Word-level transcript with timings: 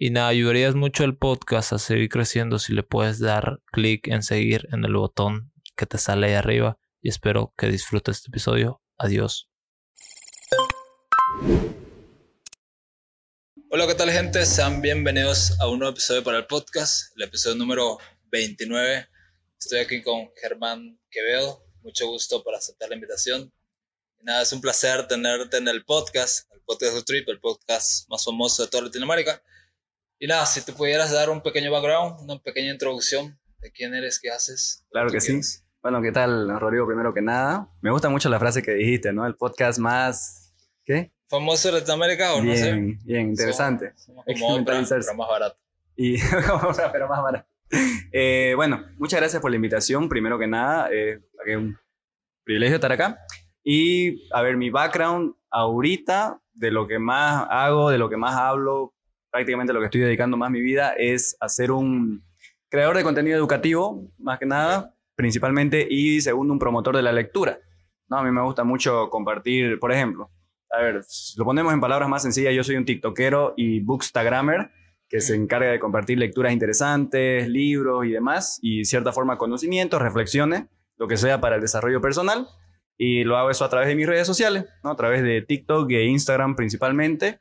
y 0.00 0.10
nada, 0.10 0.28
ayudarías 0.28 0.76
mucho 0.76 1.02
al 1.02 1.16
podcast 1.16 1.72
a 1.72 1.78
seguir 1.78 2.08
creciendo 2.08 2.60
si 2.60 2.72
le 2.72 2.84
puedes 2.84 3.18
dar 3.18 3.58
clic 3.72 4.06
en 4.06 4.22
seguir 4.22 4.68
en 4.70 4.84
el 4.84 4.94
botón 4.94 5.52
que 5.76 5.86
te 5.86 5.98
sale 5.98 6.28
ahí 6.28 6.34
arriba. 6.34 6.78
Y 7.02 7.08
espero 7.08 7.52
que 7.58 7.66
disfrutes 7.66 8.18
este 8.18 8.28
episodio. 8.28 8.80
Adiós. 8.96 9.50
Hola, 13.70 13.88
¿qué 13.88 13.94
tal 13.96 14.10
gente? 14.12 14.46
Sean 14.46 14.80
bienvenidos 14.80 15.60
a 15.60 15.68
un 15.68 15.80
nuevo 15.80 15.92
episodio 15.92 16.22
para 16.22 16.38
el 16.38 16.46
podcast, 16.46 17.12
el 17.16 17.24
episodio 17.24 17.56
número 17.56 17.98
29. 18.30 19.08
Estoy 19.58 19.80
aquí 19.80 20.00
con 20.00 20.30
Germán 20.40 21.00
Quevedo. 21.10 21.64
Mucho 21.82 22.06
gusto 22.06 22.44
por 22.44 22.54
aceptar 22.54 22.88
la 22.88 22.94
invitación. 22.94 23.52
Y 24.20 24.24
nada, 24.24 24.42
es 24.42 24.52
un 24.52 24.60
placer 24.60 25.08
tenerte 25.08 25.56
en 25.56 25.66
el 25.66 25.84
podcast, 25.84 26.52
el 26.52 26.60
podcast 26.60 26.94
de 26.94 27.02
Trip, 27.02 27.28
el 27.28 27.40
podcast 27.40 28.08
más 28.08 28.24
famoso 28.24 28.62
de 28.62 28.68
toda 28.68 28.84
Latinoamérica. 28.84 29.42
Y 30.20 30.26
nada, 30.26 30.46
si 30.46 30.64
te 30.64 30.72
pudieras 30.72 31.12
dar 31.12 31.30
un 31.30 31.40
pequeño 31.40 31.70
background, 31.70 32.22
una 32.22 32.42
pequeña 32.42 32.72
introducción 32.72 33.38
de 33.60 33.70
quién 33.70 33.94
eres, 33.94 34.18
qué 34.18 34.30
haces. 34.30 34.84
Claro 34.90 35.10
que 35.10 35.20
sí. 35.20 35.40
Bueno, 35.80 36.02
¿qué 36.02 36.10
tal, 36.10 36.58
Rodrigo? 36.58 36.88
Primero 36.88 37.14
que 37.14 37.22
nada, 37.22 37.70
me 37.80 37.92
gusta 37.92 38.08
mucho 38.08 38.28
la 38.28 38.40
frase 38.40 38.60
que 38.60 38.72
dijiste, 38.72 39.12
¿no? 39.12 39.24
El 39.26 39.36
podcast 39.36 39.78
más... 39.78 40.52
¿Qué? 40.84 41.12
¿Famoso 41.28 41.68
de 41.68 41.78
Latinoamérica 41.78 42.34
o 42.34 42.42
bien, 42.42 42.48
no 42.48 42.56
sé? 42.56 43.04
Bien, 43.04 43.28
interesante. 43.28 43.92
Somos, 43.94 44.24
como 44.24 44.56
Oprah, 44.56 44.82
pero 44.88 45.14
más 45.14 45.28
barato. 45.28 45.58
Y 45.94 46.18
como 46.48 46.70
Oprah, 46.70 46.90
pero 46.90 47.06
más 47.06 47.22
barato. 47.22 47.48
Eh, 48.10 48.54
bueno, 48.56 48.86
muchas 48.96 49.20
gracias 49.20 49.40
por 49.40 49.52
la 49.52 49.56
invitación, 49.56 50.08
primero 50.08 50.36
que 50.36 50.48
nada. 50.48 50.88
Eh, 50.90 51.20
es 51.46 51.56
un 51.56 51.78
privilegio 52.42 52.76
estar 52.76 52.90
acá. 52.90 53.20
Y, 53.62 54.28
a 54.32 54.42
ver, 54.42 54.56
mi 54.56 54.70
background 54.70 55.34
ahorita, 55.50 56.40
de 56.54 56.72
lo 56.72 56.88
que 56.88 56.98
más 56.98 57.46
hago, 57.50 57.90
de 57.90 57.98
lo 57.98 58.08
que 58.08 58.16
más 58.16 58.34
hablo, 58.34 58.94
prácticamente 59.30 59.72
lo 59.72 59.80
que 59.80 59.86
estoy 59.86 60.00
dedicando 60.00 60.36
más 60.36 60.50
mi 60.50 60.60
vida 60.60 60.92
es 60.96 61.36
hacer 61.40 61.70
un 61.70 62.24
creador 62.68 62.96
de 62.96 63.02
contenido 63.02 63.36
educativo, 63.36 64.10
más 64.18 64.38
que 64.38 64.46
nada, 64.46 64.94
principalmente, 65.14 65.86
y 65.88 66.20
segundo, 66.20 66.52
un 66.52 66.58
promotor 66.58 66.96
de 66.96 67.02
la 67.02 67.12
lectura. 67.12 67.58
No, 68.08 68.18
a 68.18 68.22
mí 68.22 68.30
me 68.30 68.42
gusta 68.42 68.64
mucho 68.64 69.10
compartir, 69.10 69.78
por 69.78 69.92
ejemplo, 69.92 70.30
a 70.70 70.82
ver, 70.82 71.00
lo 71.36 71.44
ponemos 71.44 71.72
en 71.72 71.80
palabras 71.80 72.08
más 72.08 72.22
sencillas, 72.22 72.54
yo 72.54 72.62
soy 72.62 72.76
un 72.76 72.84
tiktokero 72.84 73.54
y 73.56 73.80
bookstagrammer 73.80 74.70
que 75.08 75.20
se 75.20 75.34
encarga 75.34 75.70
de 75.70 75.78
compartir 75.78 76.18
lecturas 76.18 76.52
interesantes, 76.52 77.48
libros 77.48 78.04
y 78.04 78.10
demás, 78.10 78.58
y 78.60 78.84
cierta 78.84 79.12
forma 79.12 79.38
conocimientos, 79.38 80.02
reflexiones, 80.02 80.64
lo 80.98 81.08
que 81.08 81.16
sea 81.16 81.40
para 81.40 81.56
el 81.56 81.62
desarrollo 81.62 82.00
personal, 82.02 82.46
y 82.98 83.24
lo 83.24 83.38
hago 83.38 83.50
eso 83.50 83.64
a 83.64 83.70
través 83.70 83.88
de 83.88 83.94
mis 83.94 84.06
redes 84.06 84.26
sociales, 84.26 84.66
¿no? 84.84 84.90
a 84.90 84.96
través 84.96 85.22
de 85.22 85.40
TikTok 85.40 85.90
e 85.92 86.04
Instagram 86.04 86.56
principalmente, 86.56 87.38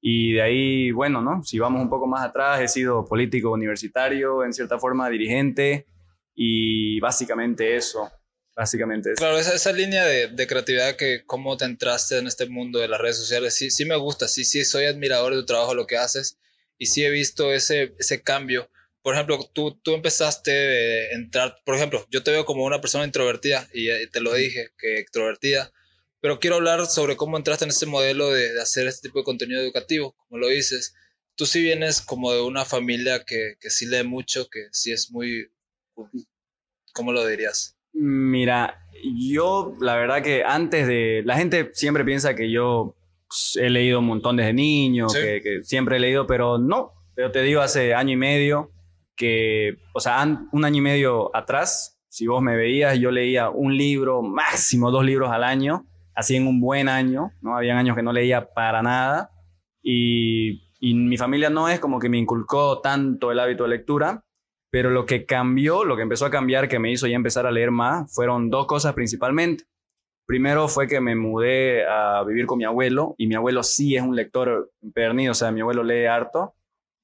y 0.00 0.34
de 0.34 0.42
ahí, 0.42 0.90
bueno, 0.92 1.20
¿no? 1.22 1.42
Si 1.42 1.58
vamos 1.58 1.82
un 1.82 1.90
poco 1.90 2.06
más 2.06 2.24
atrás, 2.24 2.60
he 2.60 2.68
sido 2.68 3.04
político 3.04 3.50
universitario, 3.50 4.44
en 4.44 4.52
cierta 4.52 4.78
forma 4.78 5.08
dirigente, 5.08 5.86
y 6.34 7.00
básicamente 7.00 7.76
eso, 7.76 8.10
básicamente 8.54 9.12
eso. 9.12 9.18
Claro, 9.18 9.38
esa, 9.38 9.54
esa 9.54 9.72
línea 9.72 10.04
de, 10.04 10.28
de, 10.28 10.46
creatividad 10.46 10.96
que 10.96 11.24
cómo 11.24 11.56
te 11.56 11.64
entraste 11.64 12.18
en 12.18 12.26
este 12.26 12.46
mundo 12.46 12.78
de 12.78 12.88
las 12.88 13.00
redes 13.00 13.16
sociales, 13.16 13.54
sí, 13.54 13.70
sí 13.70 13.84
me 13.84 13.96
gusta, 13.96 14.28
sí, 14.28 14.44
sí, 14.44 14.64
soy 14.64 14.84
admirador 14.84 15.34
de 15.34 15.40
tu 15.40 15.46
trabajo, 15.46 15.74
lo 15.74 15.86
que 15.86 15.96
haces, 15.96 16.38
y 16.78 16.86
sí 16.86 17.04
he 17.04 17.10
visto 17.10 17.52
ese, 17.52 17.94
ese 17.98 18.22
cambio. 18.22 18.70
Por 19.02 19.14
ejemplo, 19.14 19.38
tú, 19.52 19.80
tú 19.82 19.94
empezaste 19.94 20.50
a 20.52 21.14
entrar, 21.14 21.56
por 21.64 21.76
ejemplo, 21.76 22.04
yo 22.10 22.22
te 22.22 22.32
veo 22.32 22.44
como 22.44 22.64
una 22.64 22.80
persona 22.80 23.04
introvertida, 23.04 23.66
y 23.72 23.88
te 24.08 24.20
lo 24.20 24.34
dije, 24.34 24.70
que 24.78 24.98
extrovertida, 24.98 25.72
pero 26.26 26.40
quiero 26.40 26.56
hablar 26.56 26.86
sobre 26.86 27.14
cómo 27.14 27.36
entraste 27.36 27.66
en 27.66 27.70
este 27.70 27.86
modelo 27.86 28.32
de, 28.32 28.52
de, 28.52 28.60
hacer 28.60 28.88
este 28.88 29.06
tipo 29.06 29.20
de 29.20 29.24
contenido 29.24 29.60
educativo, 29.60 30.16
como 30.16 30.40
lo 30.40 30.48
dices. 30.48 30.92
Tú 31.36 31.46
sí 31.46 31.62
vienes 31.62 32.02
como 32.02 32.32
de 32.32 32.42
una 32.42 32.64
familia 32.64 33.22
que, 33.24 33.54
que 33.60 33.70
sí 33.70 33.86
lee 33.86 34.02
mucho, 34.02 34.48
que 34.50 34.66
sí 34.72 34.90
es 34.90 35.12
muy... 35.12 35.52
¿Cómo 36.92 37.12
lo 37.12 37.24
dirías? 37.24 37.78
Mira, 37.92 38.76
yo 39.32 39.76
la 39.80 39.94
verdad 39.94 40.20
que 40.20 40.42
antes 40.42 40.88
de... 40.88 41.22
La 41.24 41.36
gente 41.36 41.70
siempre 41.74 42.04
piensa 42.04 42.34
que 42.34 42.50
yo 42.50 42.96
he 43.54 43.70
leído 43.70 44.00
un 44.00 44.06
montón 44.06 44.36
desde 44.36 44.52
niño, 44.52 45.08
¿Sí? 45.08 45.20
que, 45.20 45.40
que, 45.40 45.62
siempre 45.62 45.98
he 45.98 46.00
leído, 46.00 46.26
pero 46.26 46.58
no. 46.58 46.90
Pero 47.14 47.30
te 47.30 47.40
digo, 47.42 47.60
hace 47.60 47.94
año 47.94 48.14
y 48.14 48.16
medio 48.16 48.72
que, 49.14 49.76
o 49.94 50.00
sea, 50.00 50.26
un 50.50 50.64
año 50.64 50.78
y 50.78 50.80
medio 50.80 51.36
atrás, 51.36 52.00
si 52.08 52.26
vos 52.26 52.42
me 52.42 52.56
veías, 52.56 52.98
yo 52.98 53.12
leía 53.12 53.48
un 53.48 53.76
libro, 53.76 54.22
máximo 54.22 54.90
dos 54.90 55.04
libros 55.04 55.30
al 55.30 55.44
año 55.44 55.86
así 56.16 56.34
en 56.34 56.48
un 56.48 56.60
buen 56.60 56.88
año, 56.88 57.30
¿no? 57.42 57.56
Habían 57.56 57.76
años 57.76 57.94
que 57.94 58.02
no 58.02 58.12
leía 58.12 58.52
para 58.52 58.82
nada 58.82 59.30
y, 59.82 60.62
mi 60.80 61.16
familia 61.16 61.50
no 61.50 61.68
es 61.68 61.80
como 61.80 61.98
que 61.98 62.08
me 62.08 62.18
inculcó 62.18 62.80
tanto 62.80 63.32
el 63.32 63.40
hábito 63.40 63.64
de 63.64 63.70
lectura, 63.70 64.24
pero 64.70 64.90
lo 64.90 65.04
que 65.04 65.26
cambió, 65.26 65.84
lo 65.84 65.96
que 65.96 66.02
empezó 66.02 66.26
a 66.26 66.30
cambiar, 66.30 66.68
que 66.68 66.78
me 66.78 66.92
hizo 66.92 67.06
ya 67.06 67.16
empezar 67.16 67.46
a 67.46 67.50
leer 67.50 67.70
más, 67.70 68.12
fueron 68.14 68.50
dos 68.50 68.66
cosas 68.66 68.94
principalmente. 68.94 69.64
Primero 70.26 70.68
fue 70.68 70.86
que 70.86 71.00
me 71.00 71.16
mudé 71.16 71.86
a 71.86 72.22
vivir 72.24 72.46
con 72.46 72.58
mi 72.58 72.64
abuelo 72.64 73.14
y 73.18 73.26
mi 73.26 73.34
abuelo 73.34 73.62
sí 73.62 73.96
es 73.96 74.02
un 74.02 74.14
lector 74.14 74.70
pernido, 74.94 75.32
o 75.32 75.34
sea, 75.34 75.50
mi 75.50 75.60
abuelo 75.60 75.82
lee 75.82 76.04
harto. 76.06 76.54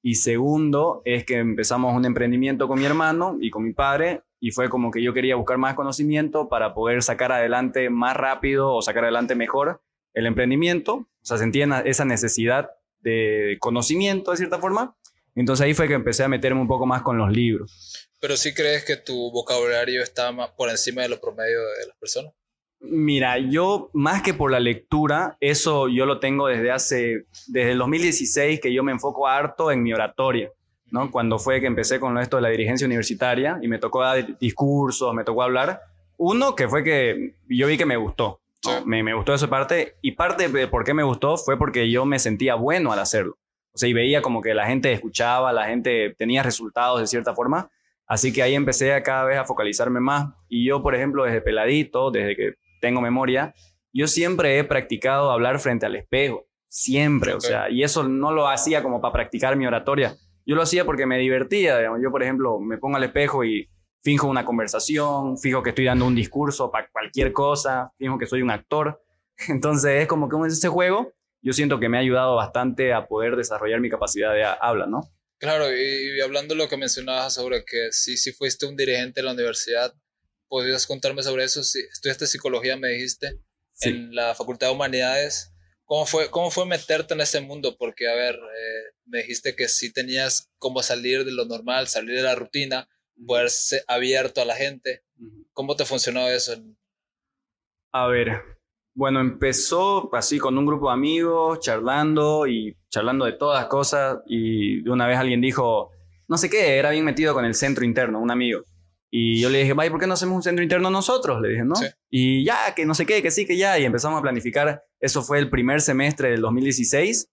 Y 0.01 0.15
segundo 0.15 1.01
es 1.03 1.25
que 1.25 1.37
empezamos 1.37 1.95
un 1.95 2.05
emprendimiento 2.05 2.67
con 2.67 2.79
mi 2.79 2.85
hermano 2.85 3.37
y 3.39 3.49
con 3.49 3.63
mi 3.63 3.73
padre 3.73 4.21
y 4.43 4.51
fue 4.51 4.67
como 4.67 4.91
que 4.91 5.01
yo 5.01 5.13
quería 5.13 5.37
buscar 5.37 5.57
más 5.57 5.73
conocimiento 5.73 6.49
para 6.49 6.73
poder 6.73 7.01
sacar 7.01 7.31
adelante 7.31 7.89
más 7.89 8.17
rápido 8.17 8.73
o 8.73 8.81
sacar 8.81 9.05
adelante 9.05 9.35
mejor 9.35 9.81
el 10.13 10.25
emprendimiento. 10.25 10.95
O 10.95 11.07
sea, 11.21 11.37
sentía 11.37 11.81
esa 11.85 12.03
necesidad 12.03 12.71
de 12.99 13.55
conocimiento 13.61 14.31
de 14.31 14.37
cierta 14.37 14.59
forma. 14.59 14.97
Entonces 15.33 15.63
ahí 15.63 15.73
fue 15.73 15.87
que 15.87 15.93
empecé 15.93 16.25
a 16.25 16.27
meterme 16.27 16.59
un 16.59 16.67
poco 16.67 16.85
más 16.85 17.03
con 17.03 17.17
los 17.17 17.31
libros. 17.31 18.09
¿Pero 18.19 18.35
sí 18.35 18.53
crees 18.53 18.83
que 18.83 18.97
tu 18.97 19.31
vocabulario 19.31 20.03
está 20.03 20.33
más 20.33 20.49
por 20.49 20.69
encima 20.69 21.03
de 21.03 21.07
lo 21.07 21.21
promedio 21.21 21.61
de 21.79 21.87
las 21.87 21.95
personas? 21.95 22.33
Mira, 22.81 23.37
yo 23.37 23.91
más 23.93 24.23
que 24.23 24.33
por 24.33 24.51
la 24.51 24.59
lectura, 24.59 25.37
eso 25.39 25.87
yo 25.87 26.05
lo 26.05 26.19
tengo 26.19 26.47
desde 26.47 26.69
hace, 26.69 27.27
desde 27.47 27.71
el 27.71 27.77
2016 27.77 28.59
que 28.59 28.73
yo 28.73 28.83
me 28.83 28.91
enfoco 28.91 29.25
harto 29.25 29.71
en 29.71 29.83
mi 29.83 29.93
oratoria. 29.93 30.51
¿No? 30.93 31.09
Cuando 31.09 31.39
fue 31.39 31.59
que 31.59 31.65
empecé 31.65 31.99
con 31.99 32.19
esto 32.19 32.37
de 32.37 32.43
la 32.43 32.49
dirigencia 32.49 32.85
universitaria 32.85 33.57
y 33.63 33.67
me 33.67 33.79
tocó 33.79 34.03
dar 34.03 34.37
discursos, 34.37 35.11
me 35.15 35.23
tocó 35.23 35.41
hablar. 35.41 35.81
Uno 36.17 36.55
que 36.55 36.69
fue 36.69 36.83
que 36.83 37.35
yo 37.49 37.65
vi 37.65 37.77
que 37.77 37.87
me 37.87 37.97
gustó, 37.97 38.41
sí. 38.61 38.69
me, 38.85 39.01
me, 39.01 39.15
gustó 39.15 39.33
esa 39.33 39.49
parte 39.49 39.95
y 40.03 40.11
parte 40.11 40.47
de 40.47 40.67
por 40.67 40.83
qué 40.83 40.93
me 40.93 41.01
gustó 41.01 41.35
fue 41.35 41.57
porque 41.57 41.89
yo 41.89 42.05
me 42.05 42.19
sentía 42.19 42.53
bueno 42.53 42.93
al 42.93 42.99
hacerlo. 42.99 43.39
O 43.73 43.77
sea, 43.79 43.89
y 43.89 43.93
veía 43.93 44.21
como 44.21 44.39
que 44.43 44.53
la 44.53 44.67
gente 44.67 44.93
escuchaba, 44.93 45.51
la 45.51 45.65
gente 45.65 46.13
tenía 46.15 46.43
resultados 46.43 46.99
de 46.99 47.07
cierta 47.07 47.33
forma. 47.33 47.71
Así 48.05 48.31
que 48.31 48.43
ahí 48.43 48.53
empecé 48.53 48.93
a 48.93 49.01
cada 49.01 49.23
vez 49.23 49.39
a 49.39 49.45
focalizarme 49.45 49.99
más. 49.99 50.31
Y 50.47 50.63
yo, 50.63 50.83
por 50.83 50.93
ejemplo, 50.93 51.23
desde 51.23 51.41
peladito, 51.41 52.11
desde 52.11 52.35
que 52.35 52.53
tengo 52.81 53.01
memoria, 53.01 53.55
yo 53.91 54.05
siempre 54.05 54.59
he 54.59 54.63
practicado 54.63 55.31
hablar 55.31 55.59
frente 55.59 55.87
al 55.87 55.95
espejo. 55.95 56.45
Siempre, 56.67 57.33
okay. 57.33 57.37
o 57.37 57.41
sea, 57.49 57.69
y 57.71 57.81
eso 57.81 58.03
no 58.03 58.31
lo 58.31 58.47
hacía 58.47 58.83
como 58.83 59.01
para 59.01 59.13
practicar 59.13 59.55
mi 59.55 59.65
oratoria, 59.65 60.15
yo 60.45 60.55
lo 60.55 60.61
hacía 60.61 60.85
porque 60.85 61.05
me 61.05 61.17
divertía. 61.19 61.77
Digamos. 61.77 61.99
Yo, 62.01 62.11
por 62.11 62.23
ejemplo, 62.23 62.59
me 62.59 62.77
pongo 62.77 62.97
al 62.97 63.03
espejo 63.03 63.43
y 63.43 63.69
finjo 64.03 64.27
una 64.27 64.45
conversación, 64.45 65.37
fijo 65.37 65.63
que 65.63 65.69
estoy 65.69 65.85
dando 65.85 66.05
un 66.05 66.15
discurso 66.15 66.69
para 66.71 66.89
cualquier 66.91 67.31
cosa, 67.31 67.91
fijo 67.97 68.17
que 68.17 68.25
soy 68.25 68.41
un 68.41 68.51
actor. 68.51 69.01
Entonces 69.47 70.01
es 70.01 70.07
como 70.07 70.29
que 70.29 70.35
ese 70.47 70.67
juego, 70.67 71.13
yo 71.41 71.53
siento 71.53 71.79
que 71.79 71.89
me 71.89 71.97
ha 71.97 72.01
ayudado 72.01 72.35
bastante 72.35 72.93
a 72.93 73.07
poder 73.07 73.35
desarrollar 73.35 73.79
mi 73.79 73.89
capacidad 73.89 74.33
de 74.33 74.43
habla, 74.43 74.85
¿no? 74.85 75.01
Claro, 75.39 75.65
y, 75.75 76.21
hablando 76.21 76.53
de 76.53 76.59
lo 76.59 76.69
que 76.69 76.77
mencionabas 76.77 77.33
sobre 77.33 77.65
que 77.65 77.91
si, 77.91 78.15
si 78.15 78.31
fuiste 78.31 78.65
un 78.65 78.77
dirigente 78.77 79.19
de 79.19 79.25
la 79.25 79.33
universidad, 79.33 79.93
¿podrías 80.47 80.87
contarme 80.87 81.23
sobre 81.23 81.43
eso? 81.43 81.63
Si 81.63 81.79
estudiaste 81.79 82.27
psicología, 82.27 82.77
me 82.77 82.89
dijiste, 82.89 83.39
en 83.81 84.15
la 84.15 84.35
Facultad 84.35 84.67
de 84.67 84.73
Humanidades. 84.73 85.52
¿Cómo 85.93 86.07
fue, 86.07 86.31
¿Cómo 86.31 86.49
fue 86.49 86.65
meterte 86.65 87.13
en 87.13 87.21
ese 87.21 87.39
mundo? 87.39 87.75
Porque, 87.77 88.07
a 88.07 88.15
ver, 88.15 88.33
eh, 88.33 88.95
me 89.05 89.19
dijiste 89.19 89.55
que 89.55 89.67
sí 89.67 89.93
tenías 89.93 90.51
como 90.57 90.81
salir 90.81 91.23
de 91.23 91.31
lo 91.31 91.45
normal, 91.45 91.87
salir 91.87 92.15
de 92.15 92.23
la 92.23 92.33
rutina, 92.33 92.89
poder 93.27 93.51
ser 93.51 93.83
abierto 93.87 94.41
a 94.41 94.45
la 94.45 94.55
gente. 94.55 95.03
¿Cómo 95.51 95.75
te 95.75 95.85
funcionó 95.85 96.27
eso? 96.27 96.53
A 97.91 98.07
ver, 98.07 98.41
bueno, 98.95 99.19
empezó 99.19 100.09
así 100.15 100.39
con 100.39 100.57
un 100.57 100.65
grupo 100.65 100.87
de 100.87 100.93
amigos, 100.93 101.59
charlando 101.59 102.47
y 102.47 102.75
charlando 102.89 103.25
de 103.25 103.33
todas 103.33 103.63
cosas 103.67 104.17
y 104.25 104.81
de 104.81 104.89
una 104.89 105.05
vez 105.05 105.19
alguien 105.19 105.41
dijo, 105.41 105.91
no 106.27 106.39
sé 106.39 106.49
qué, 106.49 106.79
era 106.79 106.89
bien 106.89 107.05
metido 107.05 107.35
con 107.35 107.45
el 107.45 107.53
centro 107.53 107.85
interno, 107.85 108.19
un 108.19 108.31
amigo. 108.31 108.65
Y 109.15 109.39
yo 109.39 109.47
le 109.51 109.59
dije, 109.59 109.73
vaya, 109.73 109.91
¿por 109.91 109.99
qué 109.99 110.07
no 110.07 110.15
hacemos 110.15 110.35
un 110.37 110.41
centro 110.41 110.63
interno 110.63 110.89
nosotros? 110.89 111.39
Le 111.39 111.49
dije, 111.49 111.63
¿no? 111.63 111.75
Y 112.09 112.43
ya, 112.43 112.73
que 112.75 112.83
no 112.83 112.95
sé 112.95 113.05
qué, 113.05 113.21
que 113.21 113.29
sí, 113.29 113.45
que 113.45 113.55
ya. 113.55 113.77
Y 113.77 113.85
empezamos 113.85 114.17
a 114.17 114.23
planificar. 114.23 114.83
Eso 115.03 115.21
fue 115.21 115.37
el 115.37 115.49
primer 115.49 115.81
semestre 115.81 116.31
del 116.31 116.39
2016 116.39 117.29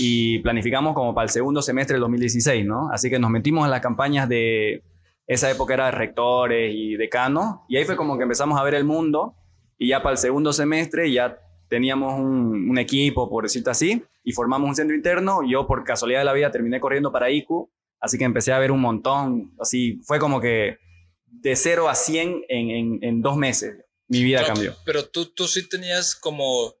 y 0.00 0.38
planificamos 0.40 0.92
como 0.92 1.14
para 1.14 1.24
el 1.24 1.30
segundo 1.30 1.62
semestre 1.62 1.94
del 1.94 2.02
2016, 2.02 2.66
¿no? 2.66 2.90
Así 2.92 3.08
que 3.08 3.18
nos 3.18 3.30
metimos 3.30 3.64
en 3.64 3.70
las 3.70 3.80
campañas 3.80 4.28
de 4.28 4.82
esa 5.26 5.50
época 5.50 5.72
era 5.72 5.86
de 5.86 5.92
rectores 5.92 6.74
y 6.76 6.94
decanos, 6.96 7.60
y 7.70 7.78
ahí 7.78 7.86
fue 7.86 7.96
como 7.96 8.18
que 8.18 8.24
empezamos 8.24 8.60
a 8.60 8.62
ver 8.64 8.74
el 8.74 8.84
mundo, 8.84 9.34
y 9.78 9.88
ya 9.88 10.02
para 10.02 10.12
el 10.12 10.18
segundo 10.18 10.52
semestre 10.52 11.10
ya 11.10 11.40
teníamos 11.68 12.20
un, 12.20 12.76
equipo, 12.76 13.30
por 13.30 13.44
decirlo 13.44 13.70
así, 13.70 14.04
y 14.22 14.32
formamos 14.32 14.68
un 14.68 14.76
centro 14.76 14.94
interno, 14.94 15.40
yo 15.48 15.66
por 15.66 15.84
casualidad 15.84 16.18
de 16.18 16.26
la 16.26 16.34
vida 16.34 16.50
terminé 16.50 16.80
corriendo 16.80 17.12
para 17.12 17.30
ICU, 17.30 17.70
así 17.98 18.18
que 18.18 18.24
empecé 18.24 18.52
a 18.52 18.58
ver 18.58 18.70
un 18.70 18.82
montón, 18.82 19.54
así 19.58 20.02
fue 20.04 20.18
como 20.18 20.38
que 20.38 20.76
de 21.24 21.56
0 21.56 21.88
a 21.88 21.94
100 21.94 22.42
en, 22.46 22.98
en, 23.02 23.22
dos 23.22 23.38
meses, 23.38 23.86
mi 24.06 24.22
vida 24.22 24.44
cambió. 24.44 24.74
Pero 24.84 25.08
tú, 25.08 25.32
tú 25.32 25.48
sí 25.48 25.66
tenías 25.66 26.14
como 26.14 26.74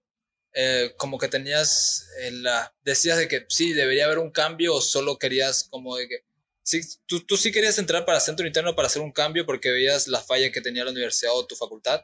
eh, 0.58 0.94
como 0.96 1.18
que 1.18 1.28
tenías 1.28 2.08
la, 2.32 2.74
decías 2.82 3.18
de 3.18 3.28
que 3.28 3.44
sí, 3.50 3.74
debería 3.74 4.06
haber 4.06 4.18
un 4.18 4.30
cambio 4.30 4.74
o 4.74 4.80
solo 4.80 5.18
querías 5.18 5.68
como 5.70 5.96
de 5.96 6.08
que, 6.08 6.24
sí, 6.62 6.80
tú, 7.04 7.20
tú 7.20 7.36
sí 7.36 7.52
querías 7.52 7.78
entrar 7.78 8.06
para 8.06 8.20
centro 8.20 8.46
interno 8.46 8.74
para 8.74 8.86
hacer 8.86 9.02
un 9.02 9.12
cambio 9.12 9.44
porque 9.44 9.70
veías 9.70 10.08
la 10.08 10.22
falla 10.22 10.50
que 10.50 10.62
tenía 10.62 10.84
la 10.84 10.92
universidad 10.92 11.36
o 11.36 11.46
tu 11.46 11.56
facultad. 11.56 12.00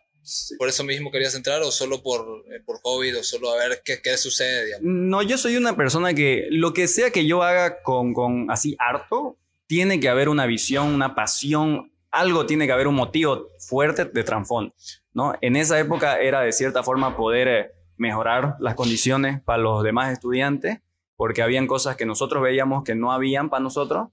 ¿Por 0.59 0.69
eso 0.69 0.85
mismo 0.85 1.11
querías 1.11 1.35
entrar 1.35 1.63
o 1.63 1.73
solo 1.73 2.03
por, 2.03 2.45
eh, 2.53 2.61
por 2.65 2.83
COVID 2.83 3.21
o 3.21 3.25
solo 3.25 3.51
a 3.51 3.57
ver 3.57 3.81
qué, 3.83 4.03
qué 4.03 4.19
sucede? 4.19 4.77
No, 4.83 5.23
yo 5.23 5.39
soy 5.39 5.57
una 5.57 5.75
persona 5.75 6.13
que 6.13 6.47
lo 6.51 6.75
que 6.75 6.89
sea 6.89 7.11
que 7.11 7.25
yo 7.25 7.43
haga 7.43 7.83
con, 7.83 8.13
con 8.13 8.51
así 8.51 8.77
harto, 8.79 9.39
tiene 9.67 9.99
que 9.99 10.11
haber 10.11 10.29
una 10.29 10.45
visión, 10.45 10.89
una 10.89 11.15
pasión, 11.15 11.91
algo 12.11 12.45
tiene 12.45 12.67
que 12.67 12.73
haber 12.73 12.87
un 12.87 12.97
motivo 12.97 13.49
fuerte 13.61 14.05
de 14.05 14.23
trasfondo, 14.23 14.75
¿no? 15.15 15.33
En 15.41 15.57
esa 15.57 15.81
época 15.81 16.21
era 16.21 16.43
de 16.43 16.53
cierta 16.53 16.83
forma 16.83 17.17
poder... 17.17 17.73
Mejorar 18.03 18.57
las 18.59 18.75
condiciones 18.75 19.41
para 19.41 19.63
los 19.63 19.85
demás 19.85 20.13
estudiantes, 20.13 20.81
porque 21.15 21.41
habían 21.41 21.69
cosas 21.69 21.95
que 21.95 22.05
nosotros 22.05 22.43
veíamos 22.43 22.83
que 22.83 22.97
no 22.97 23.13
habían 23.13 23.49
para 23.49 23.63
nosotros 23.63 24.09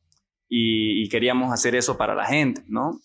y, 0.48 1.10
queríamos 1.10 1.52
hacer 1.52 1.76
eso 1.76 1.98
para 1.98 2.14
la 2.14 2.28
gente, 2.28 2.62
¿no? 2.68 3.00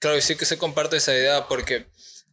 Claro, 0.00 0.16
y 0.16 0.22
sí 0.22 0.36
que 0.36 0.44
se 0.44 0.58
comparte 0.58 0.96
esa 0.96 1.14
idea, 1.14 1.46
porque, 1.46 1.86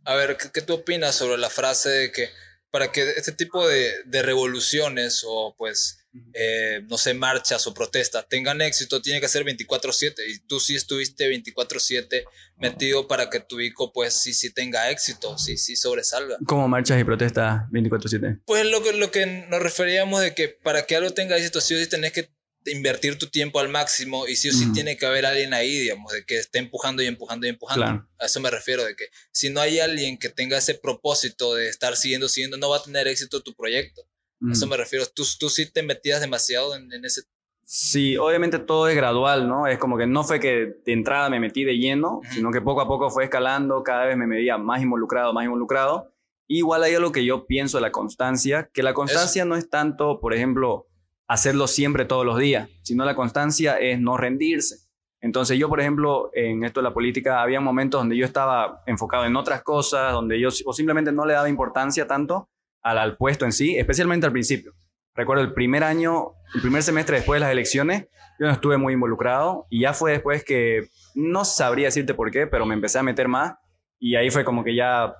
a 0.03 0.15
ver, 0.15 0.35
¿qué, 0.35 0.49
qué 0.51 0.61
tú 0.61 0.73
opinas 0.73 1.13
sobre 1.13 1.37
la 1.37 1.51
frase 1.51 1.89
de 1.89 2.11
que 2.11 2.29
para 2.77 2.91
que 2.91 3.09
este 3.09 3.31
tipo 3.31 3.67
de, 3.67 3.91
de 4.05 4.21
revoluciones 4.21 5.23
o 5.25 5.55
pues 5.57 6.05
eh, 6.35 6.83
no 6.87 6.99
sé, 6.99 7.15
marchas 7.15 7.65
o 7.65 7.73
protestas 7.73 8.27
tengan 8.29 8.61
éxito, 8.61 9.01
tiene 9.01 9.19
que 9.19 9.27
ser 9.27 9.43
24/7 9.43 10.13
y 10.27 10.39
tú 10.45 10.59
sí 10.59 10.75
estuviste 10.75 11.27
24/7 11.27 12.23
metido 12.57 13.07
para 13.07 13.31
que 13.31 13.39
tu 13.39 13.59
ICO 13.59 13.91
pues 13.91 14.13
sí, 14.13 14.31
sí 14.31 14.53
tenga 14.53 14.91
éxito, 14.91 15.39
sí, 15.39 15.57
sí 15.57 15.75
sobresalga. 15.75 16.37
¿Cómo 16.45 16.67
marchas 16.67 17.01
y 17.01 17.03
protestas 17.03 17.63
24/7? 17.71 18.43
Pues 18.45 18.67
lo 18.67 18.83
que, 18.83 18.93
lo 18.93 19.09
que 19.09 19.25
nos 19.25 19.59
referíamos 19.59 20.21
de 20.21 20.35
que 20.35 20.47
para 20.49 20.85
que 20.85 20.95
algo 20.95 21.09
tenga 21.09 21.35
éxito 21.35 21.61
sí 21.61 21.73
o 21.73 21.79
sí 21.79 21.89
tenés 21.89 22.11
que 22.11 22.29
invertir 22.67 23.17
tu 23.17 23.27
tiempo 23.27 23.59
al 23.59 23.69
máximo 23.69 24.27
y 24.27 24.35
sí 24.35 24.49
o 24.49 24.53
sí 24.53 24.71
tiene 24.73 24.97
que 24.97 25.05
haber 25.05 25.25
alguien 25.25 25.53
ahí, 25.53 25.77
digamos, 25.79 26.11
de 26.11 26.25
que 26.25 26.37
esté 26.37 26.59
empujando 26.59 27.01
y 27.01 27.05
empujando 27.05 27.45
y 27.45 27.49
empujando. 27.49 27.85
A 28.19 28.25
eso 28.25 28.39
me 28.39 28.49
refiero, 28.49 28.83
de 28.83 28.95
que 28.95 29.05
si 29.31 29.49
no 29.49 29.59
hay 29.61 29.79
alguien 29.79 30.17
que 30.17 30.29
tenga 30.29 30.57
ese 30.57 30.75
propósito 30.75 31.55
de 31.55 31.69
estar 31.69 31.95
siguiendo, 31.95 32.29
siguiendo, 32.29 32.57
no 32.57 32.69
va 32.69 32.77
a 32.77 32.83
tener 32.83 33.07
éxito 33.07 33.41
tu 33.41 33.53
proyecto. 33.53 34.03
A 34.47 34.51
eso 34.51 34.67
me 34.67 34.77
refiero. 34.77 35.05
Tú, 35.07 35.23
tú 35.39 35.49
sí 35.49 35.71
te 35.71 35.83
metías 35.83 36.21
demasiado 36.21 36.75
en, 36.75 37.03
ese... 37.03 37.23
Sí, 37.63 38.15
obviamente 38.17 38.59
todo 38.59 38.87
es 38.87 38.95
gradual, 38.95 39.47
¿no? 39.47 39.67
Es 39.67 39.77
como 39.77 39.97
que 39.97 40.07
no 40.07 40.23
fue 40.23 40.39
que 40.39 40.75
de 40.85 40.93
entrada 40.93 41.29
me 41.29 41.39
metí 41.39 41.63
de 41.63 41.77
lleno, 41.77 42.21
sino 42.31 42.51
que 42.51 42.61
poco 42.61 42.81
a 42.81 42.87
poco 42.87 43.09
fue 43.09 43.25
escalando, 43.25 43.83
cada 43.83 44.05
vez 44.05 44.15
me 44.15 44.27
medía 44.27 44.57
más 44.57 44.81
involucrado, 44.81 45.33
más 45.33 45.45
involucrado. 45.45 46.13
Igual 46.47 46.83
hay 46.83 46.95
algo 46.95 47.11
que 47.11 47.25
yo 47.25 47.45
pienso 47.45 47.77
de 47.77 47.81
la 47.81 47.91
constancia, 47.91 48.69
que 48.73 48.83
la 48.83 48.93
constancia 48.93 49.43
no 49.43 49.57
es 49.57 49.69
tanto, 49.69 50.21
por 50.21 50.33
ejemplo, 50.33 50.87
hacerlo 51.27 51.67
siempre 51.67 52.05
todos 52.05 52.25
los 52.25 52.37
días, 52.37 52.69
sino 52.83 53.05
la 53.05 53.15
constancia 53.15 53.77
es 53.77 53.99
no 53.99 54.17
rendirse. 54.17 54.87
Entonces 55.19 55.57
yo, 55.57 55.67
por 55.67 55.79
ejemplo, 55.79 56.29
en 56.33 56.63
esto 56.63 56.79
de 56.79 56.85
la 56.85 56.93
política, 56.93 57.41
había 57.41 57.59
momentos 57.59 57.99
donde 58.01 58.15
yo 58.15 58.25
estaba 58.25 58.83
enfocado 58.85 59.25
en 59.25 59.35
otras 59.35 59.63
cosas, 59.63 60.13
donde 60.13 60.39
yo 60.39 60.49
o 60.65 60.73
simplemente 60.73 61.11
no 61.11 61.25
le 61.25 61.33
daba 61.33 61.49
importancia 61.49 62.07
tanto 62.07 62.49
al, 62.81 63.17
puesto 63.17 63.45
en 63.45 63.51
sí, 63.51 63.77
especialmente 63.77 64.25
al 64.25 64.31
principio. 64.31 64.73
Recuerdo 65.15 65.43
el 65.43 65.53
primer 65.53 65.83
año, 65.83 66.33
el 66.53 66.61
primer 66.61 66.83
semestre 66.83 67.17
después 67.17 67.37
de 67.37 67.45
las 67.45 67.51
elecciones, 67.51 68.07
yo 68.39 68.45
no 68.45 68.51
estuve 68.51 68.77
muy 68.77 68.93
involucrado 68.93 69.65
y 69.69 69.81
ya 69.81 69.93
fue 69.93 70.11
después 70.11 70.43
que 70.43 70.87
no 71.15 71.43
sabría 71.43 71.87
decirte 71.87 72.13
por 72.13 72.29
qué, 72.29 72.45
pero 72.45 72.67
me 72.67 72.75
empecé 72.75 72.99
a 72.99 73.03
meter 73.03 73.27
más 73.27 73.55
y 73.99 74.15
ahí 74.15 74.29
fue 74.29 74.45
como 74.45 74.63
que 74.63 74.75
ya 74.75 75.15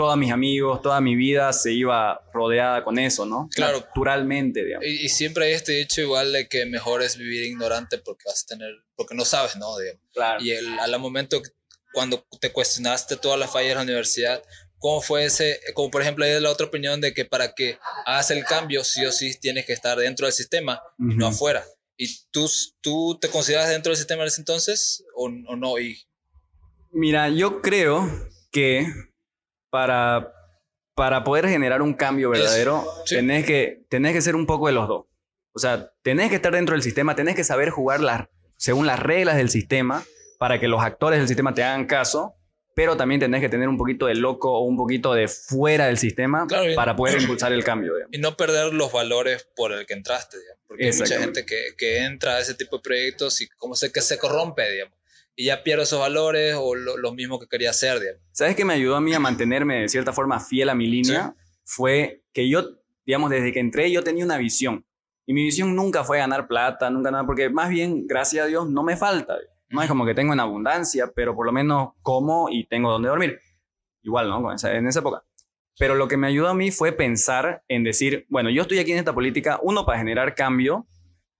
todos 0.00 0.16
mis 0.16 0.32
amigos, 0.32 0.80
toda 0.80 0.98
mi 1.02 1.14
vida 1.14 1.52
se 1.52 1.74
iba 1.74 2.22
rodeada 2.32 2.82
con 2.82 2.98
eso, 2.98 3.26
¿no? 3.26 3.50
Claro. 3.54 3.80
Naturalmente, 3.80 4.64
digamos. 4.64 4.86
Y, 4.86 5.10
siempre 5.10 5.44
hay 5.44 5.52
este 5.52 5.78
hecho 5.82 6.00
igual 6.00 6.32
de 6.32 6.48
que 6.48 6.64
mejor 6.64 7.02
es 7.02 7.18
vivir 7.18 7.44
ignorante 7.44 7.98
porque 7.98 8.22
vas 8.24 8.44
a 8.44 8.46
tener, 8.46 8.70
porque 8.96 9.14
no 9.14 9.26
sabes, 9.26 9.56
¿no? 9.56 9.66
Claro. 10.14 10.42
Y 10.42 10.52
el, 10.52 10.78
al 10.78 10.98
momento 10.98 11.42
cuando 11.92 12.26
te 12.40 12.50
cuestionaste 12.50 13.18
todas 13.18 13.38
las 13.38 13.50
fallas 13.50 13.68
de 13.68 13.74
la 13.74 13.82
universidad, 13.82 14.42
¿cómo 14.78 15.02
fue 15.02 15.26
ese, 15.26 15.60
como 15.74 15.90
por 15.90 16.00
ejemplo 16.00 16.24
hay 16.24 16.40
la 16.40 16.50
otra 16.50 16.68
opinión 16.68 17.02
de 17.02 17.12
que 17.12 17.26
para 17.26 17.52
que 17.52 17.78
hagas 18.06 18.30
el 18.30 18.42
cambio, 18.46 18.84
sí 18.84 19.04
o 19.04 19.12
sí 19.12 19.38
tienes 19.38 19.66
que 19.66 19.74
estar 19.74 19.98
dentro 19.98 20.24
del 20.24 20.32
sistema 20.32 20.80
y 20.98 21.14
no 21.14 21.26
afuera? 21.26 21.62
¿Y 21.98 22.08
tú, 22.30 22.50
tú 22.80 23.18
te 23.20 23.28
consideras 23.28 23.68
dentro 23.68 23.90
del 23.90 23.98
sistema 23.98 24.22
en 24.22 24.28
ese 24.28 24.40
entonces 24.40 25.04
o, 25.14 25.26
o 25.26 25.56
no? 25.56 25.78
Y... 25.78 26.00
Mira, 26.90 27.28
yo 27.28 27.60
creo 27.60 28.08
que 28.50 28.86
para, 29.70 30.32
para 30.94 31.24
poder 31.24 31.48
generar 31.48 31.82
un 31.82 31.94
cambio 31.94 32.30
verdadero, 32.30 32.86
tenés, 33.08 33.46
que, 33.46 33.84
tenés 33.88 34.12
que 34.12 34.22
ser 34.22 34.36
un 34.36 34.46
poco 34.46 34.66
de 34.66 34.72
los 34.72 34.88
dos. 34.88 35.06
O 35.52 35.58
sea, 35.58 35.92
tenés 36.02 36.28
que 36.28 36.36
estar 36.36 36.52
dentro 36.52 36.74
del 36.74 36.82
sistema, 36.82 37.16
tenés 37.16 37.34
que 37.34 37.44
saber 37.44 37.70
jugar 37.70 38.30
según 38.56 38.86
las 38.86 38.98
reglas 38.98 39.36
del 39.36 39.50
sistema 39.50 40.04
para 40.38 40.60
que 40.60 40.68
los 40.68 40.82
actores 40.82 41.18
del 41.18 41.28
sistema 41.28 41.54
te 41.54 41.62
hagan 41.62 41.86
caso, 41.86 42.34
pero 42.74 42.96
también 42.96 43.20
tenés 43.20 43.40
que 43.40 43.48
tener 43.48 43.68
un 43.68 43.76
poquito 43.76 44.06
de 44.06 44.14
loco 44.14 44.52
o 44.52 44.64
un 44.64 44.76
poquito 44.76 45.12
de 45.12 45.28
fuera 45.28 45.86
del 45.86 45.98
sistema 45.98 46.46
para 46.76 46.94
poder 46.94 47.20
impulsar 47.20 47.52
el 47.52 47.64
cambio. 47.64 47.94
Y 48.10 48.18
no 48.18 48.36
perder 48.36 48.72
los 48.72 48.92
valores 48.92 49.48
por 49.56 49.72
el 49.72 49.86
que 49.86 49.94
entraste, 49.94 50.38
porque 50.66 50.86
hay 50.86 50.96
mucha 50.96 51.18
gente 51.18 51.44
que, 51.44 51.74
que, 51.76 52.04
entra 52.04 52.36
a 52.36 52.40
ese 52.40 52.54
tipo 52.54 52.76
de 52.76 52.82
proyectos 52.82 53.40
y 53.40 53.48
como 53.48 53.74
sé 53.74 53.92
que 53.92 54.00
se 54.00 54.18
corrompe, 54.18 54.70
digamos 54.70 54.99
y 55.40 55.46
ya 55.46 55.62
pierdo 55.62 55.84
esos 55.84 55.98
valores 55.98 56.54
o 56.58 56.74
lo, 56.74 57.12
mismo 57.14 57.38
que 57.38 57.46
quería 57.46 57.70
hacer. 57.70 57.98
Digamos. 57.98 58.20
¿Sabes 58.30 58.54
qué 58.54 58.66
me 58.66 58.74
ayudó 58.74 58.96
a 58.96 59.00
mí 59.00 59.14
a 59.14 59.18
mantenerme 59.18 59.80
de 59.80 59.88
cierta 59.88 60.12
forma 60.12 60.38
fiel 60.38 60.68
a 60.68 60.74
mi 60.74 60.86
línea? 60.86 61.34
Fue 61.64 62.22
que 62.34 62.46
yo, 62.46 62.62
digamos, 63.06 63.30
desde 63.30 63.50
que 63.50 63.58
entré 63.58 63.90
yo 63.90 64.04
tenía 64.04 64.22
una 64.22 64.36
visión. 64.36 64.84
Y 65.24 65.32
mi 65.32 65.44
visión 65.44 65.74
nunca 65.74 66.04
fue 66.04 66.18
ganar 66.18 66.46
plata, 66.46 66.90
nunca 66.90 67.10
nada, 67.10 67.24
porque 67.24 67.48
más 67.48 67.70
bien, 67.70 68.06
gracias 68.06 68.44
a 68.44 68.48
Dios, 68.48 68.68
no 68.68 68.82
me 68.82 68.98
falta. 68.98 69.38
No 69.70 69.80
es 69.80 69.88
como 69.88 70.04
que 70.04 70.12
tengo 70.12 70.34
en 70.34 70.40
abundancia, 70.40 71.10
pero 71.16 71.34
por 71.34 71.46
lo 71.46 71.52
menos 71.52 71.92
como 72.02 72.50
y 72.50 72.66
tengo 72.66 72.90
donde 72.90 73.08
dormir. 73.08 73.40
Igual, 74.02 74.28
¿no? 74.28 74.50
En 74.50 74.86
esa 74.88 74.98
época. 74.98 75.24
Pero 75.78 75.94
lo 75.94 76.06
que 76.06 76.18
me 76.18 76.26
ayudó 76.26 76.48
a 76.48 76.54
mí 76.54 76.70
fue 76.70 76.92
pensar 76.92 77.62
en 77.66 77.82
decir, 77.82 78.26
bueno, 78.28 78.50
yo 78.50 78.60
estoy 78.60 78.78
aquí 78.78 78.92
en 78.92 78.98
esta 78.98 79.14
política, 79.14 79.58
uno, 79.62 79.86
para 79.86 80.00
generar 80.00 80.34
cambio 80.34 80.86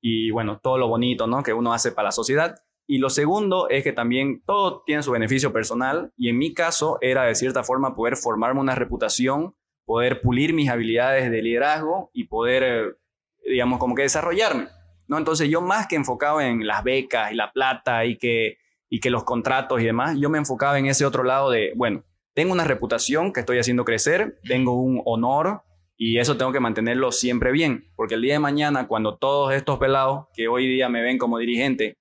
y, 0.00 0.30
bueno, 0.30 0.58
todo 0.58 0.78
lo 0.78 0.88
bonito, 0.88 1.26
¿no? 1.26 1.42
Que 1.42 1.52
uno 1.52 1.74
hace 1.74 1.92
para 1.92 2.08
la 2.08 2.12
sociedad. 2.12 2.54
Y 2.90 2.98
lo 2.98 3.08
segundo 3.08 3.68
es 3.68 3.84
que 3.84 3.92
también 3.92 4.42
todo 4.44 4.82
tiene 4.84 5.04
su 5.04 5.12
beneficio 5.12 5.52
personal 5.52 6.12
y 6.16 6.28
en 6.28 6.38
mi 6.38 6.52
caso 6.54 6.98
era 7.00 7.22
de 7.22 7.36
cierta 7.36 7.62
forma 7.62 7.94
poder 7.94 8.16
formarme 8.16 8.58
una 8.58 8.74
reputación, 8.74 9.54
poder 9.84 10.20
pulir 10.20 10.54
mis 10.54 10.68
habilidades 10.68 11.30
de 11.30 11.40
liderazgo 11.40 12.10
y 12.12 12.24
poder, 12.24 12.64
eh, 12.64 13.48
digamos, 13.48 13.78
como 13.78 13.94
que 13.94 14.02
desarrollarme. 14.02 14.66
¿no? 15.06 15.18
Entonces 15.18 15.48
yo 15.48 15.60
más 15.60 15.86
que 15.86 15.94
enfocado 15.94 16.40
en 16.40 16.66
las 16.66 16.82
becas 16.82 17.30
y 17.30 17.36
la 17.36 17.52
plata 17.52 18.04
y 18.06 18.18
que 18.18 18.58
y 18.88 18.98
que 18.98 19.10
los 19.10 19.22
contratos 19.22 19.80
y 19.80 19.84
demás, 19.84 20.18
yo 20.18 20.28
me 20.28 20.38
enfocaba 20.38 20.76
en 20.76 20.86
ese 20.86 21.06
otro 21.06 21.22
lado 21.22 21.48
de, 21.48 21.72
bueno, 21.76 22.02
tengo 22.34 22.52
una 22.52 22.64
reputación 22.64 23.32
que 23.32 23.38
estoy 23.38 23.60
haciendo 23.60 23.84
crecer, 23.84 24.40
tengo 24.42 24.74
un 24.74 25.00
honor 25.04 25.62
y 25.96 26.18
eso 26.18 26.36
tengo 26.36 26.50
que 26.50 26.58
mantenerlo 26.58 27.12
siempre 27.12 27.52
bien, 27.52 27.84
porque 27.94 28.14
el 28.14 28.22
día 28.22 28.32
de 28.32 28.40
mañana, 28.40 28.88
cuando 28.88 29.16
todos 29.16 29.54
estos 29.54 29.78
pelados 29.78 30.26
que 30.34 30.48
hoy 30.48 30.66
día 30.66 30.88
me 30.88 31.02
ven 31.02 31.18
como 31.18 31.38
dirigente, 31.38 31.99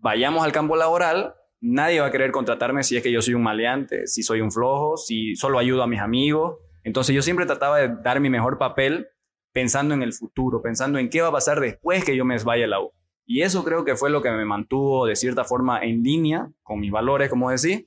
vayamos 0.00 0.44
al 0.44 0.52
campo 0.52 0.76
laboral, 0.76 1.34
nadie 1.60 2.00
va 2.00 2.06
a 2.06 2.10
querer 2.10 2.30
contratarme 2.30 2.82
si 2.82 2.96
es 2.96 3.02
que 3.02 3.12
yo 3.12 3.22
soy 3.22 3.34
un 3.34 3.42
maleante, 3.42 4.06
si 4.06 4.22
soy 4.22 4.40
un 4.40 4.52
flojo, 4.52 4.96
si 4.96 5.34
solo 5.36 5.58
ayudo 5.58 5.82
a 5.82 5.86
mis 5.86 6.00
amigos. 6.00 6.58
Entonces 6.82 7.14
yo 7.14 7.22
siempre 7.22 7.46
trataba 7.46 7.78
de 7.78 7.96
dar 8.02 8.20
mi 8.20 8.30
mejor 8.30 8.58
papel 8.58 9.08
pensando 9.52 9.94
en 9.94 10.02
el 10.02 10.12
futuro, 10.12 10.60
pensando 10.60 10.98
en 10.98 11.08
qué 11.08 11.22
va 11.22 11.28
a 11.28 11.32
pasar 11.32 11.60
después 11.60 12.04
que 12.04 12.16
yo 12.16 12.24
me 12.24 12.36
vaya 12.38 12.64
a 12.64 12.68
la 12.68 12.80
U. 12.80 12.92
Y 13.24 13.42
eso 13.42 13.64
creo 13.64 13.84
que 13.84 13.96
fue 13.96 14.10
lo 14.10 14.20
que 14.20 14.30
me 14.30 14.44
mantuvo 14.44 15.06
de 15.06 15.16
cierta 15.16 15.44
forma 15.44 15.82
en 15.82 16.02
línea 16.02 16.50
con 16.62 16.80
mis 16.80 16.90
valores, 16.90 17.30
como 17.30 17.50
decía, 17.50 17.80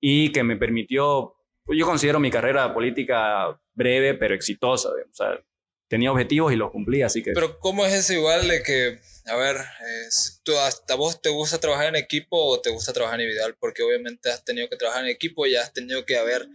y 0.00 0.30
que 0.30 0.44
me 0.44 0.56
permitió, 0.56 1.34
pues, 1.64 1.78
yo 1.78 1.86
considero 1.86 2.20
mi 2.20 2.30
carrera 2.30 2.72
política 2.72 3.58
breve 3.74 4.14
pero 4.14 4.34
exitosa. 4.34 4.90
O 4.90 5.14
sea, 5.14 5.40
tenía 5.88 6.12
objetivos 6.12 6.52
y 6.52 6.56
los 6.56 6.70
cumplía, 6.70 7.06
así 7.06 7.22
que... 7.22 7.32
Pero 7.32 7.58
¿cómo 7.58 7.84
es 7.84 7.94
eso 7.94 8.12
igual 8.12 8.46
de 8.46 8.62
que, 8.62 8.98
a 9.26 9.36
ver, 9.36 9.56
eh, 9.56 10.08
¿tú, 10.44 10.56
hasta 10.58 10.94
vos 10.94 11.20
te 11.20 11.30
gusta 11.30 11.58
trabajar 11.58 11.86
en 11.86 11.96
equipo 11.96 12.36
o 12.38 12.60
te 12.60 12.70
gusta 12.70 12.92
trabajar 12.92 13.20
individual? 13.20 13.56
Porque 13.58 13.82
obviamente 13.82 14.30
has 14.30 14.44
tenido 14.44 14.68
que 14.68 14.76
trabajar 14.76 15.04
en 15.04 15.10
equipo 15.10 15.46
y 15.46 15.56
has 15.56 15.72
tenido 15.72 16.04
que 16.04 16.16
haber, 16.16 16.48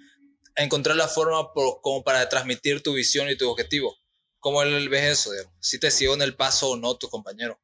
encontrar 0.56 0.96
la 0.96 1.08
forma 1.08 1.50
como 1.82 2.04
para 2.04 2.28
transmitir 2.30 2.82
tu 2.82 2.94
visión 2.94 3.30
y 3.30 3.36
tu 3.36 3.50
objetivo. 3.50 3.96
¿Cómo 4.40 4.60
ves 4.60 5.20
eso? 5.20 5.32
¿Si 5.60 5.80
te 5.80 5.92
sigo 5.92 6.14
en 6.14 6.22
el 6.22 6.36
paso 6.36 6.72
o 6.72 6.78
no 6.78 6.96
tu 6.98 7.10
compañero? 7.10 7.60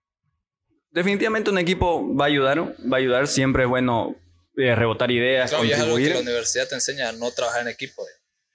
Definitivamente 0.91 1.49
un 1.49 1.57
equipo 1.57 2.15
va 2.15 2.25
a 2.25 2.27
ayudar, 2.27 2.59
va 2.59 2.97
a 2.97 2.99
ayudar. 2.99 3.27
Siempre 3.27 3.63
es 3.63 3.69
bueno 3.69 4.15
eh, 4.55 4.75
rebotar 4.75 5.11
ideas, 5.11 5.49
claro, 5.49 5.63
contribuir. 5.63 5.83
es 5.83 5.95
algo 5.95 5.97
que 5.97 6.13
la 6.13 6.31
universidad 6.31 6.67
te 6.67 6.75
enseña 6.75 7.09
a 7.09 7.11
no 7.13 7.31
trabajar 7.31 7.63
en 7.63 7.69
equipo. 7.69 8.05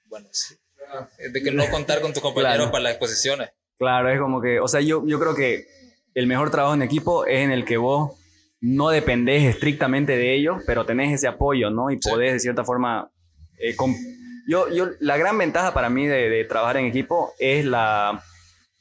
Bueno, 0.05 0.29
sí. 0.31 0.55
De 1.31 1.41
que 1.41 1.51
no 1.51 1.69
contar 1.69 2.01
con 2.01 2.13
tus 2.13 2.21
compañeros 2.21 2.69
para 2.69 2.83
las 2.83 2.91
exposiciones. 2.93 3.49
Claro, 3.77 4.09
es 4.09 4.19
como 4.19 4.41
que, 4.41 4.59
o 4.59 4.67
sea, 4.67 4.81
yo, 4.81 5.03
yo 5.05 5.19
creo 5.19 5.35
que 5.35 5.67
el 6.13 6.27
mejor 6.27 6.51
trabajo 6.51 6.73
en 6.73 6.81
equipo 6.81 7.25
es 7.25 7.39
en 7.39 7.51
el 7.51 7.65
que 7.65 7.77
vos 7.77 8.11
no 8.61 8.89
dependés 8.89 9.43
estrictamente 9.43 10.15
de 10.15 10.35
ellos, 10.35 10.63
pero 10.65 10.85
tenés 10.85 11.13
ese 11.13 11.27
apoyo, 11.27 11.69
¿no? 11.69 11.91
Y 11.91 11.97
podés 11.97 12.33
de 12.33 12.39
cierta 12.39 12.63
forma... 12.63 13.11
Eh, 13.59 13.75
yo, 14.47 14.69
yo, 14.69 14.89
la 14.99 15.17
gran 15.17 15.37
ventaja 15.37 15.73
para 15.73 15.89
mí 15.89 16.05
de, 16.05 16.29
de 16.29 16.45
trabajar 16.45 16.77
en 16.77 16.85
equipo 16.85 17.33
es 17.39 17.65
la, 17.65 18.23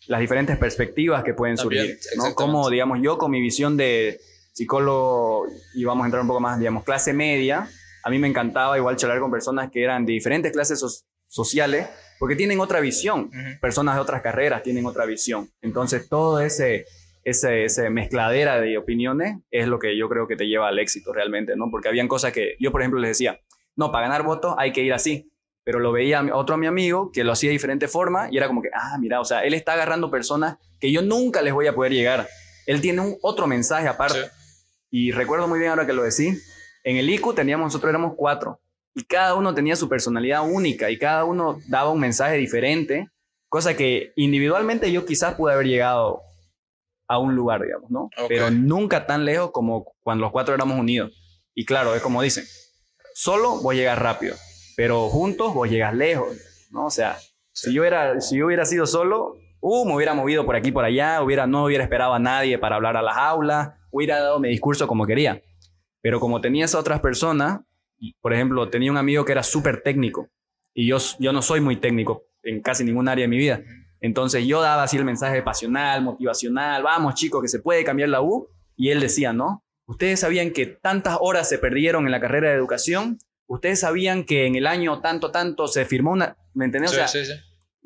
las 0.06 0.20
diferentes 0.20 0.56
perspectivas 0.58 1.22
que 1.22 1.34
pueden 1.34 1.56
surgir, 1.56 1.98
¿no? 2.16 2.34
Como, 2.34 2.68
digamos, 2.70 2.98
yo 3.02 3.18
con 3.18 3.30
mi 3.30 3.40
visión 3.40 3.76
de 3.76 4.20
psicólogo, 4.52 5.46
y 5.74 5.84
vamos 5.84 6.04
a 6.04 6.06
entrar 6.06 6.22
un 6.22 6.28
poco 6.28 6.40
más, 6.40 6.58
digamos, 6.58 6.84
clase 6.84 7.12
media, 7.12 7.68
a 8.04 8.10
mí 8.10 8.18
me 8.18 8.28
encantaba 8.28 8.76
igual 8.76 8.96
charlar 8.96 9.20
con 9.20 9.30
personas 9.30 9.70
que 9.70 9.82
eran 9.82 10.04
de 10.04 10.12
diferentes 10.12 10.52
clases 10.52 11.04
sociales, 11.28 11.88
porque 12.18 12.36
tienen 12.36 12.60
otra 12.60 12.80
visión, 12.80 13.30
personas 13.60 13.94
de 13.94 14.00
otras 14.00 14.22
carreras 14.22 14.62
tienen 14.62 14.86
otra 14.86 15.06
visión. 15.06 15.48
Entonces, 15.60 16.08
todo 16.08 16.40
ese, 16.40 16.84
ese, 17.24 17.64
ese 17.64 17.90
mezcladera 17.90 18.60
de 18.60 18.78
opiniones 18.78 19.38
es 19.50 19.68
lo 19.68 19.78
que 19.78 19.96
yo 19.96 20.08
creo 20.08 20.26
que 20.26 20.36
te 20.36 20.46
lleva 20.46 20.68
al 20.68 20.78
éxito 20.78 21.12
realmente, 21.12 21.56
¿no? 21.56 21.70
Porque 21.70 21.88
habían 21.88 22.08
cosas 22.08 22.32
que 22.32 22.56
yo, 22.58 22.72
por 22.72 22.82
ejemplo, 22.82 23.00
les 23.00 23.10
decía, 23.10 23.40
no, 23.76 23.90
para 23.90 24.08
ganar 24.08 24.22
votos 24.22 24.54
hay 24.58 24.72
que 24.72 24.82
ir 24.82 24.92
así 24.92 25.32
pero 25.64 25.78
lo 25.78 25.92
veía 25.92 26.24
otro 26.32 26.54
a 26.54 26.58
mi 26.58 26.66
amigo 26.66 27.12
que 27.12 27.24
lo 27.24 27.32
hacía 27.32 27.48
de 27.48 27.52
diferente 27.52 27.88
forma 27.88 28.28
y 28.30 28.36
era 28.36 28.48
como 28.48 28.62
que, 28.62 28.70
ah, 28.74 28.96
mira, 28.98 29.20
o 29.20 29.24
sea, 29.24 29.44
él 29.44 29.54
está 29.54 29.74
agarrando 29.74 30.10
personas 30.10 30.58
que 30.80 30.90
yo 30.90 31.02
nunca 31.02 31.42
les 31.42 31.54
voy 31.54 31.66
a 31.66 31.74
poder 31.74 31.92
llegar. 31.92 32.28
Él 32.66 32.80
tiene 32.80 33.00
un 33.00 33.16
otro 33.22 33.46
mensaje 33.46 33.86
aparte. 33.86 34.30
Y 34.90 35.12
recuerdo 35.12 35.48
muy 35.48 35.58
bien 35.58 35.70
ahora 35.70 35.86
que 35.86 35.92
lo 35.92 36.02
decís, 36.02 36.52
en 36.84 36.96
el 36.96 37.08
ICU 37.08 37.34
teníamos, 37.34 37.66
nosotros 37.66 37.90
éramos 37.90 38.14
cuatro 38.16 38.60
y 38.94 39.04
cada 39.04 39.34
uno 39.34 39.54
tenía 39.54 39.76
su 39.76 39.88
personalidad 39.88 40.42
única 40.42 40.90
y 40.90 40.98
cada 40.98 41.24
uno 41.24 41.60
daba 41.68 41.90
un 41.90 42.00
mensaje 42.00 42.36
diferente, 42.36 43.08
cosa 43.48 43.74
que 43.74 44.12
individualmente 44.16 44.92
yo 44.92 45.06
quizás 45.06 45.34
pude 45.34 45.54
haber 45.54 45.66
llegado 45.66 46.20
a 47.12 47.18
un 47.18 47.34
lugar, 47.34 47.62
digamos, 47.62 47.90
¿no? 47.90 48.10
Pero 48.28 48.50
nunca 48.50 49.06
tan 49.06 49.24
lejos 49.24 49.50
como 49.52 49.94
cuando 50.02 50.22
los 50.22 50.32
cuatro 50.32 50.54
éramos 50.54 50.78
unidos. 50.78 51.12
Y 51.54 51.64
claro, 51.64 51.94
es 51.94 52.02
como 52.02 52.22
dicen, 52.22 52.44
solo 53.14 53.60
voy 53.62 53.76
a 53.76 53.78
llegar 53.80 54.02
rápido 54.02 54.34
pero 54.76 55.08
juntos 55.08 55.54
vos 55.54 55.70
llegas 55.70 55.94
lejos, 55.94 56.36
¿no? 56.70 56.86
O 56.86 56.90
sea, 56.90 57.16
si, 57.52 57.72
yo 57.72 57.84
era, 57.84 58.20
si 58.20 58.38
yo 58.38 58.46
hubiera 58.46 58.64
sido 58.64 58.86
solo, 58.86 59.36
uh, 59.60 59.86
me 59.86 59.94
hubiera 59.94 60.14
movido 60.14 60.44
por 60.44 60.56
aquí 60.56 60.72
por 60.72 60.84
allá, 60.84 61.22
hubiera, 61.22 61.46
no 61.46 61.64
hubiera 61.64 61.84
esperado 61.84 62.14
a 62.14 62.18
nadie 62.18 62.58
para 62.58 62.76
hablar 62.76 62.96
a 62.96 63.02
las 63.02 63.16
aulas, 63.16 63.74
hubiera 63.90 64.20
dado 64.20 64.40
mi 64.40 64.48
discurso 64.48 64.86
como 64.86 65.06
quería. 65.06 65.42
Pero 66.00 66.20
como 66.20 66.40
tenía 66.40 66.64
esas 66.64 66.80
otras 66.80 67.00
personas, 67.00 67.60
por 68.20 68.32
ejemplo, 68.32 68.68
tenía 68.68 68.90
un 68.90 68.98
amigo 68.98 69.24
que 69.24 69.32
era 69.32 69.42
súper 69.42 69.82
técnico 69.82 70.28
y 70.74 70.86
yo, 70.86 70.96
yo 71.20 71.32
no 71.32 71.42
soy 71.42 71.60
muy 71.60 71.76
técnico 71.76 72.24
en 72.42 72.60
casi 72.60 72.82
ningún 72.82 73.08
área 73.08 73.22
de 73.24 73.28
mi 73.28 73.36
vida. 73.36 73.62
Entonces 74.02 74.46
yo 74.46 74.60
daba 74.60 74.82
así 74.82 74.98
el 74.98 75.06
mensaje 75.06 75.42
pasional, 75.42 76.02
motivacional, 76.02 76.82
vamos 76.82 77.14
chicos, 77.14 77.40
que 77.40 77.48
se 77.48 77.60
puede 77.60 77.84
cambiar 77.84 78.10
la 78.10 78.20
U. 78.20 78.48
Y 78.76 78.90
él 78.90 79.00
decía, 79.00 79.32
¿no? 79.32 79.64
Ustedes 79.86 80.20
sabían 80.20 80.50
que 80.50 80.66
tantas 80.66 81.16
horas 81.20 81.48
se 81.48 81.56
perdieron 81.56 82.04
en 82.04 82.12
la 82.12 82.20
carrera 82.20 82.50
de 82.50 82.54
educación 82.56 83.18
ustedes 83.54 83.80
sabían 83.80 84.24
que 84.24 84.46
en 84.46 84.56
el 84.56 84.66
año 84.66 85.00
tanto, 85.00 85.30
tanto 85.30 85.68
se 85.68 85.84
firmó 85.84 86.12
una, 86.12 86.36
¿me 86.54 86.64
entendés? 86.64 86.90
Sí, 86.92 87.00
sí, 87.06 87.26
sí. 87.26 87.32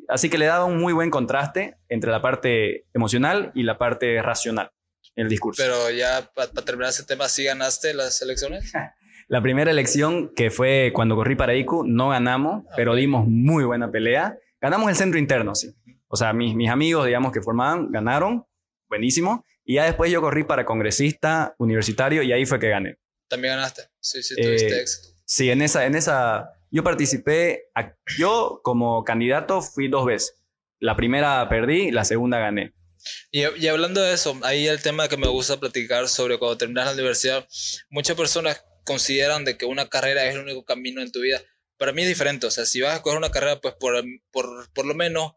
Así 0.09 0.31
que 0.31 0.39
le 0.39 0.47
daba 0.47 0.65
un 0.65 0.79
muy 0.79 0.93
buen 0.93 1.11
contraste 1.11 1.77
entre 1.89 2.13
la 2.13 2.23
parte 2.23 2.87
emocional 2.95 3.51
y 3.55 3.65
la 3.65 3.77
parte 3.77 4.23
racional 4.23 4.71
en 5.17 5.25
el 5.25 5.29
discurso. 5.29 5.61
Pero 5.61 5.91
ya 5.91 6.31
para 6.33 6.49
terminar 6.53 6.91
ese 6.91 7.03
tema, 7.03 7.29
¿sí 7.29 7.43
ganaste 7.43 7.95
las 7.95 8.23
elecciones? 8.23 8.73
la 9.29 9.43
primera 9.43 9.73
elección 9.73 10.33
que 10.35 10.51
fue 10.51 10.93
cuando 10.95 11.17
corrí 11.17 11.35
para 11.35 11.57
ICU, 11.57 11.85
no 11.85 12.11
ganamos, 12.11 12.65
ah, 12.69 12.75
pero 12.77 12.95
dimos 12.95 13.27
muy 13.27 13.65
buena 13.65 13.91
pelea. 13.91 14.39
Ganamos 14.61 14.89
el 14.89 14.95
centro 14.95 15.19
interno, 15.19 15.57
sí. 15.57 15.75
O 16.09 16.17
sea, 16.17 16.33
mis, 16.33 16.55
mis 16.55 16.71
amigos, 16.71 17.07
digamos, 17.07 17.33
que 17.33 17.43
formaban, 17.43 17.91
ganaron, 17.91 18.47
buenísimo. 18.89 19.45
Y 19.65 19.75
ya 19.75 19.85
después 19.85 20.11
yo 20.11 20.21
corrí 20.21 20.45
para 20.45 20.65
congresista 20.65 21.55
universitario 21.59 22.23
y 22.23 22.33
ahí 22.33 22.47
fue 22.47 22.61
que 22.61 22.69
gané. 22.69 22.99
También 23.29 23.55
ganaste, 23.55 23.83
sí, 24.01 24.23
sí, 24.23 24.37
tuviste 24.37 24.77
eh, 24.77 24.81
éxito. 24.81 25.09
Sí, 25.25 25.51
en 25.51 25.61
esa, 25.61 25.87
en 25.87 25.97
esa, 25.97 26.53
yo 26.71 26.85
participé, 26.85 27.65
yo 28.17 28.61
como 28.63 29.03
candidato 29.03 29.61
fui 29.61 29.89
dos 29.89 30.07
veces. 30.07 30.37
La 30.79 30.95
primera 30.95 31.49
perdí, 31.49 31.91
la 31.91 32.05
segunda 32.05 32.39
gané. 32.39 32.73
Y, 33.33 33.43
y, 33.59 33.67
hablando 33.67 34.03
de 34.03 34.15
eso, 34.15 34.39
ahí 34.43 34.69
el 34.69 34.83
tema 34.83 35.09
que 35.09 35.17
me 35.17 35.27
gusta 35.27 35.59
platicar 35.59 36.09
sobre 36.09 36.39
cuando 36.39 36.59
terminas 36.59 36.87
la 36.87 36.93
universidad, 36.93 37.47
muchas 37.91 38.17
personas 38.17 38.65
consideran 38.85 39.45
de 39.45 39.57
que 39.57 39.65
una 39.65 39.89
carrera 39.89 40.25
es 40.27 40.35
el 40.35 40.43
único 40.43 40.65
camino 40.65 41.03
en 41.03 41.11
tu 41.11 41.21
vida. 41.21 41.41
Para 41.77 41.93
mí 41.93 42.03
es 42.03 42.09
diferente, 42.09 42.47
o 42.47 42.51
sea, 42.51 42.65
si 42.65 42.81
vas 42.81 42.97
a 42.97 43.03
coger 43.03 43.19
una 43.19 43.31
carrera, 43.31 43.61
pues 43.61 43.75
por, 43.75 44.03
por, 44.31 44.73
por 44.73 44.87
lo 44.87 44.95
menos 44.95 45.33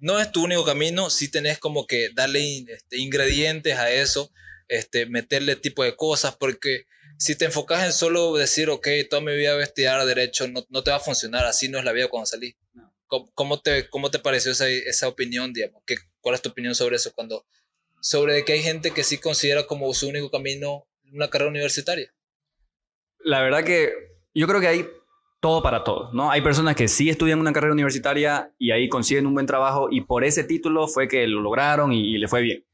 no 0.00 0.20
es 0.20 0.32
tu 0.32 0.44
único 0.44 0.64
camino, 0.64 1.10
sí 1.10 1.30
tenés 1.30 1.58
como 1.58 1.86
que 1.86 2.10
darle 2.14 2.64
este, 2.68 2.98
ingredientes 2.98 3.76
a 3.76 3.90
eso, 3.90 4.32
este, 4.68 5.06
meterle 5.06 5.56
tipo 5.56 5.84
de 5.84 5.94
cosas, 5.94 6.36
porque 6.36 6.86
si 7.18 7.36
te 7.36 7.46
enfocas 7.46 7.84
en 7.84 7.92
solo 7.92 8.34
decir, 8.36 8.70
ok, 8.70 8.88
toda 9.08 9.22
mi 9.22 9.36
vida 9.36 9.52
voy 9.52 9.62
a 9.62 9.64
estudiar 9.64 10.04
derecho, 10.06 10.48
no, 10.48 10.64
no 10.68 10.82
te 10.82 10.90
va 10.90 10.96
a 10.96 11.00
funcionar, 11.00 11.44
así 11.46 11.68
no 11.68 11.78
es 11.78 11.84
la 11.84 11.92
vida 11.92 12.08
cuando 12.08 12.26
salí. 12.26 12.56
¿Cómo, 13.06 13.60
te, 13.60 13.88
¿Cómo 13.88 14.10
te 14.10 14.18
pareció 14.18 14.50
esa, 14.50 14.68
esa 14.68 15.06
opinión, 15.06 15.52
digamos? 15.52 15.82
¿Qué, 15.86 15.96
¿Cuál 16.20 16.34
es 16.34 16.42
tu 16.42 16.48
opinión 16.48 16.74
sobre 16.74 16.96
eso? 16.96 17.12
Cuando, 17.14 17.46
sobre 18.00 18.44
que 18.44 18.54
hay 18.54 18.62
gente 18.62 18.90
que 18.90 19.04
sí 19.04 19.18
considera 19.18 19.66
como 19.66 19.92
su 19.94 20.08
único 20.08 20.30
camino 20.30 20.88
una 21.12 21.30
carrera 21.30 21.50
universitaria. 21.50 22.12
La 23.20 23.42
verdad 23.42 23.64
que 23.64 23.92
yo 24.34 24.46
creo 24.46 24.60
que 24.60 24.66
hay 24.66 24.88
todo 25.46 25.62
para 25.62 25.84
todos, 25.84 26.12
¿no? 26.12 26.28
Hay 26.28 26.40
personas 26.40 26.74
que 26.74 26.88
sí 26.88 27.08
estudian 27.08 27.38
una 27.38 27.52
carrera 27.52 27.72
universitaria 27.72 28.52
y 28.58 28.72
ahí 28.72 28.88
consiguen 28.88 29.28
un 29.28 29.34
buen 29.34 29.46
trabajo 29.46 29.86
y 29.92 30.00
por 30.00 30.24
ese 30.24 30.42
título 30.42 30.88
fue 30.88 31.06
que 31.06 31.24
lo 31.28 31.40
lograron 31.40 31.92
y, 31.92 32.16
y 32.16 32.18
le 32.18 32.26
fue 32.26 32.42
bien. 32.42 32.64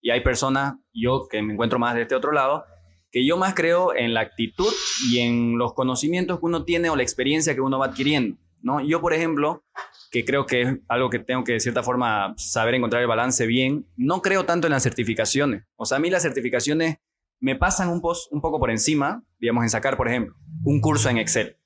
Y 0.00 0.08
hay 0.08 0.22
personas, 0.22 0.76
yo 0.94 1.28
que 1.30 1.42
me 1.42 1.52
encuentro 1.52 1.78
más 1.78 1.94
de 1.94 2.00
este 2.00 2.14
otro 2.14 2.32
lado, 2.32 2.64
que 3.12 3.26
yo 3.26 3.36
más 3.36 3.52
creo 3.52 3.94
en 3.94 4.14
la 4.14 4.20
actitud 4.20 4.72
y 5.10 5.18
en 5.18 5.58
los 5.58 5.74
conocimientos 5.74 6.38
que 6.38 6.46
uno 6.46 6.64
tiene 6.64 6.88
o 6.88 6.96
la 6.96 7.02
experiencia 7.02 7.54
que 7.54 7.60
uno 7.60 7.78
va 7.78 7.88
adquiriendo, 7.88 8.38
¿no? 8.62 8.80
Yo, 8.80 9.02
por 9.02 9.12
ejemplo, 9.12 9.62
que 10.10 10.24
creo 10.24 10.46
que 10.46 10.62
es 10.62 10.78
algo 10.88 11.10
que 11.10 11.18
tengo 11.18 11.44
que 11.44 11.52
de 11.52 11.60
cierta 11.60 11.82
forma 11.82 12.32
saber 12.38 12.74
encontrar 12.74 13.02
el 13.02 13.08
balance 13.08 13.46
bien, 13.46 13.86
no 13.98 14.22
creo 14.22 14.46
tanto 14.46 14.66
en 14.66 14.72
las 14.72 14.82
certificaciones. 14.82 15.64
O 15.76 15.84
sea, 15.84 15.98
a 15.98 16.00
mí 16.00 16.08
las 16.08 16.22
certificaciones 16.22 17.00
me 17.38 17.54
pasan 17.54 17.90
un, 17.90 18.00
un 18.30 18.40
poco 18.40 18.58
por 18.58 18.70
encima, 18.70 19.22
digamos, 19.38 19.62
en 19.62 19.68
sacar, 19.68 19.98
por 19.98 20.08
ejemplo, 20.08 20.36
un 20.64 20.80
curso 20.80 21.10
en 21.10 21.18
Excel. 21.18 21.58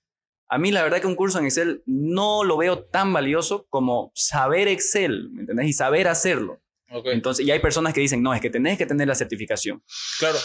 A 0.53 0.59
mí 0.59 0.71
la 0.71 0.83
verdad 0.83 1.01
que 1.01 1.07
un 1.07 1.17
curso 1.17 1.39
en 1.39 1.47
Excel 1.47 1.83
no 1.87 2.45
lo 2.45 2.57
veo 2.57 2.85
tan 2.85 3.13
valioso 3.13 3.67
como 3.71 4.13
saber 4.15 4.69
Excel, 4.69 5.31
¿me 5.31 5.41
entendés? 5.41 5.67
Y 5.67 5.73
saber 5.73 6.09
hacerlo. 6.09 6.61
Entonces, 7.07 7.47
y 7.47 7.51
hay 7.51 7.59
personas 7.61 7.95
que 7.95 8.01
dicen, 8.01 8.23
no, 8.23 8.35
es 8.35 8.41
que 8.41 8.51
tenés 8.51 8.77
que 8.77 8.85
tener 8.85 9.09
la 9.09 9.15
certificación. 9.15 9.83
Claro 10.19 10.39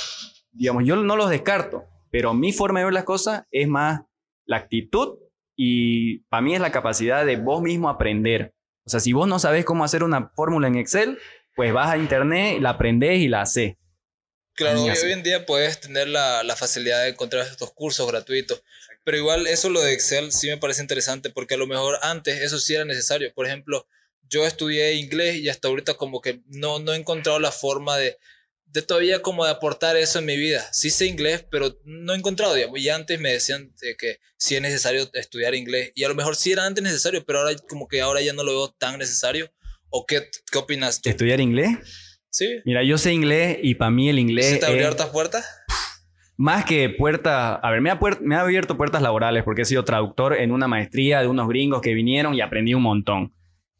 digamos, 0.58 0.84
yo 0.86 0.96
no 0.96 1.16
los 1.16 1.30
descarto, 1.30 1.86
pero 2.12 2.34
mi 2.34 2.52
forma 2.52 2.80
de 2.80 2.86
ver 2.86 2.94
las 2.94 3.04
cosas 3.04 3.44
es 3.52 3.68
más 3.68 4.02
la 4.46 4.58
actitud 4.58 5.20
y 5.56 6.20
para 6.30 6.42
mí 6.42 6.56
es 6.56 6.62
la 6.62 6.72
capacidad 6.72 7.26
de 7.26 7.38
vos 7.38 7.62
mismo 7.62 7.90
aprender. 7.90 8.54
O 8.86 8.90
sea, 8.90 9.00
si 9.00 9.14
vos 9.14 9.28
no 9.28 9.40
sabes 9.40 9.66
cómo 9.66 9.84
hacer 9.84 10.04
una 10.04 10.30
fórmula 10.36 10.68
en 10.68 10.78
Excel, 10.78 11.20
pues 11.56 11.74
vas 11.74 11.92
a 11.92 11.98
internet, 11.98 12.60
la 12.62 12.72
aprendés 12.72 13.20
y 13.20 13.28
la 13.28 13.42
haces. 13.42 13.76
Claro, 14.54 14.82
hoy, 14.82 14.90
hoy 14.90 15.12
en 15.12 15.24
día 15.24 15.46
puedes 15.46 15.80
tener 15.80 16.08
la, 16.08 16.44
la 16.44 16.56
facilidad 16.56 17.04
de 17.04 17.10
encontrar 17.10 17.46
estos 17.46 17.72
cursos 17.74 18.10
gratuitos. 18.10 18.64
Pero 19.08 19.20
igual 19.20 19.48
eso 19.48 19.70
lo 19.70 19.82
de 19.82 19.94
Excel 19.94 20.34
sí 20.34 20.50
me 20.50 20.58
parece 20.58 20.82
interesante 20.82 21.30
porque 21.30 21.54
a 21.54 21.58
lo 21.58 21.66
mejor 21.66 21.98
antes 22.02 22.42
eso 22.42 22.60
sí 22.60 22.74
era 22.74 22.84
necesario. 22.84 23.32
Por 23.34 23.46
ejemplo, 23.46 23.88
yo 24.28 24.46
estudié 24.46 24.96
inglés 24.96 25.38
y 25.38 25.48
hasta 25.48 25.70
ahorita 25.70 25.94
como 25.94 26.20
que 26.20 26.42
no, 26.48 26.80
no 26.80 26.92
he 26.92 26.98
encontrado 26.98 27.40
la 27.40 27.54
forma 27.54 27.96
de, 27.96 28.18
de 28.66 28.82
todavía 28.82 29.22
como 29.22 29.46
de 29.46 29.52
aportar 29.52 29.96
eso 29.96 30.20
en 30.20 30.26
mi 30.26 30.36
vida. 30.36 30.68
Sí 30.74 30.90
sé 30.90 31.06
inglés, 31.06 31.46
pero 31.50 31.80
no 31.86 32.14
he 32.14 32.18
encontrado, 32.18 32.54
digamos. 32.54 32.82
Y 32.82 32.90
antes 32.90 33.18
me 33.22 33.32
decían 33.32 33.74
de 33.80 33.96
que 33.96 34.20
sí 34.36 34.58
es 34.58 34.62
necesario 34.62 35.10
estudiar 35.14 35.56
inglés. 35.56 35.94
Y 35.96 36.04
a 36.04 36.10
lo 36.10 36.16
mejor 36.16 36.36
sí 36.36 36.52
era 36.52 36.66
antes 36.66 36.84
necesario, 36.84 37.24
pero 37.26 37.40
ahora 37.40 37.56
como 37.70 37.88
que 37.88 38.02
ahora 38.02 38.20
ya 38.20 38.34
no 38.34 38.44
lo 38.44 38.52
veo 38.52 38.76
tan 38.78 39.00
necesario. 39.00 39.50
¿O 39.90 40.06
qué, 40.06 40.30
qué 40.52 40.58
opinas 40.58 41.02
tú? 41.02 41.10
¿Estudiar 41.10 41.40
inglés? 41.40 41.70
¿Sí? 42.30 42.60
Mira, 42.66 42.84
yo 42.84 42.98
sé 42.98 43.14
inglés 43.14 43.58
y 43.64 43.76
para 43.76 43.90
mí 43.90 44.10
el 44.10 44.20
inglés 44.20 44.48
¿Sí 44.48 44.60
te 44.60 44.66
abrió 44.66 44.82
es 44.82 44.88
hartas 44.90 45.12
puertas? 45.12 45.46
Más 46.38 46.65
que 46.65 46.89
puertas, 46.89 47.60
a 47.62 47.72
ver, 47.72 47.82
me 47.82 47.89
ha, 47.89 48.00
puer- 48.00 48.20
me 48.22 48.36
ha 48.36 48.41
abierto 48.41 48.77
puertas 48.77 49.01
laborales 49.01 49.44
porque 49.44 49.63
he 49.63 49.65
sido 49.65 49.84
traductor 49.84 50.34
en 50.36 50.51
una 50.51 50.67
maestría 50.67 51.20
de 51.22 51.27
unos 51.27 51.48
gringos 51.48 51.82
que 51.82 51.94
vinieron 51.94 52.34
y 52.36 52.41
aprendí 52.41 52.74
un 52.75 52.84
montón. 52.84 53.34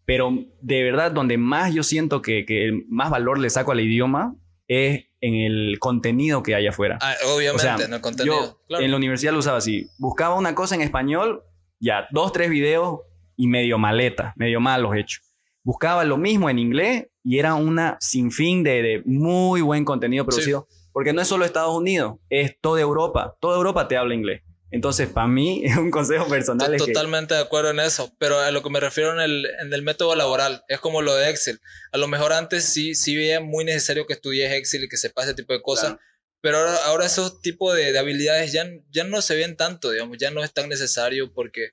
Pero 0.06 0.32
de 0.62 0.84
verdad, 0.84 1.12
donde 1.12 1.38
más 1.38 1.74
yo 1.74 1.84
siento 1.84 2.22
que, 2.22 2.46
que 2.46 2.84
más 2.90 3.10
valor 3.10 3.40
le 3.40 3.50
saco 3.50 3.72
al 3.74 3.80
idioma 3.82 4.36
es 4.68 5.06
en 5.22 5.36
el 5.36 5.78
contenido 5.80 6.44
que 6.44 6.56
hay 6.56 6.66
afuera. 6.68 6.98
Ah, 7.02 7.14
obviamente, 7.36 7.56
O 7.56 7.60
sea, 7.78 7.86
en 7.86 7.94
el 7.94 8.02
contenido. 8.02 8.36
Yo 8.36 8.62
claro. 8.68 8.84
en 8.84 8.92
la 8.92 8.98
universidad 8.98 9.34
lo 9.34 9.40
usaba 9.40 9.58
así. 9.58 9.88
Buscaba 9.98 10.36
una 10.36 10.56
cosa 10.56 10.76
en 10.76 10.82
español, 10.82 11.44
ya, 11.80 12.08
dos, 12.12 12.32
tres 12.32 12.50
videos 12.50 13.02
y 13.36 13.48
medio 13.48 13.78
maleta, 13.78 14.34
medio 14.36 14.60
malos 14.60 14.96
hechos. 14.96 15.22
Buscaba 15.64 16.06
lo 16.06 16.18
mismo 16.18 16.50
en 16.50 16.60
inglés 16.60 17.08
y 17.24 17.38
era 17.40 17.56
una 17.56 17.98
sinfín 18.00 18.64
de, 18.64 18.82
de 18.82 19.02
muy 19.06 19.62
buen 19.62 19.84
contenido 19.86 20.26
producido. 20.26 20.68
Porque 20.98 21.14
no 21.14 21.22
es 21.22 21.28
solo 21.28 21.46
Estados 21.46 21.76
Unidos, 21.76 22.16
es 22.32 22.60
toda 22.60 22.82
Europa. 22.82 23.38
Toda 23.40 23.56
Europa 23.56 23.88
te 23.88 23.98
habla 23.98 24.16
inglés. 24.16 24.42
Entonces, 24.72 25.08
para 25.08 25.28
mí, 25.28 25.62
es 25.64 25.78
un 25.78 25.92
consejo 25.92 26.28
personal. 26.28 26.74
es 26.74 26.82
que- 26.82 26.92
Totalmente 26.92 27.36
de 27.36 27.40
acuerdo 27.42 27.70
en 27.70 27.80
eso, 27.80 28.12
pero 28.18 28.40
a 28.40 28.50
lo 28.50 28.64
que 28.64 28.72
me 28.72 28.80
refiero 28.80 29.14
en 29.14 29.20
el, 29.20 29.46
en 29.62 29.72
el 29.72 29.84
método 29.84 30.16
laboral, 30.16 30.64
es 30.70 30.80
como 30.80 31.04
lo 31.04 31.14
de 31.16 31.30
Excel. 31.30 31.60
A 31.92 32.00
lo 32.00 32.08
mejor 32.08 32.34
antes 32.34 32.64
sí, 32.66 32.96
sí 32.96 33.16
veía 33.16 33.40
muy 33.42 33.64
necesario 33.64 34.08
que 34.08 34.14
estudies 34.14 34.52
Excel 34.54 34.86
y 34.86 34.90
que 34.90 34.98
sepas 34.98 35.26
ese 35.26 35.36
tipo 35.36 35.54
de 35.54 35.62
cosas, 35.62 35.90
Claro. 35.90 36.00
pero 36.42 36.58
ahora, 36.58 36.76
ahora 36.86 37.06
esos 37.06 37.42
tipos 37.42 37.76
de, 37.76 37.92
de 37.92 38.00
habilidades 38.00 38.52
ya, 38.52 38.66
ya 38.90 39.04
no 39.04 39.22
se 39.22 39.36
ven 39.36 39.56
tanto, 39.56 39.92
digamos, 39.92 40.18
ya 40.18 40.32
no 40.32 40.44
es 40.44 40.52
tan 40.52 40.68
necesario 40.68 41.32
porque, 41.32 41.70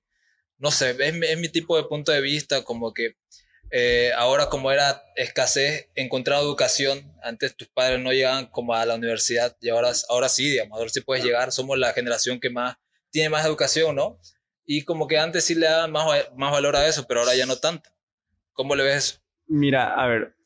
no 0.58 0.70
sé, 0.70 0.90
es, 0.90 1.14
es 1.22 1.38
mi 1.38 1.48
tipo 1.48 1.78
de 1.78 1.84
punto 1.84 2.12
de 2.12 2.20
vista, 2.20 2.62
como 2.62 2.92
que 2.92 3.14
eh, 3.76 4.12
ahora 4.16 4.46
como 4.46 4.70
era 4.70 5.02
escasez 5.16 5.90
encontrar 5.96 6.40
educación, 6.40 7.12
antes 7.24 7.56
tus 7.56 7.66
padres 7.66 7.98
no 7.98 8.12
llegaban 8.12 8.46
como 8.46 8.72
a 8.72 8.86
la 8.86 8.94
universidad 8.94 9.56
y 9.60 9.68
ahora, 9.68 9.90
ahora 10.08 10.28
sí, 10.28 10.48
digamos, 10.48 10.78
ahora 10.78 10.88
sí 10.90 11.00
puedes 11.00 11.24
llegar, 11.24 11.50
somos 11.50 11.76
la 11.76 11.92
generación 11.92 12.38
que 12.38 12.50
más 12.50 12.76
tiene 13.10 13.30
más 13.30 13.44
educación, 13.44 13.96
¿no? 13.96 14.20
Y 14.64 14.82
como 14.82 15.08
que 15.08 15.18
antes 15.18 15.42
sí 15.42 15.56
le 15.56 15.66
daban 15.66 15.90
más, 15.90 16.06
más 16.36 16.52
valor 16.52 16.76
a 16.76 16.86
eso, 16.86 17.04
pero 17.08 17.20
ahora 17.20 17.34
ya 17.34 17.46
no 17.46 17.56
tanto. 17.56 17.90
¿Cómo 18.52 18.76
le 18.76 18.84
ves 18.84 18.96
eso? 18.96 19.18
Mira, 19.48 19.92
a 20.00 20.06
ver, 20.06 20.36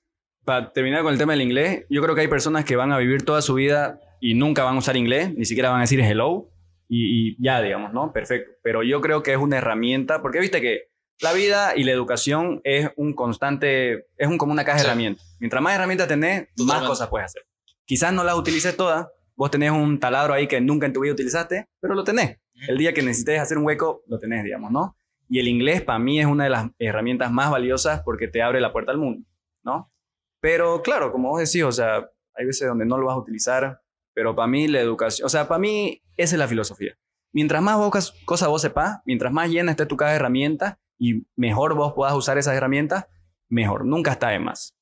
para 0.47 0.73
terminar 0.73 1.03
con 1.03 1.13
el 1.13 1.19
tema 1.19 1.35
del 1.35 1.43
inglés, 1.43 1.85
yo 1.91 2.01
creo 2.01 2.15
que 2.15 2.23
hay 2.23 2.29
personas 2.29 2.65
que 2.65 2.77
van 2.77 2.93
a 2.93 2.99
vivir 2.99 3.27
toda 3.27 3.43
su 3.43 3.53
vida 3.53 4.01
y 4.23 4.33
nunca 4.33 4.65
van 4.65 4.77
a 4.77 4.79
usar 4.79 4.97
inglés, 4.97 5.35
ni 5.35 5.45
siquiera 5.45 5.69
van 5.69 5.81
a 5.81 5.83
decir 5.83 6.01
hello 6.01 6.51
y, 6.89 7.33
y 7.33 7.37
ya, 7.45 7.61
digamos, 7.61 7.93
¿no? 7.93 8.11
Perfecto. 8.11 8.53
Pero 8.63 8.83
yo 8.83 9.03
creo 9.03 9.23
que 9.23 9.33
es 9.33 9.39
una 9.39 9.59
herramienta, 9.59 10.23
porque 10.23 10.41
viste 10.41 10.63
que 10.63 10.89
la 11.21 11.33
vida 11.33 11.73
y 11.77 11.85
la 11.85 11.93
educación 11.93 12.61
es 12.65 12.91
un 12.97 13.13
constante, 13.15 14.07
es 14.17 14.29
un, 14.29 14.39
como 14.39 14.53
una 14.53 14.65
caja 14.65 14.79
Sí. 14.79 14.85
de 14.85 14.89
herramientas. 14.91 15.37
Mientras 15.41 15.63
más 15.63 15.75
herramientas 15.75 16.09
tenés, 16.09 16.49
más 16.65 16.83
cosas 16.87 17.09
puedes 17.09 17.27
hacer. 17.27 17.43
Quizás 17.85 18.13
no 18.13 18.23
las 18.25 18.37
utilices 18.37 18.77
todas, 18.77 19.07
vos 19.35 19.51
tenés 19.51 19.71
un 19.71 19.99
taladro 19.99 20.35
ahí 20.35 20.47
que 20.47 20.61
nunca 20.61 20.87
en 20.87 20.93
tu 20.93 21.01
vida 21.01 21.13
utilizaste, 21.15 21.67
pero 21.81 21.95
lo 21.95 22.05
tenés. 22.05 22.39
El 22.69 22.77
día 22.79 22.93
que 22.93 23.03
necesites 23.03 23.41
hacer 23.41 23.57
un 23.59 23.65
hueco, 23.65 24.03
lo 24.09 24.19
tenés, 24.19 24.45
digamos, 24.45 24.71
¿no? 24.71 24.97
Y 25.29 25.39
el 25.39 25.49
inglés 25.49 25.83
para 25.83 25.99
mí 25.99 26.21
es 26.21 26.27
una 26.27 26.45
de 26.45 26.51
las 26.51 26.71
herramientas 26.79 27.31
más 27.31 27.51
valiosas 27.51 28.03
porque 28.05 28.29
te 28.29 28.43
abre 28.43 28.61
la 28.61 28.73
puerta 28.73 28.93
al 28.93 28.99
mundo, 28.99 29.27
¿no? 29.63 29.93
Pero 30.41 30.83
claro, 30.83 31.13
como 31.13 31.31
vos 31.31 31.41
decís, 31.41 31.63
o 31.65 31.73
sea, 31.73 32.09
hay 32.35 32.47
veces 32.47 32.69
donde 32.69 32.87
no 32.87 32.97
lo 32.99 33.07
vas 33.07 33.15
a 33.17 33.19
utilizar, 33.21 33.81
pero 34.15 34.35
para 34.35 34.47
mí 34.49 34.69
la 34.69 34.81
educación, 34.81 35.27
o 35.27 35.29
sea, 35.29 35.49
para 35.49 35.59
mí 35.59 36.03
esa 36.17 36.35
es 36.35 36.39
la 36.39 36.49
filosofía. 36.49 36.97
Mientras 37.33 37.61
más 37.63 37.77
vos- 37.77 38.15
cosas 38.25 38.49
vos 38.49 38.63
sepas, 38.63 38.99
mientras 39.05 39.33
más 39.33 39.51
llena 39.51 39.73
esté 39.73 39.87
tu 39.87 39.97
caja 39.97 40.11
de 40.13 40.17
herramientas 40.17 40.77
y 40.99 41.27
mejor 41.37 41.75
vos 41.75 41.93
puedas 41.95 42.15
usar 42.15 42.39
esas 42.39 42.55
herramientas, 42.55 43.07
mejor. 43.49 43.85
Nunca 43.85 44.13
está 44.13 44.29
de 44.31 44.39
más. 44.39 44.75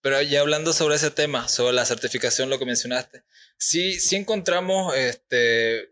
Pero 0.00 0.20
ya 0.22 0.40
hablando 0.40 0.72
sobre 0.72 0.96
ese 0.96 1.10
tema, 1.10 1.48
sobre 1.48 1.72
la 1.74 1.84
certificación, 1.84 2.50
lo 2.50 2.58
que 2.58 2.66
mencionaste, 2.66 3.22
sí, 3.56 3.98
sí 4.00 4.16
encontramos, 4.16 4.94
este, 4.96 5.90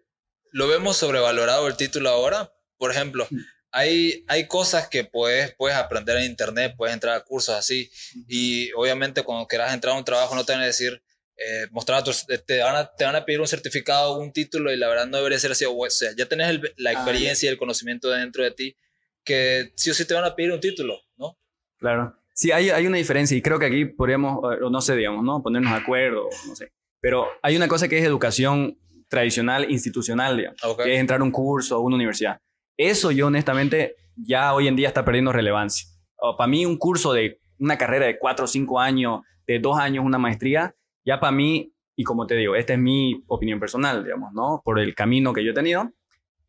lo 0.53 0.69
vemos 0.69 0.97
sobrevalorado 0.97 1.67
el 1.69 1.77
título 1.77 2.11
ahora. 2.11 2.53
Por 2.77 2.91
ejemplo, 2.91 3.27
hay, 3.71 4.25
hay 4.29 4.47
cosas 4.49 4.89
que 4.89 5.05
puedes, 5.05 5.55
puedes 5.55 5.77
aprender 5.79 6.17
en 6.19 6.25
internet, 6.25 6.75
puedes 6.77 6.93
entrar 6.95 7.15
a 7.17 7.25
cursos 7.25 7.55
así, 7.55 7.91
y 8.29 8.73
obviamente 8.73 9.23
cuando 9.23 9.47
quieras 9.47 9.73
entrar 9.73 9.95
a 9.95 9.99
un 9.99 10.05
trabajo 10.05 10.35
no 10.35 10.45
te 10.45 10.53
van 10.53 10.63
a 10.63 10.67
decir, 10.67 11.03
eh, 11.37 11.69
mostrar 11.71 12.03
tu- 12.05 12.13
te, 12.47 12.59
van 12.59 12.77
a, 12.77 12.91
te 12.95 13.05
van 13.05 13.17
a 13.17 13.25
pedir 13.25 13.41
un 13.41 13.49
certificado, 13.49 14.19
un 14.19 14.33
título, 14.33 14.73
y 14.73 14.77
la 14.77 14.89
verdad 14.89 15.07
no 15.07 15.17
debería 15.19 15.39
ser 15.39 15.53
así. 15.53 15.65
O 15.67 15.89
sea, 15.89 16.11
ya 16.17 16.27
tenés 16.27 16.51
el- 16.51 16.75
la 16.77 16.91
Ah, 16.91 16.93
experiencia 16.95 17.47
y 17.47 17.53
el 17.53 17.59
conocimiento 17.59 18.11
dentro 18.11 18.43
de 18.45 18.51
ti, 18.51 18.77
que 19.25 19.73
sí 19.77 19.91
o 19.91 19.95
sí 19.95 20.07
te 20.07 20.15
van 20.15 20.25
a 20.25 20.35
pedir 20.35 20.53
un 20.53 20.61
título, 20.61 20.99
¿no? 21.17 21.37
Claro. 21.79 22.15
Sí, 22.35 22.53
hay, 22.53 22.71
hay 22.71 22.87
una 22.87 22.97
diferencia 22.97 23.37
y 23.37 23.43
creo 23.43 23.59
que 23.59 23.67
aquí 23.67 23.85
podríamos, 23.85 24.39
o 24.43 24.71
no 24.71 24.81
sé, 24.81 24.97
digamos, 24.97 25.25
¿no? 25.25 25.43
Ponernos 25.43 25.73
de 25.73 25.79
acuerdo, 25.79 26.29
no 26.49 26.55
sé. 26.57 26.73
Pero 27.01 27.27
hay 27.43 27.57
una 27.57 27.69
cosa 27.69 27.89
que 27.89 27.99
es 27.99 28.05
educación 28.05 28.79
tradicional, 29.09 29.71
institucional, 29.71 30.37
digamos, 30.37 30.59
Ok. 30.65 30.85
que 30.85 30.95
es 30.95 31.01
entrar 31.01 31.21
a 31.21 31.25
un 31.25 31.31
curso 31.33 31.79
o 31.79 31.81
una 31.83 31.97
universidad. 31.97 32.39
Eso 32.77 33.11
yo 33.11 33.27
honestamente 33.27 33.97
ya 34.17 34.55
hoy 34.55 34.69
en 34.69 34.77
día 34.77 34.89
está 34.89 35.05
perdiendo 35.05 35.33
relevancia. 35.33 35.89
para 36.37 36.49
mí 36.49 36.65
un 36.67 36.77
curso 36.79 37.13
de 37.13 37.41
una 37.59 37.77
carrera 37.79 38.07
de 38.07 38.19
cuatro 38.19 38.45
o 38.45 38.49
cinco 38.49 38.79
años, 38.81 39.21
de 39.47 39.59
dos 39.59 39.79
años, 39.79 40.05
una 40.05 40.19
maestría, 40.19 40.75
ya 41.05 41.19
para 41.21 41.33
mí, 41.33 41.75
y 41.97 42.05
como 42.05 42.27
te 42.27 42.35
digo, 42.37 42.55
esta 42.57 42.75
es 42.75 42.79
mi 42.79 43.23
opinión 43.27 43.59
personal, 43.61 44.05
digamos, 44.05 44.33
¿no? 44.33 44.61
Por 44.65 44.79
el 44.79 44.95
camino 44.95 45.33
que 45.33 45.45
yo 45.45 45.51
he 45.51 45.55
tenido, 45.55 45.91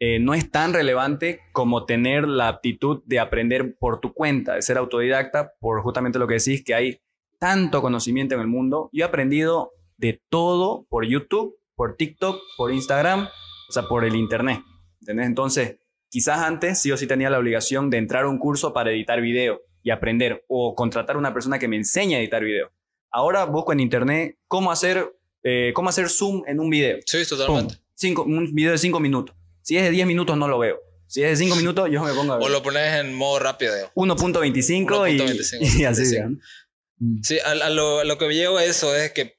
eh, 0.03 0.17
no 0.17 0.33
es 0.33 0.49
tan 0.49 0.73
relevante 0.73 1.41
como 1.51 1.85
tener 1.85 2.27
la 2.27 2.47
aptitud 2.47 3.03
de 3.05 3.19
aprender 3.19 3.77
por 3.77 3.99
tu 3.99 4.13
cuenta, 4.13 4.55
de 4.55 4.63
ser 4.63 4.79
autodidacta, 4.79 5.53
por 5.59 5.83
justamente 5.83 6.17
lo 6.17 6.25
que 6.25 6.39
decís, 6.39 6.63
que 6.63 6.73
hay 6.73 7.01
tanto 7.37 7.83
conocimiento 7.83 8.33
en 8.33 8.41
el 8.41 8.47
mundo. 8.47 8.89
Yo 8.93 9.05
he 9.05 9.07
aprendido 9.07 9.73
de 9.97 10.19
todo 10.29 10.87
por 10.89 11.05
YouTube, 11.05 11.55
por 11.75 11.97
TikTok, 11.97 12.41
por 12.57 12.73
Instagram, 12.73 13.27
o 13.69 13.71
sea, 13.71 13.83
por 13.83 14.03
el 14.03 14.15
Internet. 14.15 14.63
¿Entendés? 15.01 15.27
Entonces, 15.27 15.77
quizás 16.09 16.39
antes 16.39 16.81
sí 16.81 16.91
o 16.91 16.97
sí 16.97 17.05
tenía 17.05 17.29
la 17.29 17.37
obligación 17.37 17.91
de 17.91 17.99
entrar 17.99 18.23
a 18.23 18.29
un 18.29 18.39
curso 18.39 18.73
para 18.73 18.89
editar 18.89 19.21
video 19.21 19.61
y 19.83 19.91
aprender, 19.91 20.43
o 20.47 20.73
contratar 20.73 21.15
a 21.15 21.19
una 21.19 21.31
persona 21.31 21.59
que 21.59 21.67
me 21.67 21.75
enseñe 21.75 22.15
a 22.15 22.19
editar 22.19 22.43
video. 22.43 22.71
Ahora 23.11 23.45
busco 23.45 23.71
en 23.71 23.79
Internet 23.79 24.39
cómo 24.47 24.71
hacer, 24.71 25.15
eh, 25.43 25.73
cómo 25.75 25.89
hacer 25.89 26.09
zoom 26.09 26.41
en 26.47 26.59
un 26.59 26.71
video. 26.71 26.97
Sí, 27.05 27.19
totalmente. 27.29 27.75
cinco, 27.93 28.23
un 28.23 28.51
video 28.51 28.71
de 28.71 28.79
5 28.79 28.99
minutos. 28.99 29.35
Si 29.63 29.77
es 29.77 29.83
de 29.83 29.91
10 29.91 30.07
minutos, 30.07 30.37
no 30.37 30.47
lo 30.47 30.59
veo. 30.59 30.79
Si 31.07 31.23
es 31.23 31.31
de 31.37 31.45
5 31.45 31.55
minutos, 31.57 31.89
yo 31.91 32.03
me 32.03 32.13
pongo 32.13 32.33
a 32.33 32.37
O 32.37 32.39
ver. 32.41 32.51
lo 32.51 32.63
pones 32.63 32.93
en 32.99 33.13
modo 33.13 33.39
rápido, 33.39 33.73
digamos. 33.73 33.93
1.25 33.95 35.13
y, 35.13 35.17
1.25, 35.19 35.79
y 35.79 35.83
así. 35.85 36.01
1.25. 36.03 36.29
¿no? 36.29 37.19
Sí, 37.23 37.39
a, 37.39 37.51
a 37.51 37.69
lo, 37.69 37.99
a 37.99 38.03
lo 38.05 38.17
que 38.17 38.29
llego 38.29 38.57
a 38.57 38.63
eso 38.63 38.95
es 38.95 39.11
que, 39.11 39.35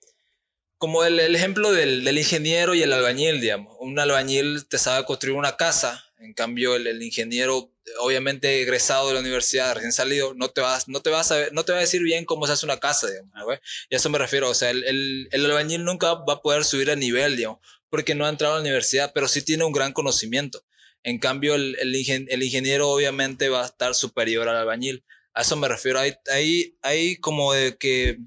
como 0.78 1.04
el, 1.04 1.18
el 1.20 1.34
ejemplo 1.36 1.72
del, 1.72 2.04
del 2.04 2.18
ingeniero 2.18 2.74
y 2.74 2.82
el 2.82 2.92
albañil, 2.92 3.40
digamos. 3.40 3.76
Un 3.80 3.98
albañil 3.98 4.66
te 4.66 4.78
sabe 4.78 5.04
construir 5.04 5.36
una 5.36 5.56
casa, 5.56 6.04
en 6.18 6.34
cambio 6.34 6.74
el, 6.76 6.86
el 6.88 7.02
ingeniero, 7.02 7.70
obviamente 8.00 8.62
egresado 8.62 9.08
de 9.08 9.14
la 9.14 9.20
universidad, 9.20 9.74
recién 9.74 9.92
salido, 9.92 10.34
no 10.34 10.48
te, 10.50 10.60
vas, 10.60 10.88
no, 10.88 11.00
te 11.00 11.10
vas 11.10 11.30
a, 11.32 11.36
no 11.52 11.64
te 11.64 11.72
va 11.72 11.78
a 11.78 11.82
decir 11.82 12.02
bien 12.02 12.24
cómo 12.24 12.46
se 12.46 12.52
hace 12.52 12.66
una 12.66 12.78
casa, 12.78 13.08
digamos. 13.08 13.32
¿no? 13.34 13.52
Y 13.90 13.94
a 13.94 13.98
eso 13.98 14.10
me 14.10 14.18
refiero, 14.18 14.50
o 14.50 14.54
sea, 14.54 14.70
el, 14.70 14.82
el, 14.84 15.28
el 15.30 15.44
albañil 15.46 15.84
nunca 15.84 16.14
va 16.14 16.34
a 16.34 16.42
poder 16.42 16.64
subir 16.64 16.90
a 16.90 16.96
nivel, 16.96 17.36
digamos, 17.36 17.60
porque 17.92 18.14
no 18.14 18.24
ha 18.24 18.30
entrado 18.30 18.54
a 18.54 18.56
la 18.56 18.62
universidad, 18.62 19.12
pero 19.14 19.28
sí 19.28 19.42
tiene 19.42 19.64
un 19.64 19.72
gran 19.72 19.92
conocimiento. 19.92 20.64
En 21.02 21.18
cambio, 21.18 21.54
el, 21.54 21.76
el, 21.78 21.94
ingen- 21.94 22.26
el 22.30 22.42
ingeniero 22.42 22.88
obviamente 22.88 23.50
va 23.50 23.62
a 23.62 23.66
estar 23.66 23.94
superior 23.94 24.48
al 24.48 24.56
albañil. 24.56 25.04
A 25.34 25.42
eso 25.42 25.56
me 25.56 25.68
refiero. 25.68 25.98
Hay, 25.98 26.14
hay, 26.32 26.78
hay 26.80 27.16
como 27.16 27.52
de 27.52 27.76
que 27.76 28.18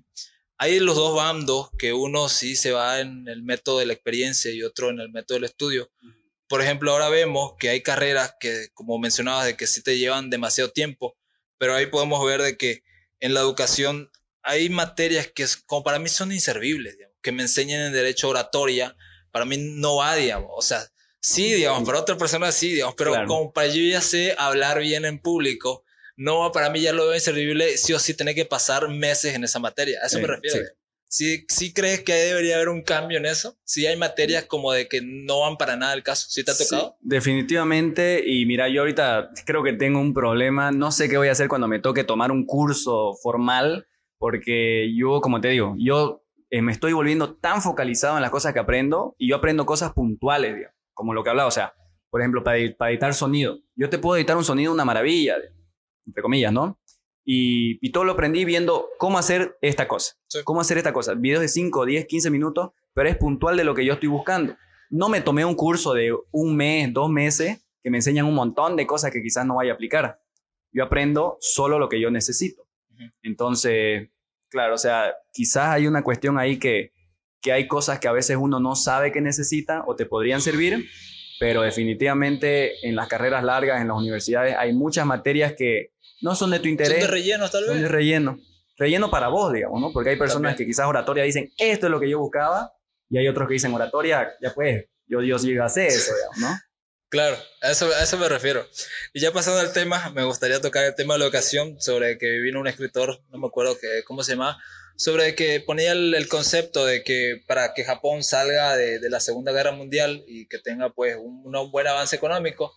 hay 0.60 0.80
los 0.80 0.95
dos 0.95 1.15
bandos, 1.15 1.71
que 1.80 1.93
uno 1.93 2.30
sí 2.30 2.56
se 2.56 2.73
va 2.73 2.99
en 2.99 3.28
el 3.28 3.41
método 3.41 3.80
de 3.80 3.88
la 3.88 3.93
experiencia 3.93 4.51
y 4.51 4.62
otro 4.62 4.91
en 4.91 4.99
el 4.99 5.10
método 5.10 5.38
del 5.38 5.45
estudio. 5.45 5.91
Por 6.47 6.62
ejemplo, 6.62 6.91
ahora 6.91 7.10
vemos 7.10 7.54
que 7.58 7.69
hay 7.69 7.82
carreras 7.82 8.36
que, 8.39 8.67
como 8.75 8.99
mencionabas, 8.99 9.47
de 9.47 9.58
que 9.58 9.65
sí 9.65 9.82
te 9.82 9.97
llevan 9.97 10.30
demasiado 10.30 10.69
tiempo, 10.69 11.17
pero 11.58 11.73
ahí 11.73 11.88
podemos 11.88 12.23
ver 12.23 12.43
de 12.43 12.56
que 12.56 12.84
en 13.19 13.34
la 13.34 13.39
educación 13.39 14.12
hay 14.43 14.69
materias 14.69 15.28
que 15.34 15.47
como 15.65 15.84
para 15.84 15.97
mí 15.97 16.08
son 16.08 16.32
inservibles, 16.32 16.97
digamos, 16.97 17.17
que 17.23 17.32
me 17.32 17.41
enseñan 17.41 17.82
en 17.82 17.93
derecho 17.93 18.30
oratoria, 18.30 18.95
para 19.36 19.43
mí 19.43 19.58
no 19.60 19.98
va, 19.98 20.15
digamos, 20.15 20.50
o 20.56 20.62
sea, 20.62 20.80
sí, 21.19 21.52
digamos, 21.56 21.84
para 21.84 22.00
otra 22.00 22.17
persona 22.17 22.54
sí, 22.54 22.71
digamos, 22.71 22.95
pero 22.98 23.12
Claro. 23.12 23.28
como 23.28 23.52
para 23.52 23.67
yo 23.67 23.82
ya 23.84 24.00
sé 24.00 24.34
hablar 24.38 24.80
bien 24.80 25.04
en 25.04 25.19
público, 25.19 25.84
no, 26.15 26.50
para 26.54 26.69
mí 26.69 26.80
ya 26.80 26.93
lo 26.93 27.04
veo 27.08 27.15
inservible, 27.15 27.76
sí 27.78 27.91
o 27.91 28.00
sí 28.00 28.13
tener 28.13 28.34
que 28.34 28.45
pasar 28.45 28.88
meses 28.88 29.36
en 29.36 29.43
esa 29.43 29.60
materia, 29.60 30.00
a 30.02 30.06
eso 30.08 30.19
me 30.19 30.24
Sí, 30.24 30.32
refiero. 30.32 30.58
sí. 30.58 30.71
¿Sí, 31.08 31.45
¿Sí 31.50 31.74
crees 31.74 32.02
que 32.04 32.13
debería 32.13 32.56
haber 32.56 32.69
un 32.69 32.82
cambio 32.82 33.17
en 33.17 33.26
eso? 33.26 33.58
¿Sí 33.65 33.86
hay 33.86 33.98
materias 33.98 34.45
como 34.45 34.71
de 34.71 34.88
que 34.88 35.02
no 35.04 35.41
van 35.41 35.58
para 35.58 35.76
nada 35.76 35.91
al 35.91 36.02
caso? 36.04 36.28
¿Sí 36.30 36.43
te 36.45 36.52
ha 36.52 36.58
tocado? 36.58 36.98
definitivamente. 37.02 38.24
Y 38.26 38.45
mira, 38.45 38.69
yo 38.69 38.82
ahorita 38.82 39.32
creo 39.45 39.63
que 39.63 39.74
tengo 39.74 40.00
un 40.00 40.13
problema. 40.13 40.71
No 40.71 40.91
sé 40.91 41.10
qué 41.10 41.17
voy 41.17 41.28
a 41.28 41.34
hacer 41.34 41.48
cuando 41.48 41.67
me 41.67 41.80
toque 41.80 42.04
tomar 42.04 42.32
un 42.32 42.45
curso 42.45 43.13
formal, 43.21 43.88
porque 44.17 44.91
yo, 44.98 45.21
como 45.21 45.41
te 45.41 45.50
digo, 45.50 45.76
yo 45.78 46.24
eh, 46.49 46.62
me 46.62 46.71
estoy 46.71 46.93
volviendo 46.93 47.36
tan 47.36 47.62
focalizado 47.62 48.15
en 48.15 48.21
las 48.21 48.31
cosas 48.31 48.53
que 48.53 48.60
aprendo 48.60 49.15
y 49.17 49.29
yo 49.29 49.36
aprendo 49.36 49.65
cosas 49.65 49.93
puntuales, 49.93 50.55
digamos, 50.55 50.75
como 50.93 51.13
lo 51.13 51.23
que 51.23 51.29
hablaba. 51.29 51.47
O 51.47 51.51
sea, 51.51 51.73
por 52.10 52.21
ejemplo, 52.21 52.43
para, 52.43 52.58
para 52.77 52.91
editar 52.91 53.13
sonido. 53.13 53.60
Yo 53.75 53.89
te 53.89 53.97
puedo 53.97 54.17
editar 54.17 54.38
un 54.38 54.43
sonido 54.43 54.73
una 54.73 54.86
maravilla, 54.86 55.36
entre 56.05 56.21
comillas, 56.21 56.53
¿no? 56.53 56.79
Y, 57.27 57.89
todo 57.91 58.03
lo 58.03 58.12
aprendí 58.12 58.45
viendo 58.45 58.89
cómo 58.99 59.17
hacer 59.17 59.58
esta 59.62 59.88
cosa. 59.88 60.15
Cómo 60.43 60.62
hacer 60.62 60.77
esta 60.77 60.93
cosa. 60.93 61.15
Videos 61.15 61.41
de 61.41 61.47
5, 61.47 61.86
10, 61.86 62.05
15 62.05 62.29
minutos, 62.29 62.71
pero 62.93 63.10
es 63.10 63.17
puntual 63.17 63.58
de 63.58 63.63
lo 63.63 63.73
que 63.73 63.84
yo 63.84 63.93
estoy 63.93 64.10
buscando. 64.10 64.55
No 64.91 65.10
me 65.10 65.21
tomé 65.21 65.43
un 65.43 65.55
curso 65.55 65.93
de 65.93 66.15
un 66.31 66.55
mes, 66.55 66.93
dos 66.93 67.10
meses, 67.10 67.65
que 67.81 67.89
me 67.89 67.97
enseñan 67.97 68.27
un 68.27 68.36
montón 68.36 68.75
de 68.75 68.86
cosas 68.86 69.12
que 69.12 69.23
quizás 69.23 69.45
no 69.45 69.55
vaya 69.55 69.71
a 69.71 69.75
aplicar. 69.75 70.21
Yo 70.71 70.84
aprendo 70.84 71.38
solo 71.39 71.79
lo 71.79 71.89
que 71.89 71.99
yo 71.99 72.12
necesito. 72.12 72.67
Entonces, 73.23 74.10
claro, 74.49 74.75
o 74.75 74.77
sea, 74.77 75.13
quizás 75.31 75.69
hay 75.69 75.88
una 75.88 76.03
cuestión 76.03 76.38
ahí 76.38 76.58
que, 76.58 76.91
que 77.41 77.51
hay 77.51 77.67
cosas 77.67 77.99
que 77.99 78.08
a 78.08 78.12
veces 78.12 78.38
uno 78.39 78.60
no 78.60 78.75
sabe 78.75 79.12
que 79.12 79.21
necesita 79.21 79.84
o 79.88 79.95
te 79.95 80.05
podrían 80.05 80.41
servir, 80.41 80.88
pero 81.39 81.62
definitivamente 81.62 82.88
en 82.88 82.95
las 82.95 83.08
carreras 83.08 83.43
largas, 83.43 83.81
en 83.81 83.88
las 83.88 83.97
universidades, 83.97 84.55
hay 84.58 84.73
muchas 84.73 85.05
materias 85.05 85.53
que 85.58 85.91
no 86.21 86.36
son 86.36 86.51
de 86.51 86.60
tu 86.60 86.67
interés. 86.67 86.99
Son 86.99 87.01
de 87.01 87.08
relleno, 87.08 87.49
tal 87.49 87.63
vez. 87.63 87.71
Son 87.71 87.81
de 87.81 87.88
relleno. 87.88 88.38
Relleno 88.77 89.10
para 89.10 89.27
vos, 89.29 89.53
digamos, 89.53 89.79
¿no? 89.79 89.91
Porque 89.93 90.10
hay 90.10 90.17
personas 90.17 90.55
que 90.55 90.65
quizás 90.65 90.86
oratoria 90.86 91.23
dicen, 91.23 91.51
esto 91.58 91.88
es 91.88 91.91
lo 91.91 91.99
que 91.99 92.10
yo 92.10 92.19
buscaba, 92.19 92.71
y 93.10 93.17
hay 93.17 93.27
otros 93.27 93.47
que 93.47 93.53
dicen 93.53 93.73
oratoria, 93.73 94.34
ya 94.41 94.53
pues, 94.53 94.86
yo 95.08 95.19
Dios 95.21 95.43
llega 95.43 95.63
a 95.63 95.67
hacer 95.67 95.88
eso, 95.88 96.13
digamos, 96.13 96.38
¿no? 96.39 96.60
Claro, 97.10 97.38
a 97.62 97.72
eso, 97.72 97.88
a 97.94 98.04
eso 98.04 98.18
me 98.18 98.28
refiero. 98.28 98.65
Y 99.13 99.20
ya 99.20 99.32
pasando 99.32 99.60
al 99.60 99.74
tema, 99.74 100.10
me 100.10 100.24
gustaría 100.24 100.60
tocar 100.60 100.84
el 100.86 100.96
tema 100.96 101.13
de 101.13 101.20
la 101.20 101.28
ocasión, 101.28 101.80
sobre 101.80 102.18
que 102.18 102.39
vino 102.39 102.60
un 102.60 102.68
escritor, 102.68 103.22
no 103.30 103.38
me 103.38 103.48
acuerdo 103.48 103.78
que, 103.80 104.04
cómo 104.06 104.24
se 104.24 104.34
llama, 104.34 104.58
sobre 104.98 105.36
que 105.36 105.60
ponía 105.60 105.91
el, 105.91 106.28
concepto 106.30 106.86
de 106.86 107.04
que 107.04 107.44
para 107.48 107.74
que 107.74 107.84
Japón 107.84 108.24
salga 108.24 108.76
de, 108.76 109.00
de, 109.00 109.10
la 109.10 109.20
Segunda 109.20 109.52
Guerra 109.52 109.72
Mundial 109.72 110.24
y 110.28 110.48
que 110.48 110.60
tenga 110.60 110.89
pues 110.89 111.15
un, 111.18 111.56
un 111.56 111.72
buen 111.72 111.88
avance 111.88 112.15
económico, 112.15 112.74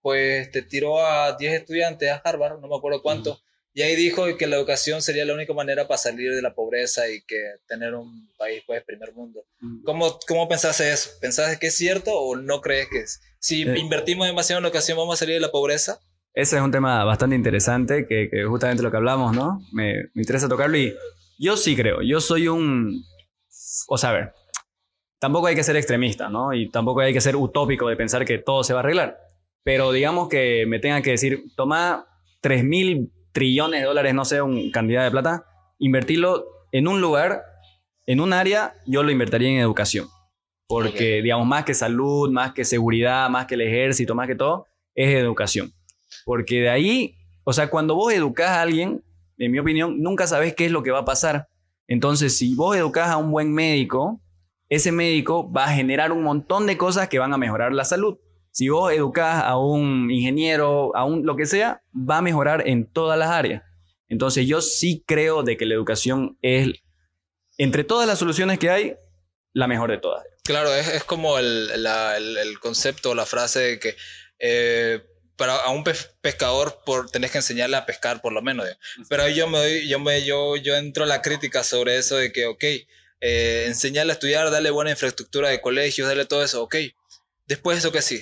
pues 0.00 0.50
te 0.50 0.62
tiró 0.62 1.04
a 1.04 1.36
10 1.36 1.52
estudiantes 1.54 2.10
a 2.10 2.22
Harvard, 2.24 2.60
no 2.60 2.68
me 2.68 2.76
acuerdo 2.76 3.02
cuánto, 3.02 3.40
y 3.74 3.82
ahí 3.82 3.96
dijo 3.96 4.24
que 4.36 4.46
la 4.46 4.56
educación 4.56 5.02
sería 5.02 5.24
la 5.24 5.34
única 5.34 5.52
manera 5.52 5.86
para 5.86 5.98
salir 5.98 6.34
de 6.34 6.42
la 6.42 6.54
pobreza 6.54 7.08
y 7.08 7.22
que 7.22 7.36
tener 7.66 7.94
un 7.94 8.28
país 8.36 8.62
pues 8.66 8.82
primer 8.84 9.12
mundo. 9.14 9.44
¿Cómo, 9.84 10.18
cómo 10.26 10.48
pensaste 10.48 10.92
eso? 10.92 11.10
¿Pensaste 11.20 11.58
que 11.58 11.68
es 11.68 11.76
cierto 11.76 12.12
o 12.12 12.36
no 12.36 12.60
crees 12.60 12.88
que 12.88 12.98
es? 12.98 13.20
Si 13.38 13.62
eh, 13.62 13.78
invertimos 13.78 14.26
demasiado 14.26 14.58
en 14.58 14.66
educación, 14.66 14.98
¿vamos 14.98 15.14
a 15.14 15.18
salir 15.18 15.34
de 15.34 15.40
la 15.40 15.50
pobreza? 15.50 16.00
Ese 16.34 16.56
es 16.56 16.62
un 16.62 16.70
tema 16.70 17.04
bastante 17.04 17.36
interesante, 17.36 18.06
que, 18.06 18.28
que 18.30 18.44
justamente 18.44 18.82
lo 18.82 18.90
que 18.90 18.96
hablamos, 18.96 19.34
¿no? 19.34 19.60
Me, 19.72 20.04
me 20.14 20.22
interesa 20.22 20.48
tocarlo 20.48 20.76
y 20.76 20.94
yo 21.38 21.56
sí 21.56 21.76
creo, 21.76 22.02
yo 22.02 22.20
soy 22.20 22.48
un... 22.48 23.02
O 23.88 23.98
sea, 23.98 24.10
a 24.10 24.12
ver, 24.12 24.32
tampoco 25.18 25.46
hay 25.46 25.54
que 25.54 25.64
ser 25.64 25.76
extremista, 25.76 26.28
¿no? 26.28 26.52
Y 26.52 26.70
tampoco 26.70 27.00
hay 27.00 27.12
que 27.12 27.20
ser 27.20 27.36
utópico 27.36 27.88
de 27.88 27.96
pensar 27.96 28.24
que 28.24 28.38
todo 28.38 28.64
se 28.64 28.72
va 28.72 28.80
a 28.80 28.82
arreglar 28.82 29.28
pero 29.68 29.92
digamos 29.92 30.30
que 30.30 30.64
me 30.66 30.78
tengan 30.78 31.02
que 31.02 31.10
decir, 31.10 31.44
toma 31.54 32.06
3 32.40 32.64
mil 32.64 33.12
trillones 33.32 33.80
de 33.80 33.86
dólares, 33.86 34.14
no 34.14 34.24
sé, 34.24 34.42
un 34.42 34.70
cantidad 34.70 35.04
de 35.04 35.10
plata, 35.10 35.44
invertirlo 35.78 36.46
en 36.72 36.88
un 36.88 37.00
lugar, 37.00 37.42
en 38.06 38.20
un 38.20 38.32
área, 38.32 38.74
yo 38.86 39.02
lo 39.02 39.10
invertiría 39.10 39.48
en 39.48 39.58
educación. 39.58 40.06
Porque, 40.66 41.22
digamos, 41.22 41.46
más 41.46 41.64
que 41.64 41.74
salud, 41.74 42.30
más 42.30 42.52
que 42.52 42.64
seguridad, 42.64 43.30
más 43.30 43.46
que 43.46 43.54
el 43.54 43.62
ejército, 43.62 44.14
más 44.14 44.26
que 44.26 44.34
todo, 44.34 44.66
es 44.94 45.14
educación. 45.14 45.72
Porque 46.24 46.60
de 46.60 46.68
ahí, 46.68 47.16
o 47.44 47.52
sea, 47.52 47.70
cuando 47.70 47.94
vos 47.94 48.12
educás 48.12 48.50
a 48.50 48.62
alguien, 48.62 49.02
en 49.38 49.52
mi 49.52 49.58
opinión, 49.58 50.02
nunca 50.02 50.26
sabes 50.26 50.54
qué 50.54 50.66
es 50.66 50.72
lo 50.72 50.82
que 50.82 50.90
va 50.90 51.00
a 51.00 51.04
pasar. 51.04 51.48
Entonces, 51.86 52.36
si 52.36 52.54
vos 52.54 52.76
educás 52.76 53.08
a 53.08 53.16
un 53.16 53.30
buen 53.30 53.52
médico, 53.52 54.20
ese 54.68 54.92
médico 54.92 55.50
va 55.50 55.64
a 55.64 55.72
generar 55.72 56.12
un 56.12 56.22
montón 56.22 56.66
de 56.66 56.76
cosas 56.76 57.08
que 57.08 57.18
van 57.18 57.32
a 57.32 57.38
mejorar 57.38 57.72
la 57.72 57.84
salud. 57.84 58.18
Si 58.58 58.70
vos 58.70 58.92
educás 58.92 59.44
a 59.44 59.56
un 59.56 60.10
ingeniero, 60.10 60.90
a 60.96 61.04
un 61.04 61.24
lo 61.24 61.36
que 61.36 61.46
sea, 61.46 61.80
va 61.94 62.16
a 62.16 62.22
mejorar 62.22 62.66
en 62.66 62.90
todas 62.90 63.16
las 63.16 63.28
áreas. 63.28 63.62
Entonces 64.08 64.48
yo 64.48 64.62
sí 64.62 65.04
creo 65.06 65.44
de 65.44 65.56
que 65.56 65.64
la 65.64 65.74
educación 65.74 66.36
es, 66.42 66.70
entre 67.56 67.84
todas 67.84 68.08
las 68.08 68.18
soluciones 68.18 68.58
que 68.58 68.68
hay, 68.68 68.96
la 69.52 69.68
mejor 69.68 69.92
de 69.92 69.98
todas. 69.98 70.24
Claro, 70.42 70.74
es, 70.74 70.88
es 70.88 71.04
como 71.04 71.38
el, 71.38 71.70
el, 71.70 72.58
concepto, 72.58 73.14
la 73.14 73.26
frase 73.26 73.60
de 73.60 73.78
que 73.78 73.94
eh, 74.40 75.04
para 75.36 75.54
a 75.54 75.70
un 75.70 75.84
pescador 76.20 76.80
por, 76.84 77.08
tenés 77.12 77.30
que 77.30 77.38
enseñarle 77.38 77.76
a 77.76 77.86
pescar 77.86 78.20
por 78.20 78.32
lo 78.32 78.42
menos. 78.42 78.66
Pero 79.08 79.28
yo 79.28 79.46
me 79.46 79.86
yo 79.86 80.00
me 80.00 80.24
yo, 80.24 80.56
yo 80.56 80.74
entro 80.74 81.04
a 81.04 81.06
la 81.06 81.22
crítica 81.22 81.62
sobre 81.62 81.96
eso 81.96 82.16
de 82.16 82.32
que, 82.32 82.46
ok, 82.46 82.64
eh, 83.20 83.66
enseñarle 83.68 84.10
a 84.10 84.14
estudiar, 84.14 84.50
darle 84.50 84.70
buena 84.70 84.90
infraestructura 84.90 85.48
de 85.48 85.60
colegios, 85.60 86.08
darle 86.08 86.24
todo 86.24 86.42
eso, 86.42 86.60
ok. 86.60 86.74
Después 87.46 87.78
eso 87.78 87.92
que 87.92 88.02
sí, 88.02 88.20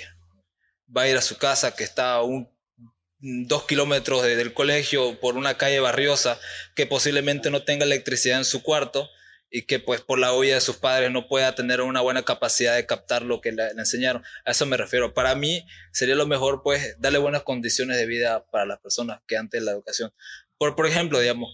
va 0.94 1.02
a 1.02 1.08
ir 1.08 1.16
a 1.16 1.22
su 1.22 1.36
casa 1.38 1.74
que 1.74 1.84
está 1.84 2.14
a 2.14 2.22
un, 2.22 2.48
dos 3.18 3.64
kilómetros 3.64 4.22
del 4.22 4.52
colegio 4.52 5.18
por 5.20 5.36
una 5.36 5.56
calle 5.56 5.80
barriosa 5.80 6.38
que 6.74 6.86
posiblemente 6.86 7.50
no 7.50 7.64
tenga 7.64 7.84
electricidad 7.84 8.38
en 8.38 8.44
su 8.44 8.62
cuarto 8.62 9.08
y 9.50 9.62
que 9.62 9.78
pues 9.78 10.00
por 10.00 10.18
la 10.18 10.32
olla 10.32 10.54
de 10.54 10.60
sus 10.60 10.76
padres 10.76 11.10
no 11.10 11.28
pueda 11.28 11.54
tener 11.54 11.80
una 11.80 12.00
buena 12.00 12.24
capacidad 12.24 12.74
de 12.74 12.84
captar 12.84 13.22
lo 13.22 13.40
que 13.40 13.52
le, 13.52 13.68
enseñaron. 13.70 14.22
A 14.44 14.50
eso 14.50 14.66
me 14.66 14.76
refiero. 14.76 15.14
Para 15.14 15.34
mí 15.34 15.66
sería 15.92 16.14
lo 16.14 16.26
mejor 16.26 16.62
pues 16.62 16.96
darle 16.98 17.18
buenas 17.18 17.42
condiciones 17.42 17.96
de 17.96 18.06
vida 18.06 18.44
para 18.50 18.66
las 18.66 18.80
personas 18.80 19.20
que 19.26 19.36
antes 19.36 19.62
la 19.62 19.70
educación. 19.70 20.12
Por, 20.58 20.74
por 20.74 20.86
ejemplo, 20.86 21.20
digamos, 21.20 21.50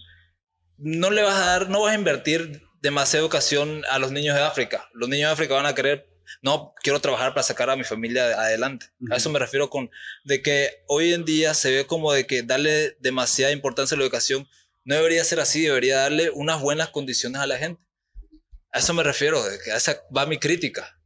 no 0.77 1.11
le 1.11 1.21
vas 1.21 1.35
a 1.35 1.45
dar, 1.45 1.69
no 1.69 1.81
vas 1.81 1.93
a 1.93 1.97
invertir 1.97 2.63
demasiada 2.81 3.23
educación 3.23 3.83
a 3.89 3.99
los 3.99 4.11
niños 4.11 4.35
de 4.35 4.41
África. 4.41 4.89
Los 4.93 5.07
niños 5.07 5.29
de 5.29 5.33
África 5.33 5.53
van 5.53 5.65
a 5.65 5.75
querer 5.75 6.12
no 6.41 6.73
quiero 6.81 6.99
trabajar 6.99 7.33
para 7.33 7.43
sacar 7.43 7.69
a 7.69 7.75
mi 7.75 7.83
familia 7.83 8.25
adelante. 8.39 8.87
A 9.11 9.15
eso 9.15 9.29
me 9.29 9.39
refiero 9.39 9.69
con 9.69 9.89
de 10.23 10.41
que 10.41 10.83
hoy 10.87 11.13
en 11.13 11.25
día 11.25 11.53
se 11.53 11.71
ve 11.71 11.85
como 11.85 12.11
de 12.13 12.25
que 12.27 12.43
darle 12.43 12.97
demasiada 12.99 13.51
importancia 13.51 13.95
a 13.95 13.97
la 13.97 14.03
educación 14.03 14.47
no 14.85 14.95
debería 14.95 15.23
ser 15.23 15.39
así, 15.39 15.61
debería 15.61 15.97
darle 15.97 16.29
unas 16.31 16.61
buenas 16.61 16.89
condiciones 16.89 17.41
a 17.41 17.47
la 17.47 17.57
gente. 17.57 17.81
A 18.71 18.79
eso 18.79 18.93
me 18.93 19.03
refiero, 19.03 19.43
de 19.43 19.57
que 19.63 19.71
a 19.71 19.77
esa 19.77 19.97
va 20.15 20.25
mi 20.25 20.37
crítica. 20.37 20.99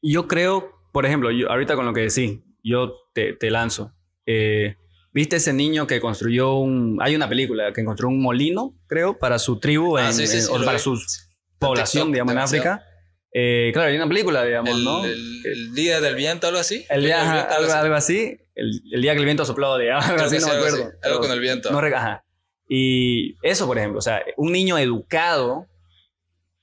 Yo 0.00 0.26
creo, 0.26 0.72
por 0.92 1.04
ejemplo, 1.04 1.30
yo, 1.30 1.50
ahorita 1.50 1.76
con 1.76 1.84
lo 1.84 1.92
que 1.92 2.02
decís, 2.02 2.40
yo 2.62 2.94
te, 3.12 3.34
te 3.34 3.50
lanzo. 3.50 3.94
Eh, 4.26 4.76
¿Viste 5.12 5.36
ese 5.36 5.52
niño 5.52 5.86
que 5.86 6.00
construyó 6.00 6.54
un... 6.54 6.98
Hay 7.02 7.16
una 7.16 7.28
película 7.28 7.72
que 7.72 7.84
construyó 7.84 8.10
un 8.10 8.22
molino, 8.22 8.78
creo, 8.86 9.18
para 9.18 9.38
su 9.38 9.58
tribu, 9.58 9.98
ah, 9.98 10.10
o 10.50 10.64
para 10.64 10.78
su 10.78 10.98
población, 11.58 12.12
digamos, 12.12 12.32
en 12.32 12.38
África. 12.38 12.84
Eh, 13.32 13.70
claro, 13.72 13.90
hay 13.90 13.96
una 13.96 14.08
película, 14.08 14.44
digamos, 14.44 14.78
¿no? 14.80 15.04
El, 15.04 15.72
día 15.74 16.00
del 16.00 16.16
viento, 16.16 16.48
algo 16.48 16.58
así. 16.58 16.84
El 16.88 17.04
día, 17.04 17.42
algo, 17.42 17.94
así. 17.94 18.38
El, 18.54 19.02
día 19.02 19.12
que 19.12 19.20
el 19.20 19.24
viento 19.24 19.44
sopló, 19.44 19.78
digamos, 19.78 20.04
algo 20.08 20.22
así, 20.22 20.38
no 20.38 20.48
me 20.48 20.52
acuerdo. 20.54 20.92
Algo 21.02 21.20
con 21.20 21.30
el 21.30 21.40
viento. 21.40 21.70
No, 21.70 21.78
ajá. 21.78 22.24
Y 22.68 23.36
eso, 23.42 23.66
por 23.66 23.78
ejemplo, 23.78 23.98
o 23.98 24.02
sea, 24.02 24.22
un 24.36 24.52
niño 24.52 24.78
educado 24.78 25.66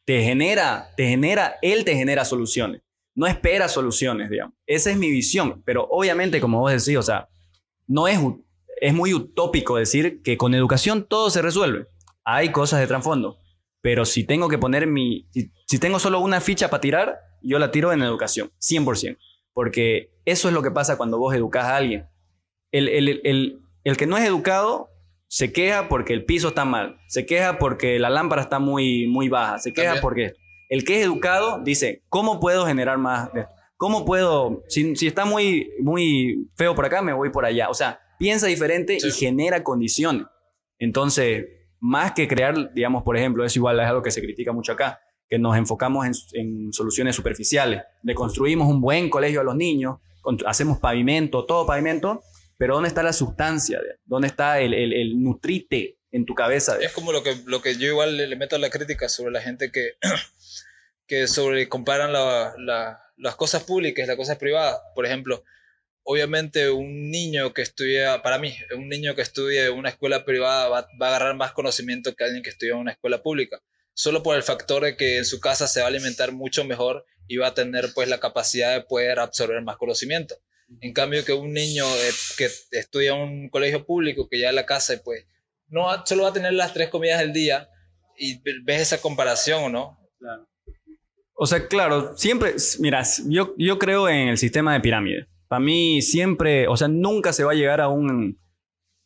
te 0.06 0.24
genera, 0.24 0.94
te 0.96 1.08
genera, 1.08 1.58
él 1.62 1.84
te 1.84 1.96
genera 1.96 2.24
soluciones. 2.24 2.82
No 3.14 3.28
espera 3.28 3.68
soluciones, 3.68 4.30
digamos. 4.30 4.54
Esa 4.66 4.92
es 4.92 4.98
mi 4.98 5.12
visión. 5.12 5.62
Pero 5.66 5.86
obviamente, 5.90 6.40
como 6.40 6.60
vos 6.60 6.72
decís, 6.72 6.98
o 6.98 7.02
sea, 7.02 7.28
no 7.88 8.08
es, 8.08 8.20
es 8.80 8.94
muy 8.94 9.14
utópico 9.14 9.76
decir 9.76 10.22
que 10.22 10.38
con 10.38 10.54
educación 10.54 11.06
todo 11.10 11.30
se 11.30 11.42
resuelve. 11.42 11.88
Hay 12.24 12.52
cosas 12.52 12.80
de 12.80 12.88
trasfondo. 12.88 13.40
Pero 13.82 14.06
si 14.06 14.24
tengo 14.24 14.50
que 14.50 14.58
poner 14.58 14.88
mi, 14.88 15.28
si, 15.32 15.80
tengo 15.80 16.00
solo 16.00 16.20
una 16.20 16.42
ficha 16.42 16.70
para 16.70 16.82
tirar, 16.82 17.20
yo 17.42 17.60
la 17.60 17.72
tiro 17.72 17.94
en 17.94 18.02
educación, 18.02 18.52
100%. 18.60 19.18
Porque 19.54 20.12
eso 20.26 20.48
es 20.48 20.54
lo 20.54 20.62
que 20.62 20.72
pasa 20.72 20.98
cuando 20.98 21.18
vos 21.18 21.34
educas 21.34 21.66
a 21.66 21.78
alguien. 21.78 22.08
El, 22.72 22.90
el, 22.90 23.22
el, 23.24 23.62
el, 23.84 23.98
que 23.98 24.08
no 24.08 24.18
es 24.18 24.26
educado 24.26 24.90
se 25.28 25.52
queja 25.52 25.90
porque 25.90 26.14
el 26.14 26.26
piso 26.26 26.50
está 26.50 26.66
mal, 26.66 26.98
se 27.08 27.26
queja 27.26 27.58
porque 27.60 28.00
la 28.00 28.10
lámpara 28.10 28.42
está 28.42 28.60
muy, 28.60 29.08
muy 29.08 29.30
baja, 29.30 29.60
se 29.60 29.74
queja 29.74 30.00
porque 30.02 30.34
el 30.70 30.84
que 30.84 31.00
es 31.00 31.06
educado 31.06 31.62
dice, 31.64 32.04
¿cómo 32.10 32.40
puedo 32.40 32.66
generar 32.66 32.98
más? 32.98 33.30
¿Cómo 33.78 34.06
puedo, 34.06 34.64
si, 34.68 34.96
si, 34.96 35.08
está 35.08 35.24
muy, 35.24 35.72
muy 35.80 36.50
feo 36.56 36.76
por 36.76 36.86
acá, 36.86 37.02
me 37.02 37.14
voy 37.14 37.30
por 37.30 37.46
allá? 37.46 37.70
O 37.70 37.74
sea, 37.74 38.00
piensa 38.18 38.48
diferente 38.48 38.98
y 38.98 39.12
genera 39.12 39.64
condiciones. 39.64 40.26
Entonces, 40.80 41.46
más 41.80 42.14
que 42.14 42.28
crear, 42.28 42.74
digamos, 42.74 43.04
por 43.04 43.18
ejemplo, 43.18 43.46
es 43.46 43.56
igual, 43.56 43.80
es 43.80 43.86
algo 43.86 44.02
que 44.02 44.12
se 44.12 44.22
critica 44.22 44.52
mucho 44.52 44.72
acá, 44.72 45.00
que 45.30 45.38
nos 45.38 45.58
enfocamos 45.58 46.06
en, 46.34 46.74
soluciones 46.74 47.16
superficiales. 47.16 47.84
Le 48.04 48.16
construimos 48.16 48.68
un 48.68 48.82
buen 48.82 49.10
colegio 49.10 49.42
a 49.42 49.44
los 49.44 49.56
niños, 49.56 49.98
hacemos 50.46 50.80
pavimento, 50.80 51.46
todo 51.46 51.66
pavimento, 51.66 52.22
pero 52.58 52.76
¿dónde 52.76 52.90
está 52.90 53.04
la 53.04 53.14
sustancia? 53.14 53.80
¿Dónde 54.06 54.28
está 54.28 54.60
el, 54.60 54.74
el, 54.74 55.22
nutrite 55.22 55.98
en 56.12 56.26
tu 56.26 56.36
cabeza. 56.36 56.78
Es 56.82 56.92
como 56.92 57.12
lo 57.12 57.24
que, 57.24 57.38
lo 57.46 57.62
que 57.62 57.76
yo 57.78 57.88
igual 57.88 58.18
le, 58.18 58.36
meto 58.36 58.56
a 58.56 58.60
la 58.60 58.70
crítica 58.70 59.10
sobre 59.10 59.32
la 59.32 59.42
gente 59.42 59.72
que, 59.72 59.94
que 61.08 61.28
sobre 61.28 61.68
comparan 61.70 62.14
las 62.14 63.36
cosas 63.36 63.64
públicas 63.64 64.08
las 64.08 64.18
cosas 64.18 64.38
privadas. 64.38 64.80
Por 64.96 65.06
ejemplo, 65.06 65.44
obviamente 66.10 66.70
un 66.70 67.12
niño 67.12 67.54
que 67.54 67.62
estudia, 67.62 68.22
para 68.24 68.40
mí, 68.40 68.56
un 68.74 68.88
niño 68.88 69.14
que 69.14 69.22
estudia 69.22 69.66
en 69.66 69.74
una 69.74 69.90
escuela 69.90 70.24
privada 70.24 70.70
va, 70.70 70.80
a 70.80 71.08
agarrar 71.08 71.36
más 71.36 71.52
conocimiento 71.52 72.16
que 72.16 72.24
alguien 72.24 72.44
que 72.44 72.50
estudia 72.50 72.74
en 72.74 72.80
una 72.80 72.94
escuela 72.94 73.22
pública, 73.22 73.62
solo 73.94 74.24
por 74.24 74.38
el 74.38 74.44
factor 74.44 74.84
de 74.86 74.96
que 74.96 75.18
en 75.18 75.26
su 75.26 75.42
casa 75.42 75.68
se 75.68 75.82
va 75.82 75.88
a 75.88 75.90
alimentar 75.90 76.32
mucho 76.32 76.64
mejor 76.64 77.06
y 77.28 77.36
va 77.36 77.48
a 77.48 77.54
tener 77.54 77.90
pues 77.94 78.08
la 78.08 78.22
capacidad 78.22 78.74
de 78.74 78.86
poder 78.86 79.20
absorber 79.20 79.62
más 79.64 79.76
conocimiento. 79.76 80.36
En 80.80 80.94
cambio 80.94 81.26
que 81.26 81.34
un 81.34 81.52
niño 81.52 81.86
eh, 81.86 82.12
que 82.38 82.50
estudia 82.72 83.14
en 83.14 83.22
un 83.22 83.50
colegio 83.50 83.86
público, 83.86 84.30
que 84.30 84.40
ya 84.40 84.50
en 84.50 84.56
la 84.56 84.66
casa, 84.66 84.94
pues 85.04 85.26
no 85.68 85.90
solo 86.06 86.24
va 86.24 86.30
a 86.30 86.34
tener 86.34 86.54
las 86.54 86.74
tres 86.74 86.88
comidas 86.88 87.20
del 87.20 87.34
día 87.34 87.70
y 88.18 88.40
ves 88.64 88.82
esa 88.82 89.02
comparación, 89.02 89.74
¿no? 89.74 90.00
Claro. 90.20 90.48
O 91.34 91.46
sea, 91.46 91.68
claro, 91.68 92.18
siempre, 92.18 92.56
mira, 92.80 93.04
yo, 93.28 93.54
yo 93.58 93.78
creo 93.78 94.08
en 94.08 94.30
el 94.30 94.38
sistema 94.38 94.74
de 94.74 94.80
pirámide. 94.80 95.28
Para 95.48 95.60
mí 95.62 96.02
siempre, 96.02 96.68
o 96.68 96.76
sea, 96.76 96.88
nunca 96.88 97.32
se 97.32 97.44
va 97.44 97.54
a 97.54 97.56
llegar 97.56 97.80
a 97.80 97.88
un, 97.88 98.40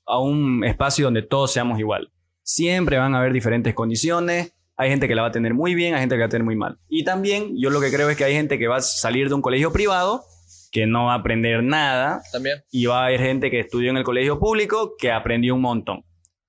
a 0.06 0.19
un 0.19 0.63
espacio 0.63 1.06
donde 1.06 1.21
todos 1.21 1.51
seamos 1.54 1.80
igual. 1.80 2.12
Siempre 2.41 2.97
van 2.97 3.13
a 3.13 3.19
haber 3.19 3.34
diferentes 3.34 3.73
condiciones. 3.75 4.56
Hay 4.75 4.89
gente 4.89 5.08
que 5.08 5.13
la 5.13 5.21
va 5.21 5.27
a 5.27 5.32
tener 5.32 5.54
muy 5.54 5.75
bien, 5.75 5.93
hay 5.93 5.99
gente 5.99 6.15
que 6.15 6.19
la 6.19 6.25
va 6.25 6.27
a 6.27 6.32
tener 6.32 6.45
muy 6.45 6.56
mal. 6.56 6.80
Y 6.89 7.04
también 7.04 7.56
yo 7.58 7.69
lo 7.69 7.80
que 7.80 7.91
creo 7.91 8.10
es 8.10 8.17
que 8.17 8.23
hay 8.23 8.34
gente 8.34 8.58
que 8.58 8.67
va 8.67 8.77
a 8.77 8.82
salir 8.82 9.30
de 9.30 9.36
un 9.36 9.41
colegio 9.41 9.71
privado 9.71 10.23
que 10.71 10.88
no 10.88 11.06
va 11.06 11.13
a 11.13 11.17
aprender 11.17 11.62
nada. 11.62 12.21
También. 12.32 12.63
Y 12.71 12.88
va 12.88 13.04
a 13.04 13.06
haber 13.08 13.19
gente 13.19 13.51
que 13.51 13.60
estudió 13.60 13.91
en 13.91 13.97
el 13.97 14.04
colegio 14.04 14.39
público 14.39 14.95
que 14.97 15.12
aprendió 15.12 15.54
un 15.54 15.62
montón. 15.62 16.04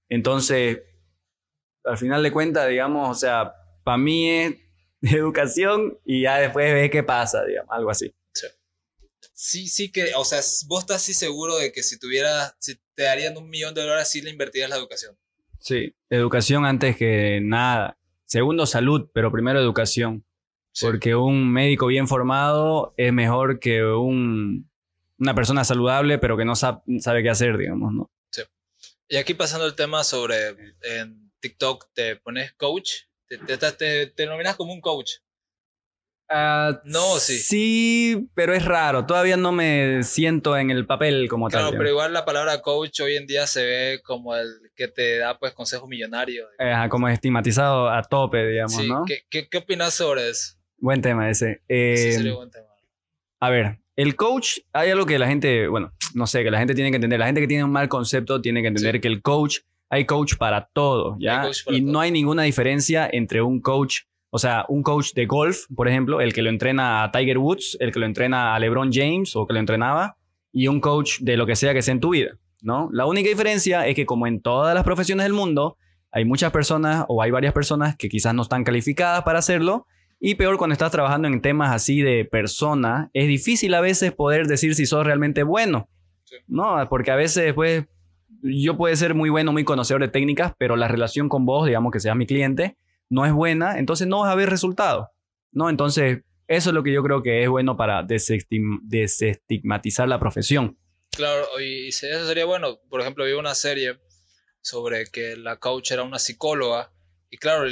Entonces, 0.09 0.81
al 1.85 1.99
final 1.99 2.23
de 2.23 2.33
cuentas, 2.33 2.69
digamos, 2.69 3.11
o 3.11 3.15
sea, 3.15 3.53
para 3.85 3.99
mí 3.99 4.31
es 4.31 4.55
educación 5.03 5.99
y 6.07 6.23
ya 6.23 6.39
después 6.39 6.73
ve 6.73 6.89
qué 6.89 7.03
pasa, 7.03 7.45
digamos, 7.45 7.71
algo 7.71 7.91
así 7.91 8.15
sí, 9.33 9.69
sí 9.69 9.91
que, 9.91 10.15
o 10.15 10.25
sea, 10.25 10.41
vos 10.67 10.81
estás 10.81 11.03
así 11.03 11.15
seguro 11.15 11.57
de 11.57 11.73
que 11.73 11.83
si 11.83 11.99
tuvieras, 11.99 12.55
si 12.59 12.77
te 12.95 13.05
darían 13.05 13.37
un 13.37 13.49
millón 13.49 13.75
de 13.75 13.83
dólares, 13.83 14.09
sí 14.09 14.23
le 14.23 14.31
invertirías 14.31 14.71
la 14.71 14.77
educación. 14.77 15.17
Sí, 15.59 15.95
educación 16.11 16.65
antes 16.65 16.97
que 16.97 17.41
nada. 17.43 17.99
Segundo, 18.25 18.67
salud, 18.67 19.11
pero 19.13 19.31
primero 19.31 19.61
educación. 19.61 20.25
Porque 20.81 21.15
un 21.15 21.53
médico 21.53 21.87
bien 21.87 22.09
formado 22.09 22.95
es 22.97 23.13
mejor 23.13 23.61
que 23.61 23.85
un, 23.85 24.71
una 25.19 25.35
persona 25.35 25.65
saludable, 25.65 26.19
pero 26.19 26.37
que 26.37 26.45
no 26.45 26.57
sabe, 26.57 26.81
sabe 27.01 27.23
qué 27.23 27.31
hacer, 27.31 27.59
digamos, 27.59 27.93
¿no? 27.93 28.11
Sí. 28.31 28.43
Y 29.09 29.17
aquí 29.17 29.35
pasando 29.35 29.67
el 29.67 29.75
tema 29.75 30.03
sobre 30.03 30.49
en 30.81 31.31
TikTok, 31.41 31.93
te 31.93 32.17
pones 32.17 32.55
coach, 32.55 32.93
te, 33.29 33.39
te, 33.39 33.59
te, 33.59 34.07
te 34.07 34.23
denominas 34.23 34.57
como 34.57 34.73
un 34.73 34.81
coach. 34.81 35.17
Ah, 36.35 36.81
no, 36.85 37.19
sí. 37.19 37.37
Sí, 37.37 38.29
pero 38.35 38.55
es 38.55 38.65
raro. 38.65 39.05
Todavía 39.05 39.37
no 39.37 39.53
me 39.53 40.03
siento 40.03 40.57
en 40.57 40.71
el 40.71 40.87
papel 40.87 41.29
como 41.29 41.51
tal. 41.51 41.61
Claro, 41.61 41.77
pero 41.77 41.91
igual 41.91 42.13
la 42.13 42.25
palabra 42.25 42.63
coach 42.63 43.01
hoy 43.01 43.17
en 43.17 43.27
día 43.27 43.47
se 43.47 43.65
ve 43.65 44.01
como 44.03 44.35
el 44.35 44.49
que 44.75 44.89
te 44.89 45.19
da 45.19 45.39
pues 45.39 45.53
consejos 45.53 45.89
millonarios. 45.89 46.49
como 46.89 47.09
estigmatizado 47.09 47.91
a 47.91 48.03
tope, 48.03 48.47
digamos, 48.47 48.75
sí. 48.75 48.89
¿no? 48.89 49.05
¿Qué, 49.05 49.47
qué, 49.49 49.59
opinas 49.59 49.93
sobre 49.95 50.31
eso? 50.31 50.57
Buen 50.79 51.03
tema 51.03 51.29
ese. 51.29 51.61
Eh, 51.69 51.97
sí, 51.97 52.13
sería 52.13 52.35
buen 52.35 52.51
tema. 52.51 52.67
A 53.41 53.51
ver, 53.51 53.79
el 53.97 54.17
coach, 54.17 54.61
hay 54.73 54.91
algo 54.91 55.05
que 55.05 55.19
la 55.19 55.27
gente, 55.27 55.69
bueno, 55.69 55.93
no 56.15 56.27
sé, 56.27 56.43
que 56.43 56.51
la 56.51 56.59
gente 56.59 56.75
tiene 56.75 56.91
que 56.91 56.97
entender. 56.97 57.19
La 57.19 57.27
gente 57.27 57.41
que 57.43 57.49
tiene 57.49 57.65
un 57.65 57.73
mal 57.73 57.89
concepto 57.89 58.41
tiene 58.41 58.63
que 58.63 58.69
entender 58.69 59.01
que 59.01 59.09
el 59.09 59.21
coach, 59.21 59.59
hay 59.91 60.07
coach 60.07 60.37
para 60.37 60.71
todo, 60.73 61.17
¿ya? 61.21 61.51
y 61.69 61.83
no 61.83 62.01
hay 62.01 62.11
ninguna 62.11 62.45
diferencia 62.45 63.09
entre 63.13 63.43
un 63.43 63.61
coach 63.61 64.03
o 64.35 64.39
sea, 64.39 64.65
un 64.69 64.83
coach 64.83 65.13
de 65.13 65.27
golf, 65.27 65.67
por 65.77 65.89
ejemplo, 65.89 66.23
el 66.23 66.33
que 66.33 66.41
lo 66.41 66.49
entrena 66.49 67.05
a 67.05 67.13
Tiger 67.13 67.37
Woods, 67.37 67.77
el 67.81 67.93
que 67.93 68.01
lo 68.01 68.07
entrena 68.07 68.55
a 68.55 68.59
LeBron 68.59 68.91
James 68.91 69.37
o 69.37 69.47
que 69.47 69.53
lo 69.53 69.61
entrenaba, 69.61 70.17
y 70.51 70.69
un 70.69 70.81
coach 70.81 71.19
de 71.21 71.37
lo 71.37 71.45
que 71.45 71.55
sea 71.55 71.75
que 71.75 71.83
sea 71.83 71.93
en 71.93 72.01
tu 72.01 72.11
vida, 72.11 72.39
¿no? 72.63 72.89
La 72.93 73.05
única 73.05 73.29
diferencia 73.29 73.87
es 73.87 73.95
que 73.95 74.07
como 74.07 74.27
en 74.27 74.41
todas 74.41 74.75
las 74.75 74.85
profesiones 74.85 75.25
del 75.25 75.35
mundo, 75.35 75.77
hay 76.11 76.25
muchas 76.25 76.51
personas 76.51 77.05
o 77.09 77.21
hay 77.21 77.31
varias 77.31 77.53
personas 77.53 77.95
que 77.95 78.09
quizás 78.09 78.33
no 78.35 78.41
están 78.41 78.65
calificadas 78.65 79.23
para 79.23 79.39
hacerlo, 79.39 79.87
y 80.19 80.37
peor 80.37 80.57
cuando 80.57 80.73
estás 80.73 80.93
trabajando 80.93 81.29
en 81.29 81.43
temas 81.43 81.71
así 81.71 82.01
de 82.01 82.25
persona, 82.25 83.11
es 83.13 83.29
difícil 83.29 83.75
a 83.75 83.83
veces 83.83 84.13
poder 84.13 84.47
decir 84.47 84.75
si 84.75 84.87
sos 84.87 85.05
realmente 85.05 85.43
bueno, 85.43 85.91
¿no? 86.49 86.89
Porque 86.89 87.11
a 87.11 87.17
veces, 87.17 87.53
pues, 87.53 87.85
yo 88.43 88.79
puedo 88.79 88.97
ser 88.97 89.15
muy 89.15 89.29
bueno, 89.29 89.53
muy 89.53 89.65
conocedor 89.65 90.01
de 90.01 90.09
técnicas, 90.09 90.55
pero 90.57 90.77
la 90.77 90.89
relación 90.89 91.29
con 91.29 91.45
vos, 91.45 91.67
digamos 91.67 91.93
que 91.93 92.01
seas 92.01 92.17
mi 92.17 92.25
cliente, 92.25 92.79
no 93.13 93.27
es 93.27 93.33
buena, 93.33 93.79
entonces 93.79 94.09
no 94.09 94.21
vas 94.21 94.33
a 94.33 94.35
ver 94.35 94.49
resultado, 94.49 95.11
¿no? 95.53 95.69
Entonces, 95.69 96.23
eso 96.49 96.71
es 96.71 96.75
lo 96.75 96.83
que 96.83 96.93
yo 96.93 97.03
creo 97.03 97.23
que 97.23 97.43
es 97.43 97.49
bueno 97.49 97.77
para 97.77 98.03
desestigmatizar 98.03 100.09
la 100.09 100.19
profesión. 100.19 100.79
Claro, 101.11 101.47
y 101.61 101.89
eso 101.89 102.27
sería 102.27 102.47
bueno. 102.47 102.81
Por 102.89 103.03
ejemplo, 103.03 103.27
vi 103.27 103.33
una 103.33 103.55
serie 103.55 104.01
sobre 104.63 105.07
que 105.07 105.37
la 105.37 105.59
coach 105.59 105.93
era 105.93 106.05
una 106.05 106.19
psicóloga 106.19 106.91
y 107.29 107.37
claro, 107.37 107.69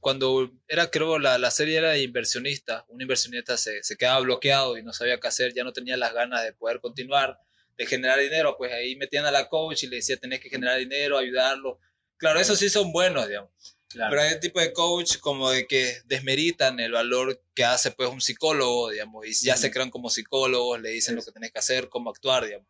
cuando 0.00 0.50
era, 0.68 0.90
creo, 0.90 1.18
la, 1.18 1.38
la, 1.38 1.50
serie 1.50 1.78
era 1.78 1.90
de 1.90 2.02
inversionista, 2.02 2.84
un 2.88 3.00
inversionista 3.00 3.56
se, 3.56 3.82
se 3.82 3.96
quedaba 3.96 4.20
bloqueado 4.20 4.76
y 4.76 4.82
no 4.82 4.92
sabía 4.92 5.20
qué 5.20 5.28
hacer, 5.28 5.54
ya 5.54 5.64
no 5.64 5.72
tenía 5.72 5.96
las 5.96 6.12
ganas 6.12 6.42
de 6.42 6.52
poder 6.52 6.80
continuar, 6.80 7.38
de 7.76 7.86
generar 7.86 8.18
dinero, 8.18 8.56
pues 8.56 8.72
ahí 8.72 8.96
metían 8.96 9.26
a 9.26 9.30
la 9.30 9.48
coach 9.48 9.84
y 9.84 9.86
le 9.86 9.96
decía, 9.96 10.16
tenés 10.16 10.40
que 10.40 10.48
generar 10.48 10.78
dinero, 10.78 11.18
ayudarlo. 11.18 11.78
Claro, 12.16 12.40
esos 12.40 12.58
sí 12.58 12.70
son 12.70 12.90
buenos, 12.90 13.28
digamos. 13.28 13.75
Pero 13.92 14.20
hay 14.20 14.34
un 14.34 14.40
tipo 14.40 14.60
de 14.60 14.72
coach 14.72 15.18
como 15.18 15.50
de 15.50 15.66
que 15.66 15.94
desmeritan 16.06 16.80
el 16.80 16.92
valor 16.92 17.40
que 17.54 17.64
hace 17.64 17.92
pues 17.92 18.10
un 18.10 18.20
psicólogo, 18.20 18.90
digamos, 18.90 19.26
y 19.26 19.32
ya 19.32 19.56
se 19.56 19.70
crean 19.70 19.90
como 19.90 20.10
psicólogos, 20.10 20.80
le 20.80 20.90
dicen 20.90 21.14
lo 21.14 21.22
que 21.22 21.32
tenés 21.32 21.52
que 21.52 21.58
hacer, 21.58 21.88
cómo 21.88 22.10
actuar, 22.10 22.44
digamos. 22.44 22.66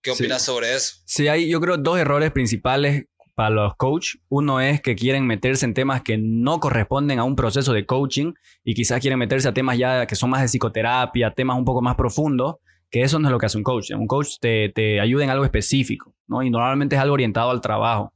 ¿Qué 0.00 0.10
opinas 0.10 0.42
sobre 0.42 0.74
eso? 0.74 0.96
Sí, 1.04 1.28
hay 1.28 1.48
yo 1.48 1.60
creo 1.60 1.76
dos 1.76 1.98
errores 1.98 2.32
principales 2.32 3.04
para 3.34 3.50
los 3.50 3.76
coach. 3.76 4.16
Uno 4.28 4.60
es 4.60 4.80
que 4.80 4.96
quieren 4.96 5.26
meterse 5.26 5.64
en 5.64 5.74
temas 5.74 6.02
que 6.02 6.18
no 6.18 6.60
corresponden 6.60 7.18
a 7.18 7.24
un 7.24 7.36
proceso 7.36 7.72
de 7.72 7.86
coaching 7.86 8.32
y 8.64 8.74
quizás 8.74 9.00
quieren 9.00 9.18
meterse 9.18 9.48
a 9.48 9.54
temas 9.54 9.78
ya 9.78 10.06
que 10.06 10.16
son 10.16 10.30
más 10.30 10.42
de 10.42 10.48
psicoterapia, 10.48 11.32
temas 11.32 11.56
un 11.56 11.64
poco 11.64 11.82
más 11.82 11.94
profundos, 11.94 12.56
que 12.90 13.02
eso 13.02 13.18
no 13.18 13.28
es 13.28 13.32
lo 13.32 13.38
que 13.38 13.46
hace 13.46 13.58
un 13.58 13.64
coach. 13.64 13.90
Un 13.92 14.06
coach 14.06 14.38
te, 14.40 14.70
te 14.70 15.00
ayuda 15.00 15.24
en 15.24 15.30
algo 15.30 15.44
específico, 15.44 16.14
¿no? 16.26 16.42
Y 16.42 16.50
normalmente 16.50 16.96
es 16.96 17.02
algo 17.02 17.14
orientado 17.14 17.50
al 17.50 17.60
trabajo. 17.60 18.12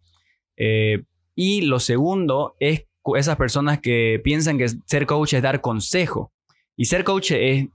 Eh, 0.57 1.03
y 1.37 1.61
lo 1.61 1.79
segundo 1.79 2.57
es 2.59 2.87
esas 3.17 3.37
personas 3.37 3.79
que 3.79 4.21
piensan 4.25 4.59
que 4.59 4.69
ser 4.69 5.07
coach 5.07 5.35
es 5.35 5.43
dar 5.43 5.61
consejo. 5.61 6.33
Y 6.75 6.87
ser 6.87 7.05
coach 7.05 7.31
eh, 7.31 7.71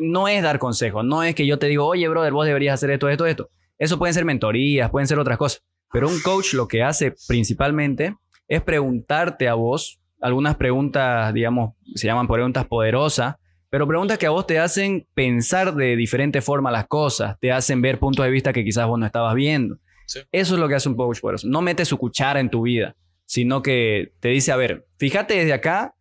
no 0.00 0.26
es 0.28 0.42
dar 0.42 0.58
consejo, 0.58 1.02
no 1.02 1.22
es 1.22 1.34
que 1.34 1.46
yo 1.46 1.58
te 1.58 1.66
digo, 1.66 1.84
oye, 1.84 2.08
brother, 2.08 2.32
vos 2.32 2.46
deberías 2.46 2.74
hacer 2.74 2.90
esto, 2.90 3.10
esto, 3.10 3.26
esto. 3.26 3.50
Eso 3.76 3.98
pueden 3.98 4.14
ser 4.14 4.24
mentorías, 4.24 4.90
pueden 4.90 5.06
ser 5.06 5.18
otras 5.18 5.36
cosas. 5.36 5.62
Pero 5.92 6.08
un 6.08 6.20
coach 6.20 6.54
lo 6.54 6.66
que 6.66 6.82
hace 6.82 7.14
principalmente 7.26 8.16
es 8.48 8.62
preguntarte 8.62 9.48
a 9.48 9.54
vos 9.54 10.00
algunas 10.20 10.56
preguntas, 10.56 11.32
digamos, 11.32 11.74
se 11.94 12.06
llaman 12.06 12.26
preguntas 12.26 12.66
poderosas, 12.66 13.36
pero 13.70 13.86
preguntas 13.86 14.18
que 14.18 14.26
a 14.26 14.30
vos 14.30 14.46
te 14.46 14.58
hacen 14.58 15.06
pensar 15.14 15.74
de 15.74 15.94
diferente 15.94 16.40
forma 16.40 16.70
las 16.70 16.86
cosas, 16.86 17.36
te 17.40 17.52
hacen 17.52 17.82
ver 17.82 17.98
puntos 17.98 18.24
de 18.24 18.30
vista 18.30 18.52
que 18.52 18.64
quizás 18.64 18.86
vos 18.86 18.98
no 18.98 19.06
estabas 19.06 19.34
viendo. 19.34 19.76
Eso 20.32 20.54
es 20.54 20.60
lo 20.60 20.68
que 20.68 20.74
hace 20.74 20.88
un 20.88 20.96
coach 20.96 21.20
por 21.20 21.34
eso. 21.34 21.46
No 21.48 21.62
mete 21.62 21.84
su 21.84 21.98
cuchara 21.98 22.40
en 22.40 22.50
tu 22.50 22.62
vida, 22.62 22.96
sino 23.26 23.62
que 23.62 24.12
te 24.20 24.28
dice, 24.28 24.52
a 24.52 24.56
ver, 24.56 24.86
fíjate 24.98 25.34
desde 25.34 25.52
acá, 25.52 25.94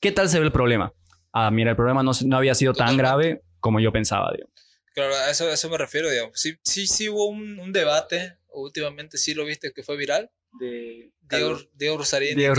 ¿qué 0.00 0.12
tal 0.12 0.28
se 0.28 0.38
ve 0.38 0.46
el 0.46 0.52
problema? 0.52 0.92
Ah, 1.32 1.50
mira, 1.50 1.70
el 1.70 1.76
problema 1.76 2.02
no, 2.02 2.12
no 2.24 2.36
había 2.36 2.54
sido 2.54 2.72
tan 2.72 2.96
grave 2.96 3.42
como 3.60 3.80
yo 3.80 3.92
pensaba, 3.92 4.30
digo. 4.36 4.48
Claro, 4.94 5.14
a 5.14 5.30
eso, 5.30 5.50
eso 5.50 5.68
me 5.68 5.76
refiero, 5.76 6.10
digamos. 6.10 6.40
Sí, 6.40 6.56
sí, 6.62 6.86
sí 6.86 7.08
hubo 7.08 7.26
un, 7.26 7.58
un 7.58 7.72
debate, 7.72 8.38
últimamente 8.52 9.18
sí 9.18 9.34
lo 9.34 9.44
viste 9.44 9.72
que 9.72 9.82
fue 9.82 9.96
viral, 9.96 10.30
de 10.58 11.12
Diego, 11.28 11.58
Diego 11.74 11.98
Rosarín 11.98 12.36
Diego 12.36 12.54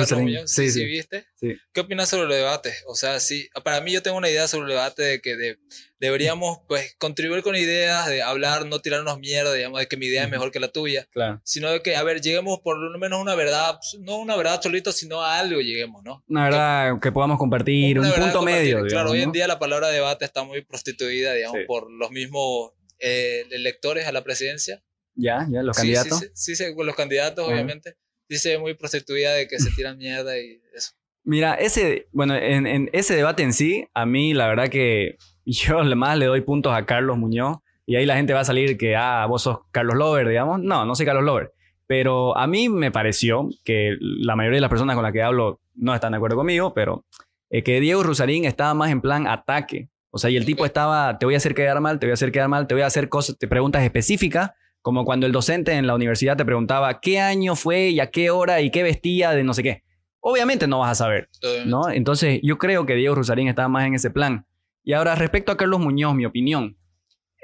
Sí, 0.45 0.69
sí, 0.71 0.85
¿viste? 0.85 1.25
¿Qué 1.39 1.79
opinas 1.79 2.09
sobre 2.09 2.23
el 2.23 2.29
debate? 2.29 2.73
O 2.87 2.95
sea, 2.95 3.19
sí, 3.19 3.49
para 3.63 3.81
mí 3.81 3.91
yo 3.91 4.01
tengo 4.01 4.17
una 4.17 4.29
idea 4.29 4.47
sobre 4.47 4.65
el 4.65 4.71
debate 4.71 5.03
de 5.03 5.21
que 5.21 5.57
deberíamos 5.99 6.59
pues 6.67 6.95
contribuir 6.99 7.43
con 7.43 7.55
ideas, 7.55 8.07
de 8.07 8.21
hablar, 8.21 8.65
no 8.65 8.79
tirarnos 8.79 9.19
mierda, 9.19 9.53
digamos, 9.53 9.79
de 9.79 9.87
que 9.87 9.97
mi 9.97 10.07
idea 10.07 10.23
es 10.23 10.29
mejor 10.29 10.51
que 10.51 10.59
la 10.59 10.67
tuya, 10.67 11.07
claro. 11.11 11.41
sino 11.43 11.71
de 11.71 11.81
que, 11.81 11.95
a 11.95 12.03
ver, 12.03 12.21
lleguemos 12.21 12.59
por 12.59 12.77
lo 12.77 12.97
menos 12.99 13.19
a 13.19 13.21
una 13.21 13.35
verdad, 13.35 13.79
no 13.99 14.17
una 14.17 14.35
verdad 14.35 14.61
solito, 14.61 14.91
sino 14.91 15.21
a 15.21 15.39
algo 15.39 15.61
lleguemos, 15.61 16.03
¿no? 16.03 16.23
Una 16.27 16.45
verdad 16.45 16.99
que, 17.01 17.11
podamos 17.11 17.37
compartir, 17.37 17.99
un 17.99 18.11
punto 18.11 18.41
medio. 18.41 18.85
claro, 18.85 19.11
hoy 19.11 19.21
en 19.21 19.31
día 19.31 19.47
la 19.47 19.59
palabra 19.59 19.87
debate 19.89 20.25
está 20.25 20.43
muy 20.43 20.61
prostituida, 20.61 21.33
digamos, 21.33 21.59
por 21.67 21.89
los 21.89 22.11
mismos 22.11 22.71
eh, 22.99 23.45
electores 23.51 24.07
a 24.07 24.11
la 24.11 24.23
presidencia. 24.23 24.83
Ya, 25.17 25.47
ya, 25.49 25.63
los 25.63 25.75
candidatos. 25.75 26.29
Sí, 26.33 26.55
sí, 26.55 26.63
con 26.75 26.85
los 26.85 26.95
candidatos, 26.95 27.47
obviamente 27.47 27.97
dice 28.29 28.57
muy 28.57 28.73
prostituida 28.73 29.33
de 29.33 29.47
que 29.47 29.59
se 29.59 29.71
tiran 29.71 29.97
mierda 29.97 30.37
y 30.37 30.61
eso. 30.73 30.91
Mira, 31.23 31.55
ese, 31.55 32.07
bueno, 32.11 32.35
en, 32.35 32.67
en, 32.67 32.89
ese 32.93 33.15
debate 33.15 33.43
en 33.43 33.53
sí, 33.53 33.85
a 33.93 34.05
mí 34.05 34.33
la 34.33 34.47
verdad 34.47 34.69
que 34.69 35.17
yo 35.45 35.83
más 35.95 36.17
le 36.17 36.25
doy 36.25 36.41
puntos 36.41 36.73
a 36.73 36.85
Carlos 36.85 37.17
Muñoz 37.17 37.57
y 37.85 37.95
ahí 37.95 38.05
la 38.05 38.15
gente 38.15 38.33
va 38.33 38.41
a 38.41 38.45
salir 38.45 38.77
que, 38.77 38.95
ah, 38.95 39.25
vos 39.27 39.43
sos 39.43 39.59
Carlos 39.71 39.95
Lover, 39.95 40.27
digamos. 40.27 40.59
No, 40.59 40.85
no 40.85 40.93
soy 40.93 41.05
Carlos 41.05 41.23
Lover. 41.23 41.53
Pero 41.87 42.37
a 42.37 42.45
mí 42.45 42.67
me 42.67 42.91
pareció 42.91 43.47
que 43.63 43.95
la 43.99 44.35
mayoría 44.35 44.57
de 44.57 44.61
las 44.61 44.69
personas 44.69 44.95
con 44.95 45.03
las 45.03 45.13
que 45.13 45.23
hablo 45.23 45.61
no 45.73 45.95
están 45.95 46.11
de 46.11 46.17
acuerdo 46.17 46.35
conmigo, 46.35 46.73
pero 46.73 47.05
eh, 47.49 47.63
que 47.63 47.79
Diego 47.79 48.03
Rusarín 48.03 48.43
estaba 48.43 48.73
más 48.73 48.91
en 48.91 48.99
plan 48.99 49.25
ataque. 49.25 49.89
O 50.09 50.17
sea, 50.17 50.29
y 50.29 50.35
el 50.35 50.45
tipo 50.45 50.65
estaba, 50.65 51.17
te 51.17 51.25
voy 51.25 51.35
a 51.35 51.37
hacer 51.37 51.55
quedar 51.55 51.79
mal, 51.79 51.97
te 51.97 52.07
voy 52.07 52.11
a 52.11 52.15
hacer 52.15 52.33
quedar 52.33 52.49
mal, 52.49 52.67
te 52.67 52.75
voy 52.75 52.81
a 52.81 52.87
hacer 52.87 53.07
cosas, 53.07 53.37
te 53.37 53.47
preguntas 53.47 53.83
específicas, 53.83 54.51
como 54.87 55.03
cuando 55.03 55.25
el 55.25 55.33
docente 55.33 55.73
en 55.73 55.85
la 55.85 55.95
universidad 55.95 56.37
te 56.37 56.45
preguntaba 56.45 57.01
qué 57.01 57.19
año 57.19 57.57
fue 57.57 57.89
y 57.89 57.99
a 57.99 58.09
qué 58.09 58.29
hora 58.29 58.61
y 58.61 58.71
qué 58.71 58.83
vestía 58.83 59.31
de 59.31 59.43
no 59.43 59.53
sé 59.53 59.61
qué. 59.61 59.83
Obviamente 60.21 60.65
no 60.65 60.79
vas 60.79 60.91
a 60.91 61.03
saber, 61.03 61.27
¿no? 61.65 61.89
Entonces 61.89 62.39
yo 62.41 62.57
creo 62.57 62.85
que 62.85 62.95
Diego 62.95 63.13
Rusarín 63.13 63.49
estaba 63.49 63.67
más 63.67 63.85
en 63.85 63.95
ese 63.95 64.11
plan. 64.11 64.45
Y 64.85 64.93
ahora, 64.93 65.15
respecto 65.15 65.51
a 65.51 65.57
Carlos 65.57 65.81
Muñoz, 65.81 66.15
mi 66.15 66.25
opinión. 66.25 66.77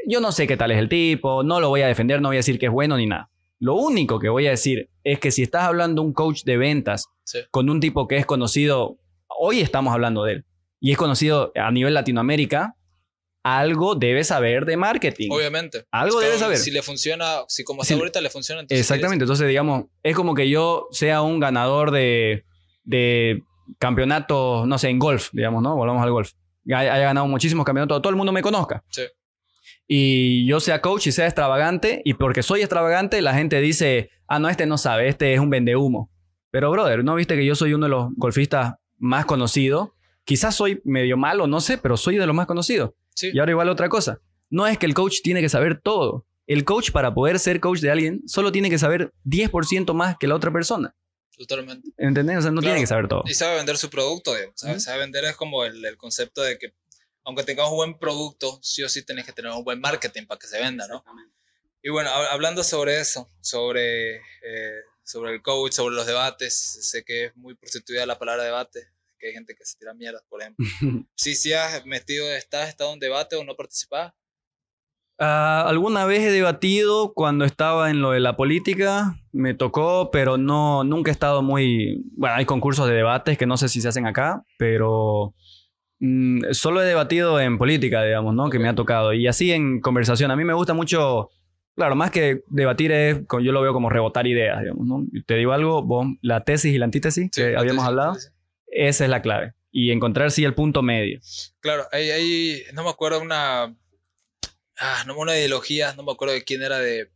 Yo 0.07 0.21
no 0.21 0.31
sé 0.31 0.47
qué 0.47 0.55
tal 0.55 0.71
es 0.71 0.77
el 0.77 0.87
tipo, 0.87 1.43
no 1.43 1.59
lo 1.59 1.67
voy 1.67 1.81
a 1.81 1.87
defender, 1.87 2.21
no 2.21 2.29
voy 2.29 2.37
a 2.37 2.39
decir 2.39 2.57
que 2.57 2.67
es 2.67 2.71
bueno 2.71 2.95
ni 2.95 3.07
nada. 3.07 3.29
Lo 3.59 3.75
único 3.75 4.19
que 4.19 4.29
voy 4.29 4.47
a 4.47 4.51
decir 4.51 4.89
es 5.03 5.19
que 5.19 5.29
si 5.29 5.43
estás 5.43 5.63
hablando 5.63 6.01
de 6.01 6.07
un 6.07 6.13
coach 6.13 6.45
de 6.45 6.55
ventas 6.55 7.09
con 7.51 7.69
un 7.69 7.81
tipo 7.81 8.07
que 8.07 8.15
es 8.15 8.25
conocido, 8.25 8.99
hoy 9.27 9.59
estamos 9.59 9.93
hablando 9.93 10.23
de 10.23 10.31
él, 10.31 10.45
y 10.79 10.93
es 10.93 10.97
conocido 10.97 11.51
a 11.55 11.69
nivel 11.71 11.93
Latinoamérica, 11.93 12.77
algo 13.43 13.95
debe 13.95 14.23
saber 14.23 14.65
de 14.65 14.77
marketing. 14.77 15.29
Obviamente. 15.31 15.85
Algo 15.91 16.19
debe 16.19 16.37
saber. 16.37 16.57
Si 16.57 16.71
le 16.71 16.81
funciona, 16.81 17.41
si 17.47 17.63
como 17.63 17.83
si, 17.83 17.93
ahorita 17.93 18.21
le 18.21 18.29
funciona, 18.29 18.61
entonces 18.61 18.79
Exactamente. 18.79 19.23
Entonces, 19.23 19.47
digamos, 19.47 19.85
es 20.01 20.15
como 20.15 20.33
que 20.33 20.49
yo 20.49 20.87
sea 20.91 21.21
un 21.21 21.39
ganador 21.39 21.91
de, 21.91 22.45
de 22.83 23.43
campeonatos, 23.79 24.67
no 24.67 24.77
sé, 24.77 24.89
en 24.89 24.99
golf, 24.99 25.29
digamos, 25.33 25.61
¿no? 25.61 25.75
Volvamos 25.75 26.01
al 26.01 26.11
golf. 26.11 26.31
Haya 26.65 26.97
ganado 26.97 27.27
muchísimos 27.27 27.65
campeonatos, 27.65 28.01
todo 28.01 28.09
el 28.09 28.15
mundo 28.15 28.31
me 28.31 28.41
conozca. 28.41 28.83
Sí 28.89 29.03
y 29.87 30.45
yo 30.45 30.59
sea 30.59 30.81
coach 30.81 31.07
y 31.07 31.11
sea 31.11 31.25
extravagante, 31.25 32.01
y 32.05 32.13
porque 32.13 32.43
soy 32.43 32.61
extravagante, 32.61 33.21
la 33.21 33.33
gente 33.33 33.59
dice, 33.61 34.09
ah, 34.27 34.39
no, 34.39 34.49
este 34.49 34.65
no 34.65 34.77
sabe, 34.77 35.07
este 35.07 35.33
es 35.33 35.39
un 35.39 35.49
vendehumo. 35.49 36.09
Pero, 36.51 36.71
brother, 36.71 37.03
¿no 37.03 37.15
viste 37.15 37.35
que 37.35 37.45
yo 37.45 37.55
soy 37.55 37.73
uno 37.73 37.85
de 37.85 37.89
los 37.89 38.09
golfistas 38.15 38.75
más 38.97 39.25
conocidos? 39.25 39.89
Quizás 40.23 40.55
soy 40.55 40.81
medio 40.85 41.17
malo, 41.17 41.47
no 41.47 41.59
sé, 41.59 41.77
pero 41.77 41.97
soy 41.97 42.17
de 42.17 42.25
los 42.25 42.35
más 42.35 42.45
conocidos. 42.45 42.91
Y 43.21 43.39
ahora 43.39 43.51
igual 43.51 43.69
otra 43.69 43.89
cosa. 43.89 44.19
No 44.49 44.67
es 44.67 44.77
que 44.77 44.85
el 44.85 44.93
coach 44.93 45.21
tiene 45.23 45.41
que 45.41 45.49
saber 45.49 45.81
todo. 45.81 46.25
El 46.45 46.65
coach 46.65 46.91
para 46.91 47.13
poder 47.13 47.39
ser 47.39 47.59
coach 47.59 47.79
de 47.79 47.91
alguien 47.91 48.21
solo 48.27 48.51
tiene 48.51 48.69
que 48.69 48.77
saber 48.77 49.13
10% 49.25 49.93
más 49.93 50.17
que 50.17 50.27
la 50.27 50.35
otra 50.35 50.51
persona. 50.51 50.95
Totalmente. 51.37 51.89
¿Entendés? 51.97 52.37
O 52.37 52.41
sea, 52.41 52.51
no 52.51 52.61
tiene 52.61 52.79
que 52.79 52.87
saber 52.87 53.07
todo. 53.07 53.23
Y 53.25 53.33
sabe 53.33 53.55
vender 53.55 53.77
su 53.77 53.89
producto, 53.89 54.33
Sabe 54.55 54.99
vender 54.99 55.25
es 55.25 55.35
como 55.35 55.65
el, 55.65 55.83
el, 55.83 55.97
concepto 55.97 56.41
de 56.41 56.57
que 56.57 56.73
aunque 57.23 57.43
tengas 57.43 57.69
un 57.69 57.77
buen 57.77 57.97
producto, 57.97 58.59
sí 58.61 58.83
o 58.83 58.89
sí 58.89 59.03
tenés 59.03 59.25
que 59.25 59.31
tener 59.31 59.51
un 59.51 59.63
buen 59.63 59.79
marketing 59.79 60.25
para 60.25 60.39
que 60.39 60.47
se 60.47 60.59
venda, 60.59 60.87
¿no? 60.87 61.03
Y 61.81 61.89
bueno, 61.89 62.09
hablando 62.09 62.63
sobre 62.63 62.99
eso, 62.99 63.29
sobre, 63.41 64.17
eh, 64.17 64.81
sobre 65.03 65.33
el 65.33 65.41
coach, 65.41 65.73
sobre 65.73 65.95
los 65.95 66.05
debates, 66.05 66.53
sé 66.53 67.03
que 67.03 67.25
es 67.25 67.35
muy 67.35 67.55
prostituida 67.55 68.05
la 68.05 68.19
palabra 68.19 68.43
debate, 68.43 68.89
que 69.23 69.29
hay 69.29 69.33
gente 69.33 69.55
que 69.55 69.65
se 69.65 69.77
tira 69.77 69.93
mierda, 69.93 70.21
por 70.29 70.41
ejemplo. 70.41 70.65
sí, 71.15 71.35
sí 71.35 71.53
has 71.53 71.85
metido, 71.85 72.29
estás 72.31 72.69
estado 72.69 72.93
en 72.93 72.99
debate 72.99 73.35
o 73.35 73.43
no 73.43 73.55
participás. 73.55 74.13
Ah, 75.19 75.65
alguna 75.67 76.05
vez 76.05 76.21
he 76.21 76.31
debatido 76.31 77.13
cuando 77.13 77.45
estaba 77.45 77.89
en 77.89 78.01
lo 78.01 78.11
de 78.11 78.19
la 78.19 78.35
política, 78.35 79.15
me 79.31 79.53
tocó, 79.53 80.11
pero 80.11 80.37
no, 80.37 80.83
nunca 80.83 81.11
he 81.11 81.13
estado 81.13 81.41
muy... 81.41 82.03
Bueno, 82.17 82.35
hay 82.35 82.45
concursos 82.45 82.87
de 82.87 82.95
debates 82.95 83.37
que 83.37 83.45
no 83.45 83.55
sé 83.55 83.69
si 83.69 83.79
se 83.79 83.87
hacen 83.87 84.05
acá, 84.05 84.43
pero 84.57 85.33
Mm, 86.05 86.51
solo 86.51 86.81
he 86.81 86.85
debatido 86.85 87.39
en 87.39 87.57
política, 87.57 88.03
digamos, 88.03 88.35
¿no? 88.35 88.49
Que 88.49 88.59
me 88.59 88.67
ha 88.67 88.75
tocado. 88.75 89.13
Y 89.13 89.25
así 89.27 89.53
en 89.53 89.79
conversación. 89.79 90.31
A 90.31 90.35
mí 90.35 90.43
me 90.43 90.53
gusta 90.53 90.73
mucho, 90.73 91.29
claro, 91.77 91.95
más 91.95 92.11
que 92.11 92.41
debatir 92.49 92.91
es, 92.91 93.21
yo 93.41 93.53
lo 93.53 93.61
veo 93.61 93.71
como 93.71 93.89
rebotar 93.89 94.27
ideas, 94.27 94.59
digamos, 94.59 94.85
¿no? 94.85 95.05
Te 95.25 95.35
digo 95.35 95.53
algo, 95.53 95.81
vos, 95.81 96.07
la 96.21 96.43
tesis 96.43 96.73
y 96.73 96.77
la 96.77 96.83
antítesis 96.83 97.31
que 97.31 97.55
habíamos 97.55 97.85
hablado, 97.85 98.17
esa 98.75 99.03
es 99.03 99.09
la 99.09 99.21
clave. 99.21 99.53
Y 99.71 99.91
encontrar, 99.91 100.31
sí, 100.31 100.43
el 100.43 100.53
punto 100.53 100.83
medio. 100.83 101.19
Claro, 101.59 101.87
hay, 101.91 102.63
no 102.73 102.83
me 102.83 102.89
acuerdo 102.89 103.21
una, 103.21 103.75
ah, 104.77 105.03
no 105.07 105.17
una 105.17 105.37
ideología, 105.37 105.93
no 105.95 106.03
me 106.03 106.11
acuerdo 106.11 106.33
de 106.33 106.43
quién 106.43 106.61
era 106.61 106.79
de, 106.79 107.11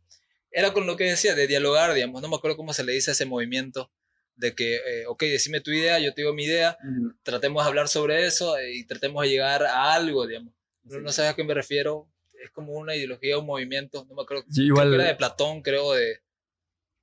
era 0.50 0.72
con 0.72 0.86
lo 0.86 0.96
que 0.96 1.04
decía, 1.04 1.34
de 1.34 1.46
dialogar, 1.46 1.94
digamos, 1.94 2.22
no 2.22 2.28
me 2.28 2.36
acuerdo 2.36 2.56
cómo 2.56 2.72
se 2.72 2.84
le 2.84 2.92
dice 2.92 3.10
a 3.10 3.12
ese 3.12 3.26
movimiento 3.26 3.92
de 4.36 4.54
que, 4.54 4.76
eh, 4.76 5.06
ok, 5.06 5.22
decime 5.22 5.60
tu 5.60 5.70
idea, 5.70 5.98
yo 5.98 6.14
te 6.14 6.22
digo 6.22 6.32
mi 6.32 6.44
idea, 6.44 6.78
tratemos 7.22 7.62
de 7.62 7.68
hablar 7.68 7.88
sobre 7.88 8.26
eso 8.26 8.56
eh, 8.56 8.74
y 8.74 8.86
tratemos 8.86 9.22
de 9.22 9.30
llegar 9.30 9.64
a 9.64 9.94
algo, 9.94 10.26
digamos. 10.26 10.54
No, 10.84 11.12
sabes 11.12 11.32
a 11.32 11.36
qué 11.36 11.44
me 11.44 11.54
refiero, 11.54 12.08
es 12.42 12.50
como 12.50 12.72
una 12.72 12.94
ideología, 12.94 13.36
un 13.36 13.46
movimiento, 13.46 14.06
no 14.08 14.14
me 14.14 14.22
acuerdo, 14.22 14.44
igual, 14.54 14.88
creo 14.88 14.98
que 14.98 15.02
era 15.02 15.12
de 15.12 15.16
Platón, 15.16 15.62
creo, 15.62 15.92
de, 15.92 16.20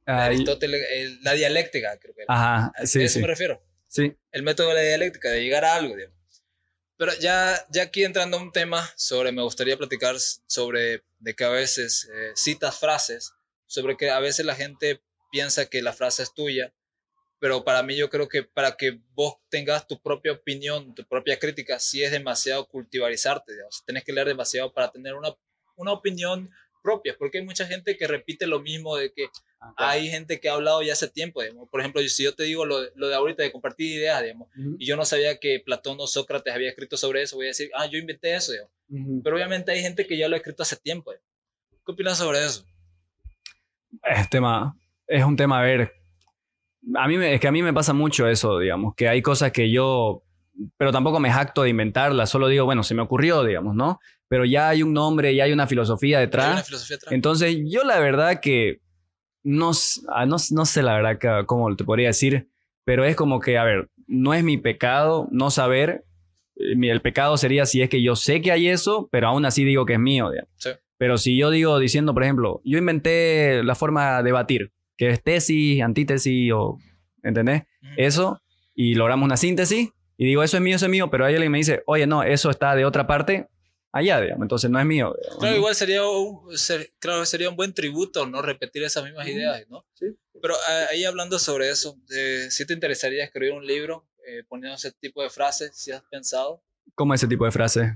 Aristóteles, 0.05 1.21
la 1.23 1.33
dialéctica, 1.33 1.97
creo 1.99 2.13
que 2.15 2.21
era. 2.23 2.33
Ajá, 2.33 2.85
sí, 2.85 3.01
a 3.01 3.05
eso 3.05 3.19
me 3.19 3.27
refiero. 3.27 3.61
Sí. 3.95 4.13
El 4.31 4.43
método 4.43 4.69
de 4.69 4.75
la 4.75 4.81
dialéctica, 4.81 5.29
de 5.29 5.41
llegar 5.41 5.63
a 5.63 5.75
algo, 5.75 5.95
digamos. 5.95 6.43
Pero 6.97 7.13
ya, 7.19 7.65
ya 7.69 7.83
aquí 7.83 8.03
entrando 8.03 8.37
a 8.37 8.41
un 8.41 8.51
tema 8.51 8.89
sobre, 8.95 9.31
me 9.31 9.41
gustaría 9.41 9.77
platicar 9.77 10.15
sobre 10.19 11.03
de 11.19 11.33
que 11.33 11.43
a 11.43 11.49
veces 11.49 12.09
eh, 12.13 12.31
citas 12.35 12.79
frases, 12.79 13.31
sobre 13.65 13.97
que 13.97 14.09
a 14.09 14.19
veces 14.19 14.45
la 14.45 14.55
gente 14.55 15.01
piensa 15.31 15.65
que 15.67 15.81
la 15.81 15.93
frase 15.93 16.23
es 16.23 16.33
tuya 16.33 16.73
pero 17.39 17.63
para 17.63 17.83
mí 17.83 17.95
yo 17.95 18.09
creo 18.09 18.27
que 18.27 18.43
para 18.43 18.75
que 18.75 18.99
vos 19.13 19.35
tengas 19.49 19.87
tu 19.87 20.01
propia 20.01 20.31
opinión, 20.31 20.95
tu 20.95 21.05
propia 21.05 21.37
crítica, 21.37 21.79
sí 21.79 22.03
es 22.03 22.11
demasiado 22.11 22.67
cultivarizarte, 22.67 23.53
digamos. 23.53 23.83
Tienes 23.85 24.03
que 24.03 24.13
leer 24.13 24.27
demasiado 24.27 24.73
para 24.73 24.91
tener 24.91 25.13
una, 25.13 25.29
una 25.75 25.91
opinión 25.91 26.49
propia, 26.81 27.15
porque 27.17 27.39
hay 27.39 27.45
mucha 27.45 27.67
gente 27.67 27.97
que 27.97 28.07
repite 28.07 28.47
lo 28.47 28.61
mismo 28.61 28.95
de 28.95 29.11
que 29.13 29.27
hay 29.77 30.09
gente 30.09 30.39
que 30.39 30.49
ha 30.49 30.53
hablado 30.53 30.81
ya 30.81 30.93
hace 30.93 31.09
tiempo, 31.09 31.41
digamos. 31.41 31.69
Por 31.69 31.79
ejemplo, 31.79 32.01
si 32.01 32.23
yo 32.23 32.33
te 32.33 32.43
digo 32.43 32.65
lo, 32.65 32.77
lo 32.95 33.07
de 33.07 33.15
ahorita 33.15 33.43
de 33.43 33.51
compartir 33.51 33.91
ideas, 33.97 34.21
digamos, 34.21 34.49
y 34.77 34.85
yo 34.85 34.95
no 34.95 35.05
sabía 35.05 35.37
que 35.37 35.61
Platón 35.63 35.97
o 35.99 36.07
Sócrates 36.07 36.53
había 36.53 36.69
escrito 36.69 36.97
sobre 36.97 37.21
eso, 37.21 37.35
voy 37.35 37.47
a 37.47 37.49
decir, 37.49 37.69
ah, 37.75 37.85
yo 37.85 37.97
inventé 37.97 38.35
eso, 38.35 38.51
digamos. 38.51 38.71
Pero 39.23 39.35
obviamente 39.35 39.71
hay 39.71 39.81
gente 39.81 40.05
que 40.05 40.17
ya 40.17 40.27
lo 40.27 40.35
ha 40.35 40.37
escrito 40.37 40.63
hace 40.63 40.77
tiempo. 40.77 41.11
¿Qué 41.11 41.91
opinas 41.91 42.17
sobre 42.17 42.45
eso? 42.45 42.65
Es, 44.03 44.29
tema, 44.29 44.75
es 45.07 45.23
un 45.23 45.35
tema, 45.35 45.59
a 45.59 45.63
ver, 45.63 45.93
a 46.95 47.07
mí 47.07 47.15
es 47.23 47.39
que 47.39 47.47
a 47.47 47.51
mí 47.51 47.63
me 47.63 47.73
pasa 47.73 47.93
mucho 47.93 48.27
eso, 48.27 48.59
digamos, 48.59 48.95
que 48.95 49.07
hay 49.07 49.21
cosas 49.21 49.51
que 49.51 49.71
yo, 49.71 50.23
pero 50.77 50.91
tampoco 50.91 51.19
me 51.19 51.31
jacto 51.31 51.63
de 51.63 51.69
inventarlas, 51.69 52.29
solo 52.29 52.47
digo, 52.47 52.65
bueno, 52.65 52.83
se 52.83 52.95
me 52.95 53.01
ocurrió, 53.01 53.43
digamos, 53.43 53.75
¿no? 53.75 53.99
Pero 54.27 54.45
ya 54.45 54.69
hay 54.69 54.83
un 54.83 54.93
nombre, 54.93 55.35
ya 55.35 55.43
hay 55.43 55.51
una 55.51 55.67
filosofía 55.67 56.19
detrás. 56.19 56.67
Entonces, 57.11 57.57
yo 57.65 57.83
la 57.83 57.99
verdad 57.99 58.39
que 58.39 58.81
no, 59.45 59.71
ah, 60.09 60.25
no, 60.25 60.37
no 60.51 60.65
sé 60.65 60.81
la 60.81 60.95
verdad 60.95 61.45
cómo 61.45 61.73
te 61.75 61.83
podría 61.83 62.07
decir, 62.07 62.49
pero 62.83 63.05
es 63.05 63.15
como 63.15 63.39
que, 63.39 63.57
a 63.57 63.63
ver, 63.63 63.89
no 64.07 64.33
es 64.33 64.43
mi 64.43 64.57
pecado 64.57 65.27
no 65.31 65.51
saber. 65.51 66.03
Eh, 66.55 66.75
el 66.81 67.01
pecado 67.01 67.37
sería 67.37 67.65
si 67.65 67.81
es 67.81 67.89
que 67.89 68.01
yo 68.01 68.15
sé 68.15 68.41
que 68.41 68.51
hay 68.51 68.67
eso, 68.67 69.07
pero 69.11 69.27
aún 69.27 69.45
así 69.45 69.63
digo 69.63 69.85
que 69.85 69.93
es 69.93 69.99
mío. 69.99 70.31
Digamos. 70.31 70.49
Pero 70.97 71.17
si 71.17 71.37
yo 71.37 71.51
digo 71.51 71.77
diciendo, 71.77 72.13
por 72.13 72.23
ejemplo, 72.23 72.61
yo 72.65 72.77
inventé 72.77 73.63
la 73.63 73.75
forma 73.75 74.23
de 74.23 74.31
batir, 74.31 74.71
que 74.97 75.09
es 75.09 75.21
tesis, 75.21 75.81
antítesis 75.81 76.51
o, 76.51 76.79
¿entendés? 77.21 77.63
Eso, 77.97 78.41
y 78.73 78.95
logramos 78.95 79.25
una 79.25 79.37
síntesis, 79.37 79.89
y 80.17 80.25
digo, 80.25 80.41
eso 80.41 80.57
es 80.57 80.63
mío, 80.63 80.77
eso 80.77 80.85
es 80.85 80.91
mío, 80.91 81.09
pero 81.11 81.25
hay 81.25 81.35
alguien 81.35 81.51
me 81.51 81.59
dice, 81.59 81.83
oye, 81.85 82.07
no, 82.07 82.23
eso 82.23 82.49
está 82.49 82.75
de 82.75 82.85
otra 82.85 83.05
parte, 83.05 83.47
allá, 83.95 84.21
digamos, 84.21 84.43
entonces 84.43 84.69
no 84.69 84.79
es 84.79 84.85
mío. 84.85 85.15
claro, 85.39 85.55
igual 85.55 85.75
sería 85.75 86.05
un, 86.05 86.41
claro, 86.99 87.25
sería 87.25 87.49
un 87.49 87.55
buen 87.55 87.73
tributo 87.73 88.25
no 88.25 88.41
repetir 88.41 88.83
esas 88.83 89.03
mismas 89.03 89.27
ideas, 89.27 89.65
¿no? 89.69 89.85
Sí. 89.93 90.07
Pero 90.41 90.55
ah, 90.67 90.85
ahí 90.91 91.05
hablando 91.05 91.39
sobre 91.39 91.69
eso, 91.69 91.97
eh, 92.13 92.47
¿sí 92.49 92.65
te 92.65 92.73
interesaría 92.73 93.23
escribir 93.23 93.53
un 93.53 93.65
libro 93.65 94.07
eh, 94.27 94.43
poniendo 94.47 94.75
ese 94.75 94.91
tipo 94.91 95.23
de 95.23 95.29
frases, 95.29 95.75
si 95.75 95.91
has 95.91 96.03
pensado? 96.03 96.63
¿Cómo 96.93 97.13
ese 97.13 97.27
tipo 97.27 97.45
de 97.45 97.51
frases? 97.51 97.91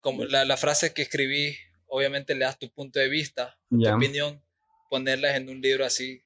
Como 0.00 0.24
la, 0.24 0.44
la 0.44 0.56
frase 0.56 0.92
que 0.92 1.02
escribí, 1.02 1.56
obviamente 1.86 2.34
le 2.34 2.44
das 2.44 2.58
tu 2.58 2.70
punto 2.70 2.98
de 2.98 3.08
vista, 3.08 3.56
tu 3.70 3.88
opinión, 3.88 4.42
ponerlas 4.90 5.36
en 5.36 5.48
un 5.48 5.60
libro 5.60 5.84
así 5.84 6.24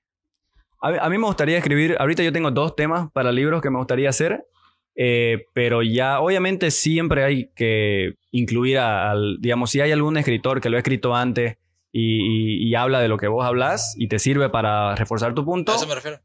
a, 0.81 1.11
mí 1.11 1.19
me 1.19 1.27
gustaría 1.27 1.59
escribir, 1.59 1.97
ahorita 1.99 2.23
yo 2.23 2.33
tengo 2.33 2.51
dos 2.51 2.77
temas 2.77 3.11
para 3.13 3.33
libros 3.33 3.61
que 3.61 3.71
me 3.71 3.79
gustaría 3.79 4.09
hacer, 4.09 4.47
eh, 5.01 5.47
pero 5.55 5.85
ya 5.85 6.19
obviamente 6.19 6.73
siempre 6.73 7.23
hay 7.23 7.51
que 7.55 8.15
incluir 8.33 8.79
al, 8.79 9.37
digamos, 9.41 9.71
si 9.71 9.81
hay 9.81 9.93
algún 9.93 10.17
escritor 10.17 10.61
que 10.61 10.71
lo 10.71 10.77
ha 10.77 10.81
escrito 10.81 11.15
antes 11.15 11.57
y, 11.93 12.75
habla 12.75 13.01
de 13.01 13.07
lo 13.07 13.17
que 13.17 13.29
vos 13.29 13.47
hablas 13.47 13.95
y 13.97 14.09
te 14.09 14.19
sirve 14.19 14.51
para 14.51 14.97
reforzar 14.97 15.35
tu 15.35 15.45
punto, 15.45 15.73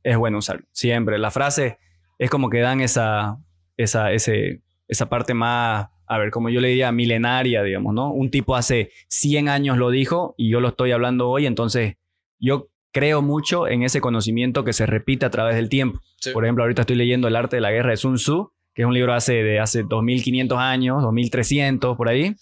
es 0.04 0.18
bueno 0.18 0.40
usarlo, 0.40 0.66
siempre. 0.72 1.20
La 1.20 1.30
frase 1.30 1.78
es 2.18 2.32
como 2.32 2.50
que 2.50 2.62
dan 2.62 2.82
esa, 2.82 3.38
esa, 3.78 4.12
ese, 4.12 4.62
esa 4.88 5.08
parte 5.08 5.36
más, 5.36 5.90
a 6.08 6.18
ver, 6.18 6.32
como 6.32 6.50
yo 6.50 6.60
le 6.60 6.70
diría, 6.70 6.92
milenaria, 6.92 7.62
digamos, 7.62 7.94
¿no? 7.94 8.12
Un 8.12 8.32
tipo 8.32 8.56
hace 8.56 8.90
100 9.08 9.50
años 9.50 9.78
lo 9.78 9.92
dijo 9.92 10.34
y 10.36 10.50
yo 10.50 10.60
lo 10.60 10.70
estoy 10.70 10.94
hablando 10.94 11.30
hoy, 11.30 11.46
entonces 11.46 11.98
yo 12.40 12.70
creo 12.92 13.22
mucho 13.22 13.68
en 13.68 13.84
ese 13.84 14.02
conocimiento 14.02 14.64
que 14.64 14.74
se 14.74 14.88
repite 14.88 15.28
a 15.28 15.30
través 15.30 15.56
del 15.56 15.70
tiempo. 15.70 16.02
Por 16.34 16.44
ejemplo, 16.44 16.64
ahorita 16.64 16.82
estoy 16.82 16.96
leyendo 16.96 17.28
El 17.28 17.36
arte 17.36 17.58
de 17.58 17.62
la 17.62 17.72
guerra 17.72 17.92
de 17.92 17.98
Sun 17.98 18.16
Tzu, 18.16 18.53
que 18.74 18.82
es 18.84 18.88
un 18.88 18.94
libro 18.94 19.14
hace, 19.14 19.34
de 19.44 19.60
hace 19.60 19.84
2500 19.84 20.58
años, 20.58 21.02
2300 21.02 21.96
por 21.98 22.10
ahí. 22.10 22.36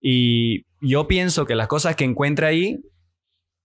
Y 0.00 0.64
yo 0.80 1.06
pienso 1.06 1.46
que 1.46 1.54
las 1.54 1.68
cosas 1.68 1.96
que 1.96 2.04
encuentra 2.04 2.48
ahí 2.48 2.80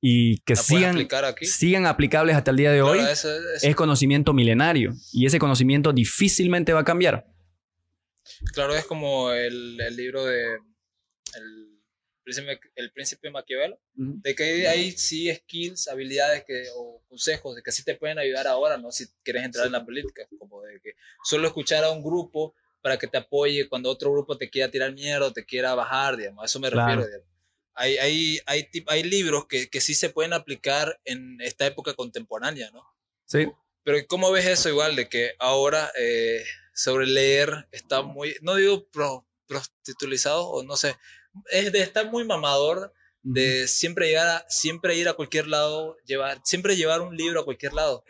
y 0.02 0.38
que 0.40 0.54
¿La 0.56 0.62
puedes 0.68 1.48
sigan, 1.50 1.86
aplicables 1.86 2.36
hasta 2.36 2.52
el 2.52 2.58
día 2.58 2.72
de 2.72 2.80
Claro, 2.82 2.92
hoy, 2.92 3.00
eso- 3.00 3.30
eso- 3.34 3.68
es 3.68 3.76
conocimiento 3.76 4.34
milenario 4.34 4.94
y 5.14 5.26
ese 5.26 5.40
conocimiento 5.40 5.94
difícilmente 5.94 6.74
va 6.74 6.82
a 6.82 6.86
cambiar. 6.86 7.26
Claro, 8.54 8.76
es 8.76 8.86
como 8.86 9.32
el, 9.32 9.80
el 9.80 9.96
libro 9.96 10.26
de 10.26 10.56
el 10.56 11.65
príncipe, 12.26 12.60
el 12.76 12.92
príncipe 12.92 13.30
Maquiavelo, 13.30 13.80
de 13.94 14.36
que 14.36 14.68
hay, 14.68 14.92
sí 14.92 15.34
skills, 15.34 15.88
habilidades 15.88 16.44
que, 16.44 16.66
o 16.76 17.02
consejos 17.08 17.56
de 17.56 17.62
que 17.64 17.72
sí 17.72 17.84
te 17.86 17.96
pueden 17.96 18.20
ayudar 18.20 18.48
ahora, 18.48 18.78
¿no? 18.78 18.92
Si 18.92 19.06
quieres 19.24 19.44
entrar 19.44 19.68
en 19.68 19.72
la 19.72 19.86
política, 19.86 20.28
como 20.38 20.62
de 20.64 20.82
que 20.82 20.96
solo 21.24 21.48
escuchar 21.48 21.84
a 21.86 21.92
un 21.92 22.04
grupo 22.04 22.54
para 22.82 22.98
que 23.00 23.08
te 23.08 23.18
apoye 23.18 23.70
cuando 23.70 23.90
otro 23.90 24.12
grupo 24.12 24.38
te 24.38 24.50
quiera 24.50 24.70
tirar 24.70 24.92
mierda 24.94 25.28
o 25.28 25.34
te 25.34 25.46
quiera 25.46 25.74
bajar, 25.76 26.18
digamos, 26.18 26.44
a 26.44 26.46
eso 26.46 26.60
me 26.60 26.70
Claro. 26.70 26.88
refiero. 27.02 27.06
digamos. 27.08 27.36
Hay, 27.78 27.98
hay, 27.98 28.40
hay, 28.46 28.70
hay 28.88 29.04
libros 29.04 29.48
que, 29.48 29.70
que 29.70 29.82
sí 29.82 29.94
se 29.96 30.10
pueden 30.10 30.34
aplicar 30.34 31.00
en 31.06 31.40
esta 31.42 31.66
época 31.66 31.94
contemporánea, 31.94 32.70
¿no? 32.72 32.84
Sí. 33.26 33.48
Pero 33.84 33.98
¿cómo 34.08 34.32
ves 34.32 34.46
eso 34.46 34.70
igual 34.70 34.96
de 34.96 35.10
que 35.10 35.34
ahora 35.40 35.92
eh, 36.00 36.44
sobre 36.74 37.06
leer 37.06 37.68
está 37.72 38.02
muy, 38.02 38.36
no 38.42 38.56
digo 38.56 38.88
pro- 38.90 39.26
prostitulizado 39.48 40.48
o 40.48 40.64
no 40.64 40.76
sé, 40.78 40.96
es 41.52 41.72
de 41.72 41.82
estar 41.82 42.10
muy 42.12 42.24
mamador 42.26 42.94
de 43.28 43.68
siempre 43.68 44.08
llegar 44.08 44.28
a, 44.28 44.46
siempre 44.48 44.96
ir 44.96 45.10
a 45.10 45.14
cualquier 45.14 45.48
lado, 45.48 45.98
llevar, 46.06 46.40
siempre 46.44 46.76
llevar 46.76 47.02
un 47.02 47.18
libro 47.18 47.42
a 47.42 47.46
cualquier 47.46 47.74
lado, 47.74 48.04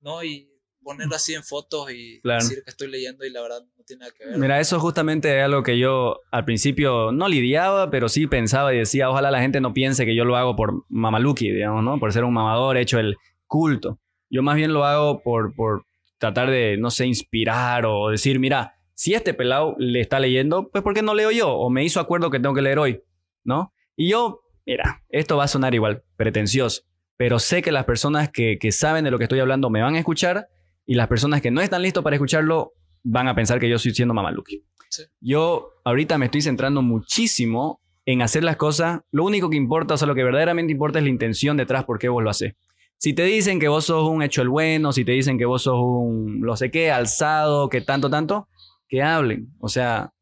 ¿no? 0.00 0.24
Y 0.24 0.48
ponerlo 0.82 1.14
así 1.14 1.34
en 1.34 1.44
fotos 1.44 1.92
y 1.92 2.20
Claro. 2.22 2.42
decir 2.42 2.64
que 2.64 2.70
estoy 2.70 2.88
leyendo 2.88 3.24
y 3.24 3.30
la 3.30 3.42
verdad 3.42 3.60
no 3.76 3.84
tiene 3.84 4.00
nada 4.00 4.12
que 4.16 4.24
ver. 4.26 4.38
Mira, 4.38 4.60
eso 4.60 4.80
justamente 4.80 5.38
es 5.38 5.44
algo 5.44 5.62
que 5.62 5.78
yo 5.78 6.20
al 6.30 6.44
principio 6.44 7.12
no 7.12 7.28
lidiaba, 7.28 7.90
pero 7.90 8.08
sí 8.08 8.26
pensaba 8.26 8.72
y 8.74 8.78
decía, 8.78 9.10
ojalá 9.10 9.30
la 9.30 9.40
gente 9.40 9.60
no 9.60 9.74
piense 9.74 10.06
que 10.06 10.16
yo 10.16 10.24
lo 10.24 10.36
hago 10.36 10.56
por 10.56 10.84
mamaluki, 10.88 11.50
digamos, 11.50 11.84
¿no? 11.84 12.00
Por 12.00 12.12
ser 12.12 12.24
un 12.24 12.32
mamador, 12.32 12.78
hecho 12.78 12.98
el 12.98 13.16
culto. 13.46 13.98
Yo 14.30 14.42
más 14.42 14.56
bien 14.56 14.72
lo 14.72 14.84
hago 14.84 15.22
por, 15.22 15.54
por 15.54 15.84
tratar 16.18 16.50
de, 16.50 16.78
no 16.78 16.90
sé, 16.90 17.04
inspirar 17.06 17.84
o 17.84 18.08
decir, 18.08 18.38
mira, 18.38 18.74
si 19.02 19.14
este 19.14 19.34
pelado 19.34 19.74
le 19.80 20.00
está 20.00 20.20
leyendo, 20.20 20.70
pues 20.70 20.84
¿por 20.84 20.94
qué 20.94 21.02
no 21.02 21.12
leo 21.16 21.32
yo? 21.32 21.52
O 21.52 21.70
me 21.70 21.82
hizo 21.82 21.98
acuerdo 21.98 22.30
que 22.30 22.38
tengo 22.38 22.54
que 22.54 22.62
leer 22.62 22.78
hoy, 22.78 23.02
¿no? 23.42 23.74
Y 23.96 24.08
yo, 24.08 24.42
mira, 24.64 25.02
esto 25.08 25.36
va 25.36 25.42
a 25.42 25.48
sonar 25.48 25.74
igual, 25.74 26.04
pretencioso, 26.14 26.82
pero 27.16 27.40
sé 27.40 27.62
que 27.62 27.72
las 27.72 27.84
personas 27.84 28.30
que, 28.30 28.58
que 28.60 28.70
saben 28.70 29.02
de 29.02 29.10
lo 29.10 29.18
que 29.18 29.24
estoy 29.24 29.40
hablando 29.40 29.70
me 29.70 29.82
van 29.82 29.96
a 29.96 29.98
escuchar 29.98 30.46
y 30.86 30.94
las 30.94 31.08
personas 31.08 31.42
que 31.42 31.50
no 31.50 31.60
están 31.60 31.82
listos 31.82 32.04
para 32.04 32.14
escucharlo 32.14 32.74
van 33.02 33.26
a 33.26 33.34
pensar 33.34 33.58
que 33.58 33.68
yo 33.68 33.74
estoy 33.74 33.92
siendo 33.92 34.14
mamaluki. 34.14 34.62
Sí. 34.88 35.02
Yo 35.20 35.70
ahorita 35.84 36.16
me 36.16 36.26
estoy 36.26 36.42
centrando 36.42 36.80
muchísimo 36.80 37.80
en 38.06 38.22
hacer 38.22 38.44
las 38.44 38.54
cosas. 38.54 39.00
Lo 39.10 39.24
único 39.24 39.50
que 39.50 39.56
importa, 39.56 39.94
o 39.94 39.96
sea, 39.96 40.06
lo 40.06 40.14
que 40.14 40.22
verdaderamente 40.22 40.70
importa 40.70 41.00
es 41.00 41.04
la 41.04 41.10
intención 41.10 41.56
detrás 41.56 41.82
por 41.86 41.98
qué 41.98 42.08
vos 42.08 42.22
lo 42.22 42.30
haces. 42.30 42.54
Si 42.98 43.14
te 43.14 43.24
dicen 43.24 43.58
que 43.58 43.66
vos 43.66 43.86
sos 43.86 44.08
un 44.08 44.22
hecho 44.22 44.42
el 44.42 44.48
bueno, 44.48 44.92
si 44.92 45.04
te 45.04 45.10
dicen 45.10 45.38
que 45.38 45.44
vos 45.44 45.62
sos 45.62 45.74
un 45.76 46.40
no 46.40 46.56
sé 46.56 46.70
qué, 46.70 46.92
alzado, 46.92 47.68
que 47.68 47.80
tanto, 47.80 48.08
tanto, 48.08 48.46
que 48.92 49.00
hablen. 49.02 49.48
O 49.58 49.68
sea, 49.70 50.12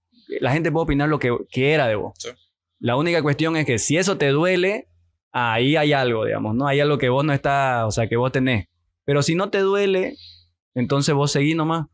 la 0.40 0.52
gente 0.52 0.70
puede 0.70 0.84
opinar 0.84 1.08
lo 1.08 1.18
que, 1.18 1.36
que 1.50 1.72
era 1.72 1.88
de 1.88 1.96
vos. 1.96 2.12
Sí. 2.20 2.28
La 2.78 2.94
única 2.94 3.20
cuestión 3.20 3.56
es 3.56 3.66
que 3.66 3.80
si 3.80 3.96
eso 3.96 4.16
te 4.16 4.28
duele, 4.28 4.86
ahí 5.32 5.74
hay 5.74 5.92
algo, 5.92 6.24
digamos, 6.24 6.54
¿no? 6.54 6.68
Hay 6.68 6.78
algo 6.78 6.96
que 6.96 7.08
vos 7.08 7.24
no 7.24 7.32
está, 7.32 7.84
o 7.84 7.90
sea, 7.90 8.08
que 8.08 8.14
vos 8.16 8.30
tenés. 8.30 8.68
Pero 9.04 9.24
si 9.24 9.34
no 9.34 9.50
te 9.50 9.58
duele, 9.58 10.14
entonces 10.76 11.16
vos 11.16 11.32
seguís 11.32 11.56
nomás. 11.56 11.88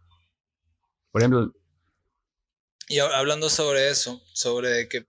Por 1.11 1.23
ejemplo, 1.23 1.51
Y 2.89 2.97
hab- 2.99 3.15
hablando 3.15 3.49
sobre 3.49 3.89
eso, 3.89 4.23
sobre 4.35 4.87
que 4.91 5.07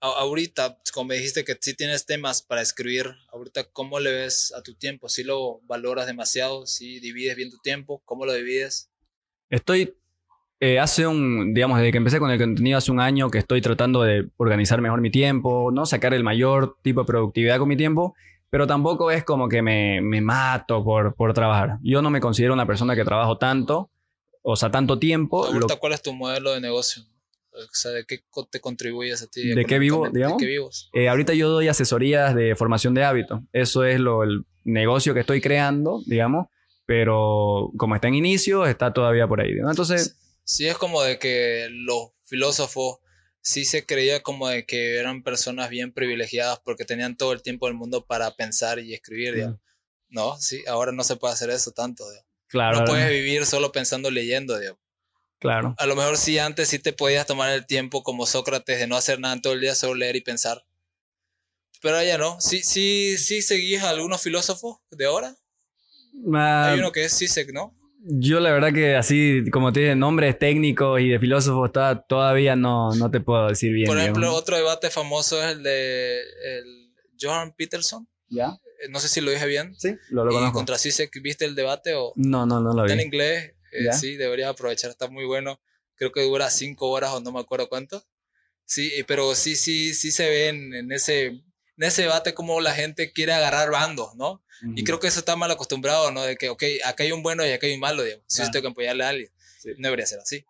ahorita, 0.00 0.78
como 0.92 1.08
me 1.08 1.14
dijiste 1.14 1.46
que 1.46 1.56
sí 1.58 1.72
tienes 1.74 2.04
temas 2.04 2.42
para 2.42 2.60
escribir, 2.60 3.06
ahorita, 3.32 3.64
¿cómo 3.72 4.00
le 4.00 4.12
ves 4.12 4.52
a 4.52 4.62
tu 4.62 4.74
tiempo? 4.74 5.08
¿Si 5.08 5.24
lo 5.24 5.60
valoras 5.62 6.06
demasiado? 6.06 6.66
¿Si 6.66 7.00
divides 7.00 7.36
bien 7.36 7.50
tu 7.50 7.56
tiempo? 7.60 8.02
¿Cómo 8.04 8.26
lo 8.26 8.34
divides? 8.34 8.90
Estoy, 9.48 9.94
eh, 10.60 10.78
hace 10.78 11.06
un, 11.06 11.52
digamos, 11.52 11.78
desde 11.78 11.92
que 11.92 11.98
empecé 11.98 12.18
con 12.18 12.30
el 12.30 12.38
contenido 12.38 12.78
hace 12.78 12.90
un 12.92 13.00
año 13.00 13.30
que 13.30 13.38
estoy 13.38 13.60
tratando 13.60 14.02
de 14.02 14.28
organizar 14.36 14.80
mejor 14.80 15.00
mi 15.00 15.10
tiempo, 15.10 15.70
¿no? 15.72 15.84
Sacar 15.86 16.14
el 16.14 16.24
mayor 16.24 16.76
tipo 16.82 17.00
de 17.00 17.06
productividad 17.06 17.58
con 17.58 17.68
mi 17.68 17.76
tiempo, 17.76 18.14
pero 18.50 18.66
tampoco 18.66 19.10
es 19.10 19.24
como 19.24 19.48
que 19.48 19.62
me, 19.62 20.00
me 20.00 20.20
mato 20.20 20.82
por, 20.84 21.14
por 21.14 21.34
trabajar. 21.34 21.78
Yo 21.82 22.00
no 22.02 22.10
me 22.10 22.20
considero 22.20 22.54
una 22.54 22.66
persona 22.66 22.94
que 22.94 23.04
trabajo 23.04 23.36
tanto, 23.36 23.90
o 24.42 24.56
sea, 24.56 24.70
tanto 24.70 24.98
tiempo. 24.98 25.46
lo- 25.52 25.66
¿cuál 25.78 25.92
es 25.92 26.02
tu 26.02 26.12
modelo 26.14 26.52
de 26.52 26.60
negocio? 26.60 27.02
O 27.52 27.58
sea, 27.72 27.92
¿de 27.92 28.04
qué 28.04 28.20
te 28.50 28.60
contribuyes 28.60 29.22
a 29.22 29.26
ti? 29.28 29.48
¿De 29.54 29.64
qué 29.64 29.78
vivo, 29.78 30.08
digamos? 30.10 30.38
¿De 30.38 30.44
qué 30.44 30.50
vivos? 30.50 30.90
eh, 30.92 31.08
ahorita 31.08 31.34
yo 31.34 31.48
doy 31.50 31.68
asesorías 31.68 32.34
de 32.34 32.56
formación 32.56 32.94
de 32.94 33.04
hábitos. 33.04 33.40
Eso 33.52 33.84
es 33.84 34.00
lo, 34.00 34.22
el 34.24 34.44
negocio 34.64 35.14
que 35.14 35.20
estoy 35.20 35.40
creando, 35.40 36.00
digamos, 36.06 36.46
pero 36.86 37.70
como 37.76 37.94
está 37.94 38.08
en 38.08 38.14
inicio, 38.14 38.66
está 38.66 38.92
todavía 38.92 39.26
por 39.28 39.40
ahí. 39.40 39.54
¿no? 39.54 39.70
Entonces, 39.70 40.18
Sí, 40.44 40.66
es 40.66 40.76
como 40.76 41.02
de 41.02 41.18
que 41.18 41.68
los 41.70 42.10
filósofos 42.24 42.98
sí 43.40 43.64
se 43.64 43.84
creía 43.84 44.22
como 44.22 44.48
de 44.48 44.64
que 44.66 44.96
eran 44.98 45.22
personas 45.22 45.68
bien 45.70 45.92
privilegiadas 45.92 46.60
porque 46.64 46.84
tenían 46.84 47.16
todo 47.16 47.32
el 47.32 47.42
tiempo 47.42 47.66
del 47.66 47.74
mundo 47.74 48.04
para 48.06 48.30
pensar 48.36 48.78
y 48.78 48.94
escribir, 48.94 49.34
digamos. 49.34 49.60
No, 50.08 50.36
sí, 50.38 50.62
ahora 50.66 50.92
no 50.92 51.02
se 51.04 51.16
puede 51.16 51.34
hacer 51.34 51.50
eso 51.50 51.72
tanto, 51.72 52.08
digamos. 52.08 52.30
claro, 52.46 52.80
No 52.80 52.84
puedes 52.86 53.10
vivir 53.10 53.46
solo 53.46 53.72
pensando 53.72 54.10
leyendo, 54.10 54.58
digamos. 54.58 54.80
claro. 55.38 55.74
A 55.78 55.86
lo 55.86 55.96
mejor 55.96 56.16
sí 56.16 56.38
antes 56.38 56.68
sí 56.68 56.78
te 56.78 56.92
podías 56.92 57.26
tomar 57.26 57.50
el 57.52 57.66
tiempo 57.66 58.02
como 58.02 58.26
Sócrates 58.26 58.78
de 58.78 58.86
no 58.86 58.96
hacer 58.96 59.18
nada 59.20 59.34
en 59.34 59.42
todo 59.42 59.52
el 59.54 59.60
día, 59.60 59.74
solo 59.74 59.94
leer 59.94 60.16
y 60.16 60.20
pensar. 60.20 60.64
Pero 61.82 62.02
ya 62.02 62.16
no. 62.16 62.40
Sí, 62.40 62.62
sí, 62.62 63.18
sí 63.18 63.42
seguís 63.42 63.82
a 63.82 63.90
algunos 63.90 64.22
filósofos 64.22 64.78
de 64.90 65.04
ahora. 65.04 65.36
Ah, 66.32 66.66
Hay 66.72 66.78
uno 66.78 66.92
que 66.92 67.04
es 67.04 67.12
Sisek, 67.12 67.52
¿no? 67.52 67.74
Yo 68.06 68.38
la 68.40 68.50
verdad 68.52 68.72
que 68.72 68.96
así, 68.96 69.44
como 69.50 69.72
te 69.72 69.80
dije, 69.80 69.96
nombres 69.96 70.38
técnicos 70.38 71.00
y 71.00 71.08
de 71.08 71.18
filósofos 71.18 71.72
ta- 71.72 72.04
todavía 72.06 72.54
no, 72.54 72.94
no 72.96 73.10
te 73.10 73.20
puedo 73.20 73.48
decir 73.48 73.72
bien. 73.72 73.86
Por 73.86 73.96
ejemplo, 73.98 74.22
digamos. 74.22 74.40
otro 74.40 74.56
debate 74.56 74.90
famoso 74.90 75.42
es 75.42 75.52
el 75.56 75.62
de 75.62 76.18
el 76.20 76.92
Johan 77.18 77.54
Peterson. 77.56 78.06
¿Ya? 78.28 78.58
Eh, 78.82 78.88
No 78.90 79.00
sé 79.00 79.08
si 79.08 79.22
lo 79.22 79.30
dije 79.30 79.46
bien. 79.46 79.74
Sí, 79.78 79.96
lo, 80.10 80.24
lo 80.26 80.32
y 80.32 80.34
conozco. 80.34 80.58
contra 80.58 80.76
Sisek, 80.76 81.10
¿viste 81.22 81.46
el 81.46 81.54
debate? 81.54 81.94
O 81.94 82.12
No, 82.16 82.44
no, 82.44 82.60
no 82.60 82.74
lo 82.74 82.82
está 82.84 82.92
en 82.92 82.98
vi. 82.98 83.04
inglés. 83.06 83.52
Eh, 83.72 83.92
sí, 83.92 84.16
deberías 84.16 84.50
aprovechar, 84.50 84.90
está 84.90 85.08
muy 85.08 85.24
bueno. 85.24 85.60
Creo 85.96 86.12
que 86.12 86.22
dura 86.22 86.50
cinco 86.50 86.90
horas 86.90 87.10
o 87.14 87.20
no 87.20 87.32
me 87.32 87.40
acuerdo 87.40 87.68
cuánto. 87.70 88.04
Sí, 88.66 88.92
pero 89.08 89.34
sí, 89.34 89.56
sí, 89.56 89.94
sí 89.94 90.10
se 90.12 90.28
ve 90.28 90.48
en, 90.48 90.74
en 90.74 90.92
ese, 90.92 91.26
en 91.26 91.42
ese 91.78 92.02
debate 92.02 92.34
como 92.34 92.60
la 92.60 92.72
gente 92.74 93.12
quiere 93.12 93.32
agarrar 93.32 93.70
bandos, 93.70 94.14
¿no? 94.16 94.43
Y 94.74 94.84
creo 94.84 94.98
que 95.00 95.06
eso 95.08 95.18
está 95.18 95.36
mal 95.36 95.50
acostumbrado, 95.50 96.10
¿no? 96.10 96.22
De 96.22 96.36
que, 96.36 96.48
ok, 96.48 96.62
acá 96.84 97.04
hay 97.04 97.12
un 97.12 97.22
bueno 97.22 97.44
y 97.46 97.50
acá 97.50 97.66
hay 97.66 97.74
un 97.74 97.80
malo, 97.80 98.02
digamos. 98.02 98.24
Si 98.28 98.36
Claro. 98.36 98.48
yo 98.48 98.52
tengo 98.52 98.62
que 98.62 98.70
apoyarle 98.72 99.04
a 99.04 99.08
alguien, 99.10 99.28
Sí. 99.58 99.70
no 99.78 99.88
debería 99.88 100.06
ser 100.06 100.20
así. 100.20 100.44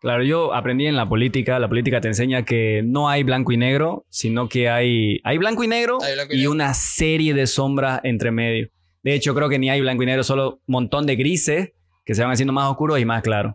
Claro, 0.00 0.24
yo 0.24 0.54
aprendí 0.54 0.86
en 0.86 0.96
la 0.96 1.06
política, 1.08 1.58
la 1.58 1.68
política 1.68 2.00
te 2.00 2.08
enseña 2.08 2.44
que 2.44 2.80
no 2.84 3.08
hay 3.10 3.22
blanco 3.22 3.52
y 3.52 3.58
negro, 3.58 4.06
sino 4.08 4.48
que 4.48 4.68
hay, 4.70 5.20
hay 5.24 5.36
blanco 5.38 5.62
y 5.62 5.68
negro 5.68 5.98
Hay 6.02 6.14
blanco 6.14 6.32
y 6.32 6.36
y 6.36 6.38
negro. 6.38 6.52
una 6.52 6.72
serie 6.74 7.34
de 7.34 7.46
sombras 7.46 8.00
entre 8.02 8.30
medio. 8.30 8.70
De 9.02 9.14
hecho, 9.14 9.34
creo 9.34 9.48
que 9.50 9.58
ni 9.58 9.68
hay 9.70 9.80
blanco 9.82 10.02
y 10.02 10.06
negro, 10.06 10.24
solo 10.24 10.54
un 10.66 10.72
montón 10.72 11.06
de 11.06 11.16
grises 11.16 11.72
que 12.04 12.14
se 12.14 12.22
van 12.22 12.32
haciendo 12.32 12.52
más 12.54 12.70
oscuros 12.70 12.98
y 12.98 13.04
más 13.04 13.22
claros. 13.22 13.54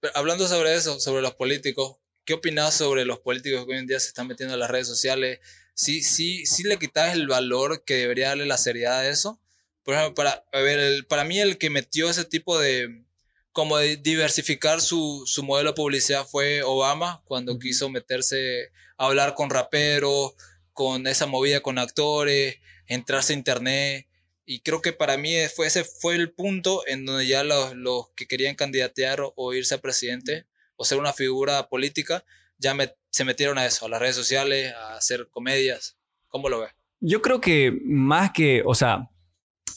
Pero 0.00 0.12
hablando 0.16 0.46
sobre 0.48 0.74
eso, 0.74 0.98
sobre 1.00 1.22
los 1.22 1.34
políticos, 1.34 1.96
¿qué 2.24 2.34
opinas 2.34 2.74
sobre 2.74 3.04
los 3.04 3.20
políticos 3.20 3.64
que 3.66 3.72
hoy 3.72 3.78
en 3.78 3.86
día 3.86 4.00
se 4.00 4.08
están 4.08 4.26
metiendo 4.26 4.54
en 4.54 4.60
las 4.60 4.70
redes 4.70 4.88
sociales? 4.88 5.38
¿Sí, 5.76 6.02
sí, 6.02 6.46
sí 6.46 6.62
le 6.64 6.78
quitas 6.78 7.14
el 7.14 7.26
valor 7.28 7.84
que 7.84 7.94
debería 7.96 8.28
darle 8.28 8.46
la 8.46 8.56
seriedad 8.58 9.00
a 9.00 9.08
eso? 9.10 9.40
Por 9.84 9.94
ejemplo, 9.94 10.14
para, 10.14 10.44
a 10.52 10.60
ver, 10.60 10.78
el- 10.78 11.06
para 11.06 11.24
mí 11.24 11.38
el 11.38 11.58
que 11.58 11.68
metió 11.70 12.08
ese 12.10 12.24
tipo 12.24 12.58
de, 12.58 13.04
como 13.52 13.76
de 13.78 13.96
diversificar 13.96 14.80
su, 14.80 15.24
su 15.26 15.42
modelo 15.44 15.70
de 15.70 15.76
publicidad 15.76 16.26
fue 16.26 16.62
Obama, 16.62 17.22
cuando 17.26 17.58
quiso 17.58 17.90
meterse 17.90 18.70
a 18.96 19.06
hablar 19.06 19.34
con 19.34 19.50
raperos, 19.50 20.32
con 20.72 21.06
esa 21.06 21.26
movida 21.26 21.60
con 21.60 21.78
actores, 21.78 22.56
entrarse 22.86 23.34
a 23.34 23.36
internet. 23.36 24.06
Y 24.46 24.60
creo 24.60 24.80
que 24.80 24.92
para 24.94 25.16
mí 25.18 25.34
fue, 25.54 25.66
ese 25.66 25.84
fue 25.84 26.14
el 26.16 26.32
punto 26.32 26.86
en 26.86 27.04
donde 27.04 27.26
ya 27.26 27.44
los, 27.44 27.74
los 27.74 28.10
que 28.16 28.26
querían 28.26 28.54
candidatear 28.54 29.20
o, 29.20 29.32
o 29.36 29.52
irse 29.54 29.74
a 29.74 29.80
presidente 29.80 30.46
o 30.76 30.84
ser 30.84 30.98
una 30.98 31.12
figura 31.12 31.68
política, 31.68 32.24
ya 32.58 32.74
me- 32.74 32.94
se 33.16 33.24
metieron 33.24 33.56
a 33.56 33.64
eso, 33.64 33.86
a 33.86 33.88
las 33.88 33.98
redes 33.98 34.14
sociales, 34.14 34.74
a 34.74 34.96
hacer 34.96 35.28
comedias. 35.30 35.96
¿Cómo 36.28 36.50
lo 36.50 36.60
ves? 36.60 36.72
Yo 37.00 37.22
creo 37.22 37.40
que 37.40 37.74
más 37.82 38.30
que, 38.30 38.62
o 38.66 38.74
sea, 38.74 39.08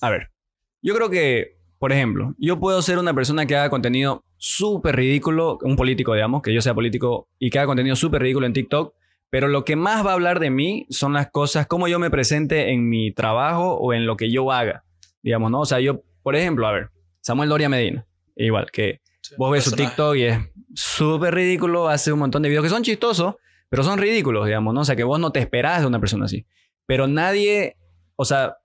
a 0.01 0.09
ver, 0.09 0.33
yo 0.81 0.93
creo 0.93 1.09
que, 1.09 1.57
por 1.77 1.93
ejemplo, 1.93 2.35
yo 2.37 2.59
puedo 2.59 2.81
ser 2.81 2.99
una 2.99 3.13
persona 3.13 3.45
que 3.45 3.55
haga 3.55 3.69
contenido 3.69 4.25
súper 4.35 4.97
ridículo, 4.97 5.57
un 5.61 5.77
político, 5.77 6.13
digamos, 6.13 6.41
que 6.41 6.53
yo 6.53 6.61
sea 6.61 6.73
político 6.73 7.29
y 7.39 7.49
que 7.49 7.59
haga 7.59 7.67
contenido 7.67 7.95
súper 7.95 8.23
ridículo 8.23 8.45
en 8.45 8.51
TikTok, 8.51 8.93
pero 9.29 9.47
lo 9.47 9.63
que 9.63 9.77
más 9.77 10.05
va 10.05 10.11
a 10.11 10.15
hablar 10.15 10.41
de 10.41 10.49
mí 10.49 10.85
son 10.89 11.13
las 11.13 11.31
cosas, 11.31 11.65
cómo 11.65 11.87
yo 11.87 11.97
me 11.97 12.11
presente 12.11 12.73
en 12.73 12.89
mi 12.89 13.13
trabajo 13.13 13.75
o 13.75 13.93
en 13.93 14.05
lo 14.05 14.17
que 14.17 14.29
yo 14.31 14.51
haga, 14.51 14.83
digamos, 15.23 15.49
¿no? 15.49 15.61
O 15.61 15.65
sea, 15.65 15.79
yo, 15.79 16.01
por 16.23 16.35
ejemplo, 16.35 16.67
a 16.67 16.73
ver, 16.73 16.89
Samuel 17.21 17.47
Doria 17.47 17.69
Medina, 17.69 18.05
igual, 18.35 18.69
que 18.69 18.99
Sí, 19.29 19.35
Vos 19.37 19.51
ves 19.51 19.63
su 19.63 19.71
personaje. 19.71 19.95
TikTok 19.95 20.15
y 20.15 20.23
es 20.23 20.39
súper 20.75 21.33
ridículo, 21.35 21.87
hace 21.87 22.11
un 22.11 22.19
montón 22.19 22.41
de 22.41 22.49
videos 22.49 22.63
que 22.63 22.69
son 22.69 22.83
chistosos, 22.83 23.35
pero 23.69 23.83
son 23.83 23.99
ridículos, 23.99 24.45
digamos, 24.45 24.73
¿no? 24.73 24.81
O 24.81 24.85
sea, 24.85 24.95
que 24.95 25.03
vos 25.03 25.19
no 25.19 25.31
te 25.31 25.39
esperás 25.39 25.81
de 25.81 25.87
una 25.87 25.99
persona 25.99 26.25
así. 26.25 26.45
Pero 26.85 27.07
nadie 27.07 27.77
o 28.21 28.25
sea, 28.25 28.57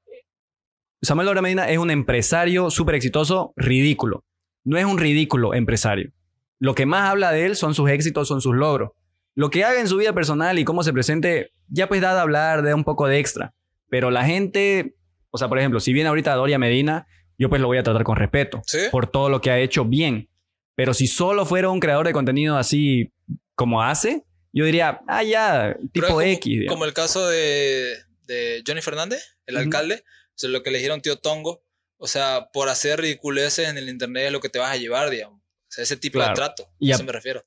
Samuel 1.00 1.26
Lora 1.26 1.40
Medina 1.40 1.68
es 1.68 1.78
un 1.78 1.92
empresario 1.92 2.70
súper 2.70 2.96
exitoso, 2.96 3.52
ridículo. 3.54 4.24
No 4.64 4.76
es 4.76 4.84
un 4.84 4.98
ridículo 4.98 5.54
empresario. 5.54 6.10
Lo 6.58 6.74
que 6.74 6.86
más 6.86 7.08
habla 7.08 7.30
de 7.30 7.46
él 7.46 7.54
son 7.54 7.72
sus 7.72 7.88
éxitos, 7.88 8.26
son 8.26 8.40
sus 8.40 8.56
logros. 8.56 8.90
Lo 9.36 9.50
que 9.50 9.62
haga 9.62 9.78
en 9.78 9.86
su 9.86 9.96
vida 9.96 10.12
personal 10.12 10.58
y 10.58 10.64
cómo 10.64 10.82
se 10.82 10.92
presente, 10.92 11.52
ya 11.68 11.86
pues 11.86 12.00
da 12.00 12.14
de 12.14 12.20
hablar, 12.20 12.64
da 12.64 12.74
un 12.74 12.82
poco 12.82 13.06
de 13.06 13.20
extra. 13.20 13.54
Pero 13.88 14.10
la 14.10 14.24
gente, 14.24 14.96
o 15.30 15.38
sea, 15.38 15.48
por 15.48 15.60
ejemplo, 15.60 15.78
si 15.78 15.92
viene 15.92 16.08
ahorita 16.08 16.34
Doria 16.34 16.58
Medina, 16.58 17.06
yo 17.38 17.48
pues 17.48 17.60
lo 17.60 17.68
voy 17.68 17.78
a 17.78 17.84
tratar 17.84 18.02
con 18.02 18.16
respeto. 18.16 18.60
¿Sí? 18.66 18.78
Por 18.90 19.06
todo 19.06 19.28
lo 19.28 19.40
que 19.40 19.52
ha 19.52 19.60
hecho 19.60 19.84
bien. 19.84 20.28
Pero 20.76 20.94
si 20.94 21.06
solo 21.06 21.46
fuera 21.46 21.68
un 21.70 21.80
creador 21.80 22.06
de 22.06 22.12
contenido 22.12 22.56
así 22.56 23.12
como 23.54 23.82
hace, 23.82 24.24
yo 24.52 24.64
diría, 24.64 25.00
ah, 25.08 25.22
ya, 25.22 25.76
tipo 25.92 26.06
como, 26.08 26.20
X. 26.22 26.44
digamos. 26.44 26.72
Como 26.74 26.84
el 26.84 26.92
caso 26.92 27.28
de, 27.28 27.96
de 28.26 28.62
Johnny 28.66 28.80
Fernández, 28.82 29.36
el 29.46 29.56
alcalde, 29.56 30.04
o 30.06 30.32
sea, 30.36 30.50
lo 30.50 30.62
que 30.62 30.70
le 30.70 30.78
dijeron 30.78 31.00
tío 31.00 31.16
Tongo. 31.18 31.62
O 31.96 32.06
sea, 32.08 32.48
por 32.52 32.68
hacer 32.68 33.00
ridiculeces 33.00 33.68
en 33.68 33.78
el 33.78 33.88
internet 33.88 34.26
es 34.26 34.32
lo 34.32 34.40
que 34.40 34.48
te 34.48 34.58
vas 34.58 34.72
a 34.72 34.76
llevar, 34.76 35.10
digamos. 35.10 35.40
O 35.40 35.68
sea, 35.68 35.84
ese 35.84 35.96
tipo 35.96 36.18
Claro. 36.18 36.30
de 36.30 36.34
trato. 36.34 36.68
Y 36.78 36.90
a 36.90 36.96
eso 36.96 37.04
me 37.04 37.12
refiero. 37.12 37.44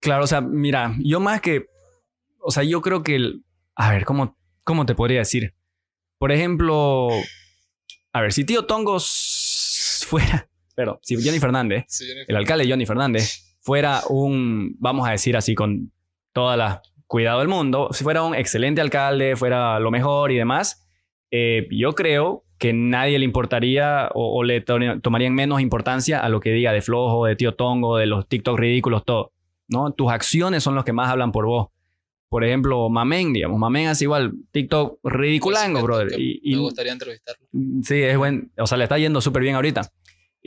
Claro, 0.00 0.24
o 0.24 0.26
sea, 0.26 0.40
mira, 0.40 0.94
yo 1.02 1.20
más 1.20 1.40
que, 1.40 1.66
o 2.40 2.50
sea, 2.50 2.62
yo 2.62 2.80
creo 2.82 3.02
que, 3.02 3.16
el, 3.16 3.44
a 3.74 3.90
ver, 3.90 4.04
¿cómo, 4.04 4.38
¿cómo 4.62 4.86
te 4.86 4.94
podría 4.94 5.20
decir? 5.20 5.54
Por 6.18 6.30
ejemplo, 6.32 7.08
a 8.12 8.20
ver, 8.20 8.32
si 8.32 8.44
tío 8.44 8.66
Tongos 8.66 10.04
fuera, 10.06 10.48
pero 10.78 11.00
si 11.02 11.16
Johnny 11.16 11.40
Fernández, 11.40 11.84
Sí, 11.88 12.04
Johnny 12.08 12.20
el 12.28 12.36
alcalde 12.36 12.68
Johnny 12.70 12.86
Fernández, 12.86 13.56
fuera 13.60 14.02
un, 14.08 14.76
vamos 14.78 15.08
a 15.08 15.10
decir 15.10 15.36
así, 15.36 15.56
con 15.56 15.90
toda 16.32 16.56
la 16.56 16.82
cuidado 17.08 17.40
del 17.40 17.48
mundo, 17.48 17.88
si 17.90 18.04
fuera 18.04 18.22
un 18.22 18.36
excelente 18.36 18.80
alcalde, 18.80 19.34
fuera 19.34 19.80
lo 19.80 19.90
mejor 19.90 20.30
y 20.30 20.36
demás, 20.36 20.86
eh, 21.32 21.66
yo 21.72 21.94
creo 21.96 22.44
que 22.58 22.72
nadie 22.72 23.18
le 23.18 23.24
importaría 23.24 24.08
o, 24.14 24.38
o 24.38 24.44
le 24.44 24.60
to- 24.60 24.78
tomarían 25.02 25.34
menos 25.34 25.60
importancia 25.60 26.20
a 26.20 26.28
lo 26.28 26.38
que 26.38 26.52
diga 26.52 26.72
de 26.72 26.80
Flojo, 26.80 27.26
de 27.26 27.34
Tío 27.34 27.54
Tongo, 27.56 27.96
de 27.96 28.06
los 28.06 28.28
TikTok 28.28 28.56
ridículos, 28.58 29.04
todo. 29.04 29.32
¿no? 29.68 29.90
Tus 29.92 30.10
acciones 30.12 30.62
son 30.62 30.74
los 30.76 30.84
que 30.84 30.92
más 30.92 31.10
hablan 31.10 31.32
por 31.32 31.44
vos. 31.46 31.68
Por 32.28 32.44
ejemplo, 32.44 32.88
Mamen, 32.90 33.32
digamos. 33.32 33.58
Mamen 33.58 33.88
hace 33.88 34.04
igual 34.04 34.32
TikTok 34.52 34.98
ridiculango, 35.02 35.82
brother. 35.82 36.20
Y, 36.20 36.40
y- 36.42 36.54
Me 36.56 36.60
gustaría 36.60 36.92
entrevistarlo. 36.92 37.46
Sí, 37.82 38.02
es 38.02 38.16
buen. 38.18 38.52
O 38.58 38.66
sea, 38.66 38.76
le 38.78 38.84
está 38.84 38.98
yendo 38.98 39.20
súper 39.20 39.42
bien 39.42 39.54
ahorita. 39.54 39.82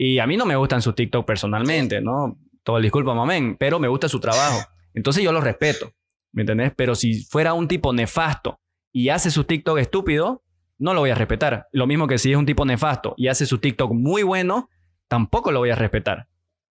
Y 0.04 0.18
a 0.18 0.26
mí 0.26 0.36
no 0.36 0.46
me 0.46 0.56
gustan 0.56 0.82
sus 0.82 0.96
TikTok 0.96 1.24
personalmente, 1.24 2.00
¿no? 2.00 2.36
Todo 2.64 2.78
el 2.78 2.82
disculpa, 2.82 3.14
mamén, 3.14 3.56
pero 3.56 3.78
me 3.78 3.86
gusta 3.86 4.08
su 4.08 4.18
trabajo. 4.18 4.58
Entonces 4.94 5.22
yo 5.22 5.30
lo 5.30 5.40
respeto, 5.40 5.92
¿me 6.32 6.42
entendés? 6.42 6.72
Pero 6.74 6.96
si 6.96 7.22
fuera 7.22 7.52
un 7.52 7.68
tipo 7.68 7.92
nefasto 7.92 8.58
y 8.92 9.10
hace 9.10 9.30
su 9.30 9.44
TikTok 9.44 9.78
estúpido, 9.78 10.42
no 10.76 10.92
lo 10.92 11.02
voy 11.02 11.10
a 11.10 11.14
respetar. 11.14 11.68
Lo 11.70 11.86
mismo 11.86 12.08
que 12.08 12.18
si 12.18 12.32
es 12.32 12.36
un 12.36 12.46
tipo 12.46 12.64
nefasto 12.64 13.14
y 13.16 13.28
hace 13.28 13.46
su 13.46 13.58
TikTok 13.58 13.92
muy 13.92 14.24
bueno, 14.24 14.68
tampoco 15.06 15.52
lo 15.52 15.60
voy 15.60 15.70
a 15.70 15.76
respetar. 15.76 16.26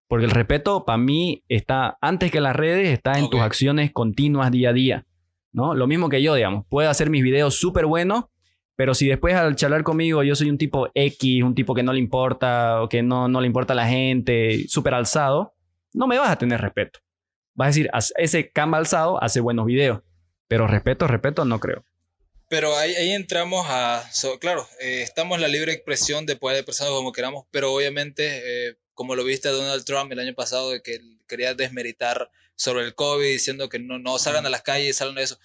Porque 0.08 0.26
el 0.26 0.30
respeto 0.30 0.84
para 0.84 0.98
mí 0.98 1.42
está, 1.48 1.96
antes 2.02 2.30
que 2.30 2.42
las 2.42 2.54
redes, 2.54 2.90
está 2.90 3.18
en 3.18 3.30
tus 3.30 3.40
acciones 3.40 3.92
continuas 3.92 4.50
día 4.50 4.68
a 4.68 4.72
día. 4.74 5.06
¿no? 5.52 5.74
Lo 5.74 5.86
mismo 5.86 6.10
que 6.10 6.20
yo, 6.20 6.34
digamos. 6.34 6.66
Puedo 6.68 6.90
hacer 6.90 7.08
mis 7.08 7.22
videos 7.22 7.54
súper 7.58 7.86
buenos, 7.86 8.24
pero 8.82 8.96
si 8.96 9.06
después 9.06 9.32
al 9.36 9.54
charlar 9.54 9.84
conmigo 9.84 10.24
yo 10.24 10.34
soy 10.34 10.50
un 10.50 10.58
tipo 10.58 10.88
X, 10.92 11.44
un 11.44 11.54
tipo 11.54 11.72
que 11.72 11.84
no 11.84 11.92
le 11.92 12.00
importa 12.00 12.82
o 12.82 12.88
que 12.88 13.00
no, 13.00 13.28
no 13.28 13.40
le 13.40 13.46
importa 13.46 13.74
a 13.74 13.76
la 13.76 13.86
gente, 13.86 14.66
súper 14.66 14.92
alzado, 14.92 15.54
no 15.92 16.08
me 16.08 16.18
vas 16.18 16.32
a 16.32 16.36
tener 16.36 16.60
respeto. 16.60 16.98
Vas 17.54 17.66
a 17.66 17.68
decir, 17.68 17.88
"Haz- 17.92 18.12
ese 18.16 18.50
camba 18.50 18.78
alzado 18.78 19.22
hace 19.22 19.38
buenos 19.38 19.66
videos, 19.66 20.00
pero 20.48 20.66
respeto, 20.66 21.06
respeto, 21.06 21.44
no 21.44 21.60
creo. 21.60 21.84
Pero 22.48 22.76
ahí, 22.76 23.12
entramos 23.12 23.64
a, 23.68 24.02
claro, 24.40 24.66
eh, 24.80 25.02
estamos 25.02 25.36
en 25.36 25.42
la 25.42 25.48
libre 25.48 25.70
expresión 25.72 26.26
de 26.26 26.34
poder 26.34 26.56
expresarnos 26.56 26.96
como 26.96 27.12
queramos, 27.12 27.44
pero 27.52 27.72
obviamente, 27.72 28.40
eh, 28.70 28.78
como 28.94 29.14
lo 29.14 29.22
viste 29.22 29.48
Donald 29.50 29.84
Trump 29.84 30.10
el 30.10 30.18
año 30.18 30.34
pasado, 30.34 30.72
de 30.72 30.82
que 30.82 30.98
quería 31.28 31.54
desmeritar 31.54 32.32
sobre 32.56 32.84
el 32.84 32.96
COVID, 32.96 33.26
diciendo 33.28 33.68
que 33.68 33.78
no, 33.78 34.00
no 34.00 34.18
salgan 34.18 34.44
a 34.44 34.50
las 34.50 34.62
calles, 34.62 34.96
salgan 34.96 35.14
de 35.14 35.22
eso, 35.22 35.38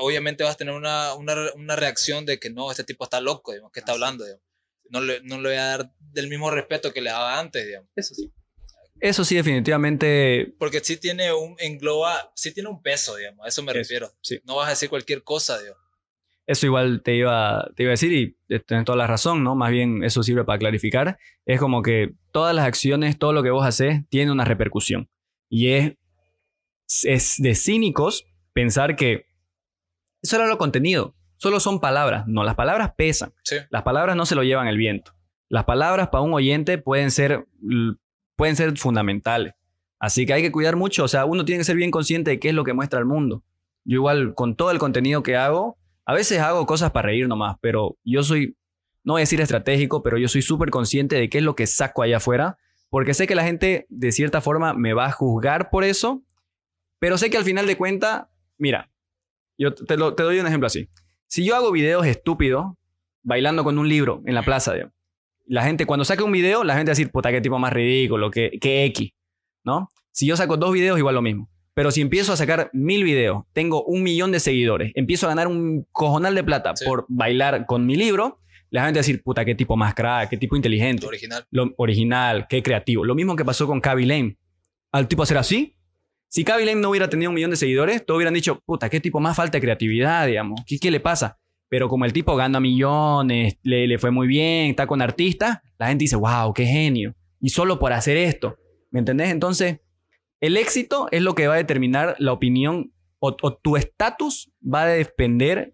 obviamente 0.00 0.44
vas 0.44 0.54
a 0.54 0.58
tener 0.58 0.74
una, 0.74 1.14
una, 1.14 1.34
una 1.54 1.76
reacción 1.76 2.26
de 2.26 2.38
que 2.38 2.50
no, 2.50 2.70
este 2.70 2.84
tipo 2.84 3.04
está 3.04 3.20
loco, 3.20 3.52
digamos, 3.52 3.72
¿qué 3.72 3.80
está 3.80 3.92
hablando? 3.92 4.24
digamos? 4.24 4.44
No, 4.90 5.00
le, 5.00 5.20
no 5.22 5.36
le 5.40 5.48
voy 5.50 5.58
a 5.58 5.64
dar 5.64 5.92
del 5.98 6.28
mismo 6.28 6.50
respeto 6.50 6.92
que 6.92 7.00
le 7.02 7.10
daba 7.10 7.38
antes, 7.38 7.66
digamos. 7.66 7.90
Eso 7.94 8.14
sí. 8.14 8.32
Eso 9.00 9.24
sí, 9.24 9.36
definitivamente. 9.36 10.54
Porque 10.58 10.80
sí 10.80 10.96
tiene 10.96 11.32
un, 11.32 11.54
engloba, 11.58 12.32
sí 12.34 12.52
tiene 12.52 12.68
un 12.68 12.82
peso, 12.82 13.16
digamos, 13.16 13.44
a 13.44 13.48
eso 13.48 13.62
me 13.62 13.72
Eso, 13.72 13.78
refiero. 13.78 14.12
sí. 14.22 14.40
No 14.44 14.56
vas 14.56 14.66
a 14.66 14.70
decir 14.70 14.88
cualquier 14.88 15.22
cosa, 15.22 15.58
digamos. 15.58 15.82
Eso 16.46 16.64
igual 16.64 17.02
te 17.02 17.14
iba, 17.14 17.70
te 17.76 17.82
iba 17.82 17.90
a 17.90 17.92
decir 17.92 18.10
y 18.12 18.38
eh, 18.48 18.60
tienes 18.60 18.86
toda 18.86 18.96
la 18.96 19.06
razón, 19.06 19.44
¿no? 19.44 19.54
Más 19.54 19.70
bien 19.70 20.02
eso 20.02 20.22
sirve 20.22 20.44
para 20.44 20.58
clarificar. 20.58 21.18
Es 21.44 21.60
como 21.60 21.82
que 21.82 22.14
todas 22.32 22.54
las 22.54 22.64
acciones, 22.64 23.18
todo 23.18 23.34
lo 23.34 23.42
que 23.42 23.50
vos 23.50 23.66
haces, 23.66 24.00
tiene 24.08 24.32
una 24.32 24.46
repercusión. 24.46 25.10
Y 25.50 25.72
es, 25.72 25.92
es 27.04 27.34
de 27.38 27.54
cínicos 27.54 28.24
pensar 28.54 28.96
que 28.96 29.26
eso 30.22 30.36
era 30.36 30.46
lo 30.46 30.58
contenido. 30.58 31.14
Solo 31.36 31.60
son 31.60 31.80
palabras. 31.80 32.26
No, 32.26 32.44
las 32.44 32.54
palabras 32.56 32.92
pesan. 32.96 33.32
Sí. 33.44 33.56
Las 33.70 33.82
palabras 33.82 34.16
no 34.16 34.26
se 34.26 34.34
lo 34.34 34.42
llevan 34.42 34.66
el 34.66 34.76
viento. 34.76 35.12
Las 35.48 35.64
palabras 35.64 36.08
para 36.08 36.22
un 36.22 36.34
oyente 36.34 36.78
pueden 36.78 37.10
ser, 37.10 37.46
pueden 38.36 38.56
ser 38.56 38.76
fundamentales. 38.76 39.54
Así 40.00 40.26
que 40.26 40.32
hay 40.32 40.42
que 40.42 40.52
cuidar 40.52 40.76
mucho. 40.76 41.04
O 41.04 41.08
sea, 41.08 41.24
uno 41.24 41.44
tiene 41.44 41.60
que 41.60 41.64
ser 41.64 41.76
bien 41.76 41.90
consciente 41.90 42.32
de 42.32 42.40
qué 42.40 42.48
es 42.48 42.54
lo 42.54 42.64
que 42.64 42.72
muestra 42.74 42.98
al 42.98 43.06
mundo. 43.06 43.44
Yo 43.84 43.96
igual, 43.96 44.34
con 44.34 44.56
todo 44.56 44.70
el 44.70 44.78
contenido 44.78 45.22
que 45.22 45.36
hago, 45.36 45.78
a 46.04 46.14
veces 46.14 46.40
hago 46.40 46.66
cosas 46.66 46.90
para 46.90 47.06
reír 47.06 47.28
nomás, 47.28 47.56
pero 47.60 47.96
yo 48.02 48.22
soy, 48.22 48.56
no 49.04 49.14
voy 49.14 49.20
a 49.20 49.24
decir 49.24 49.40
estratégico, 49.40 50.02
pero 50.02 50.18
yo 50.18 50.28
soy 50.28 50.42
súper 50.42 50.70
consciente 50.70 51.16
de 51.16 51.28
qué 51.28 51.38
es 51.38 51.44
lo 51.44 51.54
que 51.54 51.66
saco 51.66 52.02
allá 52.02 52.16
afuera, 52.16 52.56
porque 52.90 53.14
sé 53.14 53.26
que 53.26 53.34
la 53.34 53.44
gente 53.44 53.86
de 53.90 54.12
cierta 54.12 54.40
forma 54.40 54.72
me 54.72 54.94
va 54.94 55.06
a 55.06 55.12
juzgar 55.12 55.70
por 55.70 55.84
eso, 55.84 56.22
pero 56.98 57.18
sé 57.18 57.30
que 57.30 57.36
al 57.36 57.44
final 57.44 57.66
de 57.66 57.76
cuentas, 57.76 58.26
mira, 58.56 58.90
yo 59.58 59.74
te, 59.74 59.96
lo- 59.96 60.14
te 60.14 60.22
doy 60.22 60.38
un 60.40 60.46
ejemplo 60.46 60.66
así. 60.66 60.88
Si 61.26 61.44
yo 61.44 61.56
hago 61.56 61.70
videos 61.72 62.06
estúpidos, 62.06 62.66
bailando 63.22 63.64
con 63.64 63.78
un 63.78 63.88
libro 63.88 64.22
en 64.24 64.34
la 64.34 64.42
plaza, 64.42 64.72
digamos, 64.72 64.94
la 65.46 65.62
gente, 65.64 65.86
cuando 65.86 66.04
saque 66.04 66.22
un 66.22 66.32
video, 66.32 66.62
la 66.64 66.74
gente 66.74 66.90
va 66.90 66.92
a 66.92 66.96
decir, 66.96 67.10
puta, 67.10 67.30
qué 67.30 67.40
tipo 67.40 67.58
más 67.58 67.72
ridículo, 67.72 68.30
que, 68.30 68.58
que 68.60 68.84
X, 68.86 69.10
¿no? 69.64 69.88
Si 70.12 70.26
yo 70.26 70.36
saco 70.36 70.56
dos 70.56 70.72
videos, 70.72 70.98
igual 70.98 71.14
lo 71.14 71.22
mismo. 71.22 71.48
Pero 71.74 71.90
si 71.90 72.00
empiezo 72.00 72.32
a 72.32 72.36
sacar 72.36 72.70
mil 72.72 73.04
videos, 73.04 73.44
tengo 73.52 73.84
un 73.84 74.02
millón 74.02 74.32
de 74.32 74.40
seguidores, 74.40 74.92
empiezo 74.94 75.26
a 75.26 75.30
ganar 75.30 75.46
un 75.48 75.86
cojonal 75.92 76.34
de 76.34 76.44
plata 76.44 76.74
Sí. 76.76 76.84
por 76.84 77.06
bailar 77.08 77.66
con 77.66 77.86
mi 77.86 77.96
libro, 77.96 78.40
la 78.70 78.82
gente 78.84 78.98
va 78.98 79.00
a 79.00 79.04
decir, 79.04 79.22
puta, 79.22 79.44
qué 79.44 79.54
tipo 79.54 79.76
más 79.76 79.94
crack, 79.94 80.28
qué 80.28 80.36
tipo 80.36 80.54
inteligente, 80.56 81.06
Original. 81.06 81.46
lo 81.50 81.72
original, 81.78 82.46
qué 82.48 82.62
creativo. 82.62 83.04
Lo 83.04 83.14
mismo 83.14 83.34
que 83.36 83.44
pasó 83.44 83.66
con 83.66 83.80
Kaby 83.80 84.04
Lane. 84.06 84.36
Al 84.92 85.08
tipo 85.08 85.22
hacer 85.22 85.38
así. 85.38 85.76
Si 86.28 86.44
Kaby 86.44 86.74
no 86.74 86.90
hubiera 86.90 87.08
tenido 87.08 87.30
un 87.30 87.34
millón 87.34 87.50
de 87.50 87.56
seguidores, 87.56 88.04
todos 88.04 88.18
hubieran 88.18 88.34
dicho, 88.34 88.60
puta, 88.66 88.90
qué 88.90 89.00
tipo 89.00 89.18
más 89.18 89.36
falta 89.36 89.56
de 89.56 89.62
creatividad, 89.62 90.26
digamos. 90.26 90.60
¿Qué, 90.66 90.78
qué 90.78 90.90
le 90.90 91.00
pasa? 91.00 91.38
Pero 91.70 91.88
como 91.88 92.04
el 92.04 92.12
tipo 92.12 92.36
gana 92.36 92.60
millones, 92.60 93.58
le, 93.62 93.86
le 93.86 93.98
fue 93.98 94.10
muy 94.10 94.26
bien, 94.26 94.70
está 94.70 94.86
con 94.86 95.00
artistas, 95.00 95.58
la 95.78 95.88
gente 95.88 96.04
dice, 96.04 96.16
wow, 96.16 96.52
qué 96.52 96.66
genio. 96.66 97.14
Y 97.40 97.48
solo 97.48 97.78
por 97.78 97.92
hacer 97.92 98.16
esto. 98.16 98.56
¿Me 98.90 98.98
entendés? 98.98 99.30
Entonces, 99.30 99.80
el 100.40 100.56
éxito 100.56 101.08
es 101.10 101.22
lo 101.22 101.34
que 101.34 101.46
va 101.46 101.54
a 101.54 101.58
determinar 101.58 102.14
la 102.18 102.32
opinión 102.32 102.92
o, 103.20 103.36
o 103.40 103.54
tu 103.56 103.76
estatus 103.76 104.50
va 104.62 104.82
a 104.82 104.86
depender, 104.86 105.72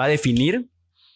va 0.00 0.06
a 0.06 0.08
definir 0.08 0.68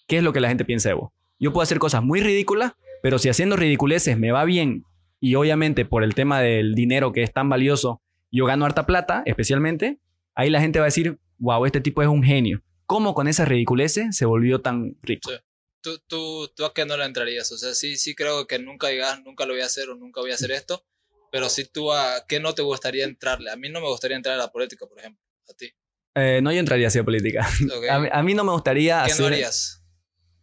qué 0.07 0.19
es 0.19 0.23
lo 0.23 0.33
que 0.33 0.41
la 0.41 0.49
gente 0.49 0.65
piensa 0.65 0.89
de 0.89 0.95
vos. 0.95 1.13
Yo 1.39 1.53
puedo 1.53 1.63
hacer 1.63 1.79
cosas 1.79 2.03
muy 2.03 2.21
ridículas, 2.21 2.73
pero 3.03 3.19
si 3.19 3.29
haciendo 3.29 3.57
ridiculeces 3.57 4.17
me 4.19 4.33
va 4.33 4.45
bien 4.45 4.85
y 5.21 5.35
obviamente 5.35 5.85
por 5.85 6.03
el 6.03 6.15
tema 6.15 6.41
del 6.41 6.75
dinero 6.75 7.13
que 7.13 7.23
es 7.23 7.33
tan 7.33 7.49
valioso, 7.49 8.01
yo 8.31 8.47
gano 8.47 8.65
harta 8.65 8.87
plata, 8.87 9.23
especialmente, 9.27 10.01
ahí 10.35 10.51
la 10.51 10.61
gente 10.61 10.79
va 10.79 10.85
a 10.85 10.89
decir, 10.89 11.19
wow, 11.39 11.65
este 11.67 11.81
tipo 11.81 12.03
es 12.03 12.09
un 12.09 12.23
genio. 12.23 12.63
¿Cómo 12.87 13.15
con 13.15 13.27
esas 13.29 13.49
ridiculeces 13.49 14.17
se 14.17 14.27
volvió 14.27 14.61
tan 14.61 14.97
rico? 15.03 15.31
Sí. 15.31 15.37
¿Tú, 15.81 15.99
tú, 16.09 16.49
¿Tú 16.57 16.65
a 16.65 16.75
qué 16.75 16.85
no 16.85 16.97
le 16.97 17.05
entrarías? 17.05 17.51
O 17.53 17.59
sea, 17.59 17.75
sí, 17.75 17.97
sí 17.97 18.15
creo 18.15 18.47
que 18.47 18.59
nunca 18.59 18.89
digas, 18.89 19.21
nunca 19.25 19.47
lo 19.47 19.53
voy 19.55 19.63
a 19.63 19.67
hacer 19.67 19.89
o 19.89 19.95
nunca 19.95 20.21
voy 20.21 20.33
a 20.33 20.35
hacer 20.35 20.51
esto, 20.51 20.85
pero 21.31 21.49
sí 21.49 21.65
tú 21.65 21.93
a 21.93 22.25
qué 22.29 22.41
no 22.41 22.55
te 22.55 22.63
gustaría 22.63 23.05
entrarle. 23.05 23.51
A 23.51 23.57
mí 23.57 23.69
no 23.69 23.81
me 23.81 23.87
gustaría 23.87 24.17
entrar 24.17 24.35
a 24.35 24.39
la 24.39 24.51
política, 24.51 24.87
por 24.87 24.99
ejemplo. 24.99 25.23
A 25.49 25.55
ti. 25.55 25.71
Eh, 26.17 26.41
no, 26.43 26.51
yo 26.53 26.59
entraría 26.59 26.89
hacia 26.89 27.05
política. 27.05 27.47
A, 27.91 27.99
mí- 28.01 28.09
a 28.11 28.23
mí 28.23 28.35
no 28.35 28.43
me 28.43 28.51
gustaría 28.53 29.03
¿Qué 29.05 29.13
hacer... 29.13 29.21
no 29.21 29.27
harías? 29.29 29.85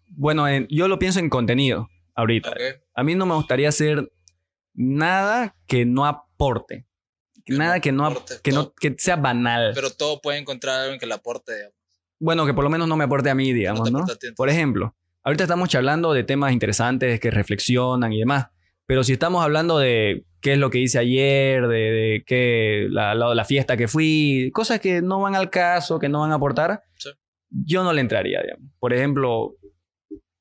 Bueno, 0.07 0.47
en- 0.47 0.67
yo 0.69 0.87
lo 0.87 0.97
pienso 0.99 1.19
en 1.19 1.29
contenido 1.29 1.89
ahorita. 2.15 2.53
A 2.95 3.03
mí 3.03 3.15
no 3.15 3.25
me 3.25 3.35
gustaría 3.35 3.67
hacer 3.69 4.11
nada 4.73 5.55
que 5.67 5.85
no 5.85 6.05
aporte. 6.05 6.85
Nada 7.47 7.75
no 7.75 7.81
que 7.81 7.91
no, 7.91 8.05
ap- 8.05 8.11
aporte, 8.13 8.35
que 8.43 8.51
no 8.51 8.73
que 8.73 8.95
sea 8.97 9.15
banal. 9.15 9.71
Pero 9.75 9.89
todo 9.91 10.21
puede 10.21 10.37
encontrar 10.39 10.81
algo 10.81 10.97
que 10.99 11.05
le 11.05 11.13
aporte. 11.13 11.53
digamos. 11.55 11.75
bueno, 12.19 12.45
que 12.45 12.53
por 12.53 12.63
lo 12.63 12.69
menos 12.69 12.87
no 12.87 12.95
me 12.95 13.03
aporte 13.03 13.29
a 13.29 13.35
mí, 13.35 13.51
digamos, 13.53 13.91
¿no? 13.91 13.99
aporte 13.99 14.13
entonces. 14.13 14.35
Por 14.35 14.49
ejemplo, 14.49 14.95
ahorita 15.23 15.43
estamos 15.43 15.69
charlando 15.69 16.13
de 16.13 16.23
temas 16.23 16.53
interesantes 16.53 17.19
que 17.19 17.31
reflexionan 17.31 18.13
y 18.13 18.19
demás. 18.19 18.47
Pero 18.85 19.03
si 19.03 19.13
estamos 19.13 19.43
hablando 19.43 19.79
de 19.79 20.25
qué 20.41 20.53
es 20.53 20.57
lo 20.59 20.69
que 20.69 20.79
hice 20.79 20.99
ayer, 20.99 21.67
de, 21.67 21.77
de 21.77 22.23
qué, 22.25 22.87
la, 22.89 23.15
la, 23.15 23.33
la 23.33 23.45
fiesta 23.45 23.77
que 23.77 23.87
fui, 23.87 24.51
cosas 24.53 24.79
que 24.81 25.01
no 25.01 25.21
van 25.21 25.35
al 25.35 25.49
caso, 25.49 25.99
que 25.99 26.09
no 26.09 26.19
van 26.21 26.31
a 26.31 26.35
aportar, 26.35 26.81
Sí. 26.97 27.09
yo 27.49 27.83
no 27.83 27.93
le 27.93 28.01
entraría, 28.01 28.41
digamos. 28.41 28.69
Por 28.79 28.93
ejemplo, 28.93 29.55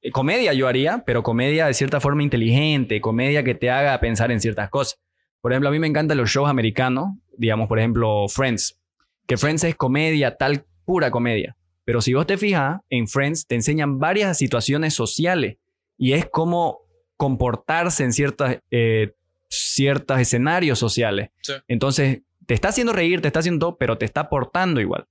Eh, 0.05 0.11
Comedia 0.11 0.53
yo 0.53 0.67
haría, 0.67 1.05
pero 1.07 1.23
comedia 1.23 1.67
de 1.67 1.75
cierta 1.75 2.01
forma 2.01 2.25
inteligente, 2.25 3.01
comedia 3.01 3.45
que 3.45 3.55
te 3.55 3.71
haga 3.71 3.99
pensar 4.01 4.33
en 4.33 4.41
ciertas 4.41 4.69
cosas. 4.69 4.99
Por 5.43 5.53
ejemplo, 5.53 5.69
a 5.69 5.73
mí 5.73 5.79
me 5.81 5.89
encantan 5.89 6.17
los 6.17 6.31
shows 6.31 6.49
americanos, 6.49 7.11
digamos, 7.37 7.69
por 7.69 7.79
ejemplo, 7.79 8.29
Friends, 8.29 8.79
que 9.27 9.37
Friends 9.37 9.65
es 9.65 9.75
comedia, 9.75 10.37
tal 10.37 10.65
pura 10.85 11.11
comedia. 11.11 11.57
Pero 11.85 12.01
si 12.01 12.15
vos 12.15 12.27
te 12.27 12.39
fijas, 12.39 12.81
en 12.89 13.09
Friends 13.09 13.47
te 13.47 13.57
enseñan 13.57 13.99
varias 13.99 14.39
situaciones 14.39 14.95
sociales 14.95 15.57
y 15.99 16.13
es 16.13 16.27
como 16.31 16.83
comportarse 17.17 18.05
en 18.05 18.13
ciertas, 18.13 18.59
eh, 18.71 19.15
ciertos 19.49 20.21
escenarios 20.21 20.79
sociales. 20.79 21.31
Sí. 21.43 21.55
Entonces, 21.67 22.23
te 22.47 22.55
está 22.55 22.69
haciendo 22.69 22.93
reír, 22.93 23.21
te 23.21 23.27
está 23.27 23.41
haciendo 23.41 23.67
todo, 23.67 23.79
pero 23.79 23.99
te 23.99 24.05
está 24.05 24.23
aportando 24.23 24.81
igual. 24.81 25.07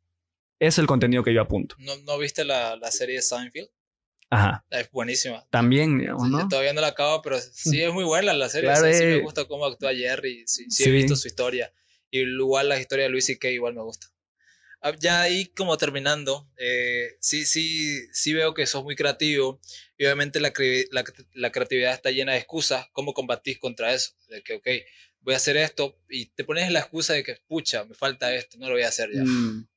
Es 0.59 0.77
el 0.77 0.87
contenido 0.87 1.23
que 1.23 1.33
yo 1.33 1.41
apunto. 1.41 1.75
¿No, 1.79 1.91
no 2.05 2.17
viste 2.17 2.45
la, 2.45 2.77
la 2.77 2.91
serie 2.91 3.15
de 3.15 3.21
Seinfeld? 3.21 3.69
Ajá. 4.31 4.65
Es 4.69 4.89
buenísima. 4.91 5.45
También, 5.51 5.99
digamos, 5.99 6.23
Sí, 6.23 6.31
¿no? 6.31 6.39
yo 6.41 6.47
todavía 6.47 6.73
no 6.73 6.81
la 6.81 6.87
acabo, 6.87 7.21
pero 7.21 7.39
sí 7.39 7.81
es 7.81 7.93
muy 7.93 8.03
buena 8.05 8.33
la 8.33 8.49
serie. 8.49 8.69
Claro, 8.71 8.87
sí, 8.87 8.93
sí 8.97 9.03
eh. 9.03 9.07
me 9.17 9.21
gusta 9.21 9.45
cómo 9.45 9.65
actúa 9.65 9.93
Jerry. 9.93 10.43
Sí, 10.47 10.63
sí, 10.69 10.83
Sí. 10.83 10.89
he 10.89 10.91
visto 10.93 11.15
su 11.15 11.27
historia. 11.27 11.73
Y 12.09 12.21
igual 12.21 12.69
la 12.69 12.79
historia 12.79 13.03
de 13.05 13.09
Luis 13.09 13.29
y 13.29 13.37
Kay 13.37 13.53
igual 13.55 13.73
me 13.75 13.81
gusta. 13.83 14.07
Ah, 14.81 14.93
Ya 14.99 15.21
ahí 15.21 15.45
como 15.47 15.77
terminando, 15.77 16.49
eh, 16.57 17.17
sí, 17.19 17.45
sí, 17.45 18.07
sí 18.13 18.33
veo 18.33 18.53
que 18.53 18.65
sos 18.65 18.83
muy 18.83 18.95
creativo. 18.95 19.59
Y 19.97 20.05
obviamente 20.05 20.39
la, 20.39 20.51
la, 20.91 21.03
la 21.33 21.51
creatividad 21.51 21.93
está 21.93 22.09
llena 22.09 22.31
de 22.31 22.39
excusas. 22.39 22.87
¿Cómo 22.93 23.13
combatís 23.13 23.59
contra 23.59 23.93
eso? 23.93 24.13
De 24.29 24.41
que, 24.41 24.53
ok, 24.55 24.67
voy 25.19 25.33
a 25.35 25.37
hacer 25.37 25.55
esto 25.57 25.99
y 26.09 26.27
te 26.27 26.43
pones 26.43 26.71
la 26.71 26.79
excusa 26.79 27.13
de 27.13 27.23
que, 27.23 27.35
pucha, 27.47 27.83
me 27.83 27.93
falta 27.95 28.33
esto, 28.33 28.57
no 28.57 28.67
lo 28.67 28.73
voy 28.73 28.83
a 28.83 28.87
hacer 28.87 29.09
ya. 29.13 29.23
Mm. 29.23 29.67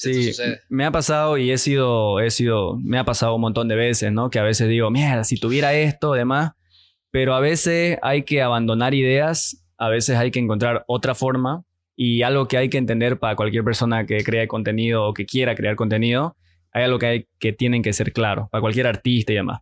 Sí, 0.00 0.32
me 0.70 0.86
ha 0.86 0.90
pasado 0.90 1.36
y 1.36 1.50
he 1.50 1.58
sido, 1.58 2.20
he 2.20 2.30
sido, 2.30 2.78
me 2.78 2.98
ha 2.98 3.04
pasado 3.04 3.34
un 3.34 3.42
montón 3.42 3.68
de 3.68 3.76
veces, 3.76 4.10
¿no? 4.10 4.30
Que 4.30 4.38
a 4.38 4.42
veces 4.42 4.66
digo, 4.66 4.90
mierda, 4.90 5.24
si 5.24 5.36
tuviera 5.36 5.74
esto, 5.74 6.14
demás, 6.14 6.52
pero 7.10 7.34
a 7.34 7.40
veces 7.40 7.98
hay 8.00 8.22
que 8.22 8.40
abandonar 8.40 8.94
ideas, 8.94 9.62
a 9.76 9.90
veces 9.90 10.16
hay 10.16 10.30
que 10.30 10.38
encontrar 10.38 10.84
otra 10.86 11.14
forma 11.14 11.64
y 11.96 12.22
algo 12.22 12.48
que 12.48 12.56
hay 12.56 12.70
que 12.70 12.78
entender 12.78 13.18
para 13.18 13.36
cualquier 13.36 13.62
persona 13.62 14.06
que 14.06 14.24
crea 14.24 14.48
contenido 14.48 15.04
o 15.04 15.12
que 15.12 15.26
quiera 15.26 15.54
crear 15.54 15.76
contenido, 15.76 16.34
hay 16.72 16.84
algo 16.84 16.98
que, 16.98 17.06
hay, 17.06 17.28
que 17.38 17.52
tienen 17.52 17.82
que 17.82 17.92
ser 17.92 18.14
claro, 18.14 18.48
para 18.50 18.62
cualquier 18.62 18.86
artista 18.86 19.32
y 19.32 19.36
demás. 19.36 19.60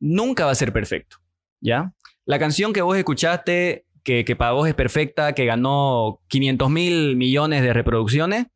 Nunca 0.00 0.46
va 0.46 0.52
a 0.52 0.54
ser 0.54 0.72
perfecto, 0.72 1.18
¿ya? 1.60 1.92
La 2.24 2.38
canción 2.38 2.72
que 2.72 2.80
vos 2.80 2.96
escuchaste, 2.96 3.84
que, 4.02 4.24
que 4.24 4.34
para 4.34 4.52
vos 4.52 4.66
es 4.66 4.74
perfecta, 4.74 5.34
que 5.34 5.44
ganó 5.44 6.20
500 6.28 6.70
mil 6.70 7.16
millones 7.16 7.60
de 7.60 7.74
reproducciones, 7.74 8.46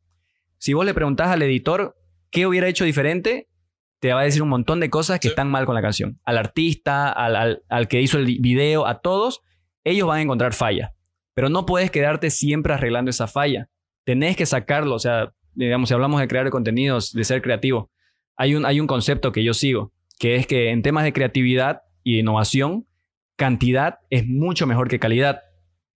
si 0.57 0.73
vos 0.73 0.85
le 0.85 0.93
preguntás 0.93 1.29
al 1.29 1.41
editor 1.41 1.95
qué 2.31 2.45
hubiera 2.47 2.67
hecho 2.67 2.85
diferente, 2.85 3.47
te 3.99 4.13
va 4.13 4.21
a 4.21 4.23
decir 4.23 4.41
un 4.43 4.49
montón 4.49 4.79
de 4.79 4.89
cosas 4.89 5.19
que 5.19 5.27
Sí. 5.27 5.31
están 5.31 5.49
mal 5.49 5.65
con 5.65 5.75
la 5.75 5.81
canción. 5.81 6.19
Al 6.23 6.37
artista, 6.37 7.09
al, 7.09 7.35
al- 7.35 7.63
al 7.69 7.87
que 7.87 8.01
hizo 8.01 8.17
el 8.19 8.25
video, 8.39 8.85
a 8.85 8.99
todos, 9.01 9.41
ellos 9.83 10.07
van 10.07 10.19
a 10.19 10.21
encontrar 10.21 10.53
fallas. 10.53 10.91
Pero 11.33 11.49
no 11.49 11.65
puedes 11.65 11.89
quedarte 11.91 12.29
siempre 12.29 12.73
arreglando 12.73 13.09
esa 13.09 13.27
falla. 13.27 13.69
Tenés 14.05 14.35
que 14.35 14.45
sacarlo. 14.45 14.95
O 14.95 14.99
sea, 14.99 15.31
digamos, 15.53 15.89
si 15.89 15.95
hablamos 15.95 16.19
de 16.21 16.27
crear 16.27 16.49
contenidos, 16.49 17.11
de 17.13 17.23
ser 17.23 17.41
creativo, 17.41 17.89
hay 18.35 18.53
un, 18.55 18.65
hay 18.65 18.79
un 18.79 18.87
concepto 18.87 19.31
que 19.31 19.43
yo 19.43 19.53
sigo, 19.53 19.93
que 20.19 20.35
es 20.35 20.45
que 20.47 20.69
en 20.69 20.81
temas 20.83 21.03
de 21.03 21.13
creatividad 21.13 21.81
y 22.03 22.19
innovación, 22.19 22.87
cantidad 23.35 23.99
es 24.09 24.25
mucho 24.27 24.67
mejor 24.67 24.89
que 24.89 24.99
calidad. 24.99 25.41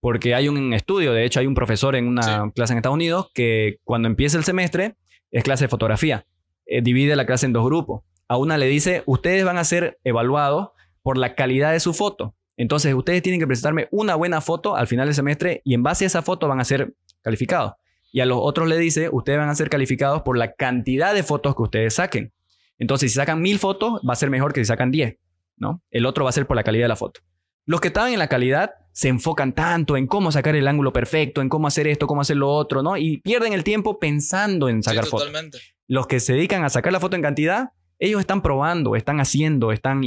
Porque 0.02 0.36
hay 0.36 0.49
un 0.49 0.74
estudio, 0.74 1.14
de 1.14 1.24
hecho 1.26 1.39
hay 1.39 1.45
un 1.47 1.54
profesor 1.56 1.95
en 1.95 2.08
una 2.08 2.24
Sí. 2.24 2.52
clase 2.56 2.74
en 2.74 2.78
Estados 2.78 2.95
Unidos 2.95 3.30
que 3.34 3.78
cuando 3.84 4.08
empieza 4.10 4.38
el 4.38 4.43
semestre 4.43 4.95
es 5.32 5.43
clase 5.43 5.66
de 5.66 5.70
fotografía. 5.70 6.26
Eh, 6.66 6.82
divide 6.82 7.16
la 7.16 7.26
clase 7.26 7.45
en 7.45 7.54
dos 7.54 7.64
grupos. 7.66 8.02
A 8.28 8.38
una 8.38 8.58
le 8.58 8.66
dice, 8.68 9.04
ustedes 9.06 9.45
van 9.45 9.58
a 9.58 9.64
ser 9.64 9.99
evaluados 10.04 10.70
por 11.04 11.18
la 11.18 11.36
calidad 11.36 11.72
de 11.72 11.80
su 11.80 11.93
foto. 11.93 12.36
Entonces 12.58 12.93
ustedes 12.93 13.22
tienen 13.22 13.39
que 13.39 13.47
presentarme 13.47 13.88
una 13.91 14.16
buena 14.16 14.41
foto 14.41 14.76
al 14.76 14.88
final 14.88 15.08
del 15.08 15.16
semestre 15.16 15.62
y 15.64 15.74
en 15.74 15.84
base 15.84 16.04
a 16.06 16.08
esa 16.08 16.22
foto 16.22 16.47
van 16.47 16.60
a 16.60 16.64
ser 16.66 16.93
calificados. 17.22 17.74
Y 18.12 18.20
a 18.20 18.26
los 18.26 18.39
otros 18.41 18.68
le 18.68 18.78
dice, 18.78 19.10
ustedes 19.12 19.38
van 19.39 19.49
a 19.49 19.56
ser 19.56 19.70
calificados 19.70 20.22
por 20.24 20.38
la 20.38 20.54
cantidad 20.54 21.14
de 21.14 21.24
fotos 21.24 21.56
que 21.56 21.62
ustedes 21.62 21.93
saquen. 21.95 22.34
Entonces 22.78 23.12
si 23.12 23.16
sacan 23.16 23.41
mil 23.41 23.60
fotos 23.60 24.02
va 24.08 24.14
a 24.14 24.16
ser 24.18 24.30
mejor 24.30 24.54
que 24.54 24.62
si 24.62 24.66
sacan 24.66 24.91
10, 24.91 25.18
¿no? 25.58 25.82
El 25.91 26.06
otro 26.06 26.24
va 26.24 26.30
a 26.32 26.34
ser 26.34 26.45
por 26.47 26.56
la 26.56 26.64
calidad 26.64 26.86
de 26.86 26.89
la 26.89 26.95
foto. 26.95 27.22
Los 27.66 27.80
que 27.80 27.88
estaban 27.89 28.12
en 28.12 28.20
la 28.20 28.28
calidad 28.28 28.72
se 28.94 29.08
enfocan 29.08 29.54
tanto 29.54 29.96
en 29.98 30.08
cómo 30.08 30.32
sacar 30.32 30.56
el 30.56 30.68
ángulo 30.68 30.92
perfecto, 30.94 31.42
en 31.42 31.50
cómo 31.50 31.68
hacer 31.68 31.88
esto, 31.88 32.08
cómo 32.08 32.22
hacer 32.22 32.38
lo 32.38 32.50
otro, 32.50 32.84
¿no? 32.84 32.98
Y 32.98 33.18
pierden 33.20 33.54
el 33.54 33.64
tiempo 33.64 34.00
pensando 34.00 34.70
en 34.70 34.84
Sí, 34.84 34.89
sacar 34.89 35.06
fotos. 35.06 35.28
totalmente. 35.28 35.60
Los 35.88 36.08
que 36.08 36.20
se 36.20 36.34
dedican 36.34 36.64
a 36.64 36.70
sacar 36.70 36.92
la 36.94 37.00
foto 37.00 37.16
en 37.16 37.22
cantidad, 37.22 37.70
ellos 38.00 38.20
están 38.20 38.42
probando, 38.42 38.96
están 38.96 39.20
haciendo, 39.20 39.72
están 39.72 40.02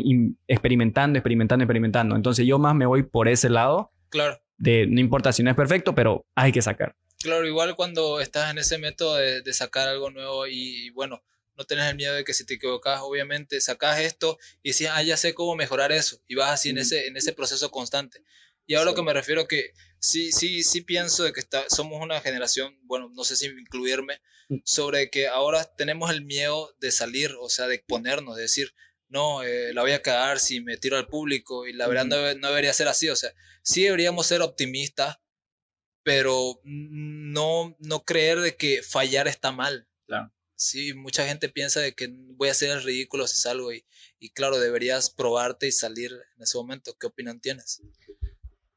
experimentando, 0.49 1.19
experimentando, 1.19 1.63
experimentando. 1.65 2.17
Entonces 2.17 2.47
yo 2.47 2.59
más 2.59 2.75
me 2.75 2.87
voy 2.87 3.03
por 3.03 3.29
ese 3.29 3.49
lado 3.51 3.93
Claro. 4.09 4.41
de 4.57 4.87
no 4.87 5.01
importa 5.01 5.33
si 5.33 5.43
no 5.43 5.51
es 5.51 5.57
perfecto, 5.57 5.95
pero 5.95 6.25
hay 6.35 6.53
que 6.53 6.63
sacar. 6.63 6.95
Claro, 7.23 7.47
igual 7.47 7.75
cuando 7.77 8.21
estás 8.21 8.51
en 8.51 8.59
ese 8.59 8.79
método 8.79 9.17
de, 9.17 9.43
de 9.43 9.53
sacar 9.53 9.89
algo 9.89 10.11
nuevo 10.11 10.47
y, 10.47 10.87
y, 10.87 10.91
bueno, 10.91 11.23
no 11.57 11.65
tenés 11.65 11.89
el 11.91 11.97
miedo 11.97 12.15
de 12.15 12.25
que 12.25 12.35
si 12.35 12.45
te 12.45 12.55
equivocas, 12.55 13.01
obviamente 13.03 13.61
sacas 13.61 14.01
esto 14.01 14.39
y 14.63 14.71
dices, 14.71 14.91
ah, 14.93 15.03
ya 15.03 15.17
sé 15.17 15.33
cómo 15.35 15.55
mejorar 15.57 15.93
eso. 15.93 16.19
Y 16.27 16.35
vas 16.35 16.51
así 16.51 16.71
en, 16.71 16.79
ese, 16.79 17.07
en 17.07 17.17
ese 17.17 17.33
proceso 17.33 17.71
constante. 17.71 18.23
Y 18.67 18.75
ahora 18.75 18.87
lo 18.87 18.91
Sí. 18.93 18.97
que 18.97 19.03
me 19.03 19.13
refiero 19.13 19.47
que 19.47 19.73
sí, 19.99 20.33
sí, 20.33 20.63
sí 20.63 20.81
pienso 20.83 21.25
de 21.25 21.33
que 21.33 21.41
está, 21.41 21.69
somos 21.69 22.03
una 22.03 22.21
generación, 22.21 22.79
bueno, 22.83 23.11
no 23.15 23.25
sé 23.25 23.37
si 23.37 23.47
incluirme, 23.47 24.21
Mm. 24.49 24.57
sobre 24.65 25.09
que 25.11 25.27
ahora 25.27 25.65
tenemos 25.77 26.11
el 26.11 26.23
miedo 26.25 26.75
de 26.79 26.91
salir, 26.91 27.35
o 27.41 27.49
sea, 27.49 27.67
de 27.67 27.77
exponernos, 27.77 28.37
de 28.37 28.43
decir, 28.43 28.75
no, 29.09 29.43
eh, 29.43 29.73
la 29.73 29.81
voy 29.83 29.93
a 29.93 30.03
cagar 30.03 30.39
si 30.39 30.61
me 30.61 30.77
tiro 30.77 30.99
al 30.99 31.07
público 31.07 31.67
y 31.67 31.73
la 31.73 31.87
verdad 31.87 32.05
no, 32.05 32.35
no 32.35 32.49
debería 32.49 32.73
ser 32.75 32.89
así, 32.89 33.09
o 33.09 33.17
sea, 33.17 33.33
sí 33.63 33.85
deberíamos 33.85 34.27
ser 34.27 34.43
optimistas, 34.43 35.17
pero 36.03 36.61
no, 36.65 37.75
no 37.79 38.05
creer 38.05 38.41
de 38.41 38.57
que 38.57 38.83
fallar 38.83 39.29
está 39.29 39.51
mal. 39.53 39.89
Claro. 40.07 40.31
Sí, 40.57 40.93
mucha 40.95 41.27
gente 41.27 41.49
piensa 41.49 41.81
de 41.81 41.95
que 41.95 42.09
voy 42.11 42.49
a 42.49 42.53
hacer 42.53 42.71
el 42.71 42.83
ridículo 42.83 43.27
si 43.27 43.37
salgo 43.37 43.73
y, 43.73 43.87
y 44.19 44.31
claro, 44.31 44.59
deberías 44.59 45.09
probarte 45.11 45.67
y 45.67 45.73
salir 45.73 46.13
en 46.37 46.43
ese 46.43 46.59
momento. 46.59 46.95
¿Qué 46.99 47.07
opinión 47.07 47.41
tienes? 47.41 47.81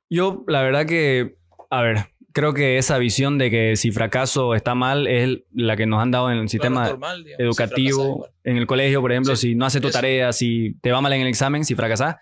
Yo, 0.10 0.44
la 0.48 0.62
verdad 0.62 0.86
que, 0.86 1.36
a 1.70 1.82
ver, 1.82 2.06
creo 2.34 2.54
que 2.54 2.78
esa 2.78 2.98
visión 2.98 3.38
de 3.38 3.50
que 3.50 3.76
si 3.76 3.92
fracaso 3.92 4.54
está 4.56 4.76
mal 4.76 5.08
es 5.08 5.40
la 5.54 5.76
que 5.76 5.86
nos 5.86 6.02
han 6.02 6.12
dado 6.12 6.32
en 6.32 6.38
el 6.38 6.50
sistema 6.50 6.82
Claro, 6.82 6.92
normal, 6.92 7.24
digamos, 7.24 7.56
si 7.56 7.58
fracasas 7.58 7.78
educativo, 7.78 8.28
en 8.44 8.58
el 8.58 8.68
colegio, 8.68 9.02
por 9.02 9.12
ejemplo, 9.12 9.36
Sí, 9.36 9.50
si 9.50 9.56
no 9.56 9.66
haces 9.66 9.82
tu 9.82 9.88
eso. 9.90 9.98
tarea, 9.98 10.32
si 10.34 10.76
te 10.82 10.92
va 10.92 11.02
mal 11.02 11.14
en 11.14 11.22
el 11.22 11.28
examen, 11.28 11.66
si 11.66 11.76
fracasas, 11.76 12.16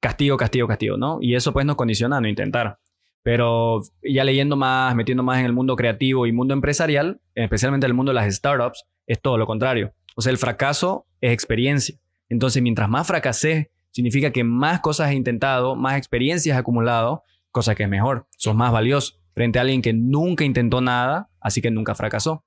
castigo, 0.00 0.36
castigo, 0.36 0.66
castigo, 0.66 0.96
¿no? 0.96 1.18
Y 1.20 1.34
eso 1.34 1.52
pues 1.52 1.66
nos 1.66 1.76
condiciona 1.76 2.16
a 2.16 2.20
no 2.20 2.28
intentar. 2.28 2.78
Pero 3.22 3.82
ya 4.02 4.24
leyendo 4.24 4.56
más, 4.56 4.94
metiendo 4.96 5.22
más 5.22 5.38
en 5.40 5.44
el 5.46 5.52
mundo 5.52 5.76
creativo 5.76 6.26
y 6.26 6.32
mundo 6.32 6.54
empresarial, 6.54 7.20
especialmente 7.34 7.86
el 7.86 7.92
mundo 7.92 8.10
de 8.10 8.14
las 8.14 8.34
startups, 8.34 8.86
es 9.06 9.20
todo 9.20 9.36
lo 9.36 9.46
contrario. 9.46 9.92
O 10.16 10.22
sea, 10.22 10.32
el 10.32 10.38
fracaso 10.38 11.06
es 11.20 11.32
experiencia. 11.32 11.96
Entonces, 12.30 12.62
mientras 12.62 12.88
más 12.88 13.06
fracasé, 13.06 13.70
significa 13.92 14.30
que 14.30 14.44
más 14.44 14.80
cosas 14.80 15.10
he 15.10 15.14
intentado, 15.14 15.76
más 15.76 15.96
experiencias 15.96 16.56
he 16.56 16.58
acumulado, 16.58 17.22
cosa 17.50 17.74
que 17.74 17.84
es 17.84 17.88
mejor, 17.88 18.26
sos 18.36 18.54
más 18.54 18.72
valioso 18.72 19.14
frente 19.34 19.58
a 19.58 19.62
alguien 19.62 19.82
que 19.82 19.92
nunca 19.92 20.44
intentó 20.44 20.80
nada, 20.80 21.30
así 21.40 21.62
que 21.62 21.70
nunca 21.70 21.94
fracasó. 21.94 22.44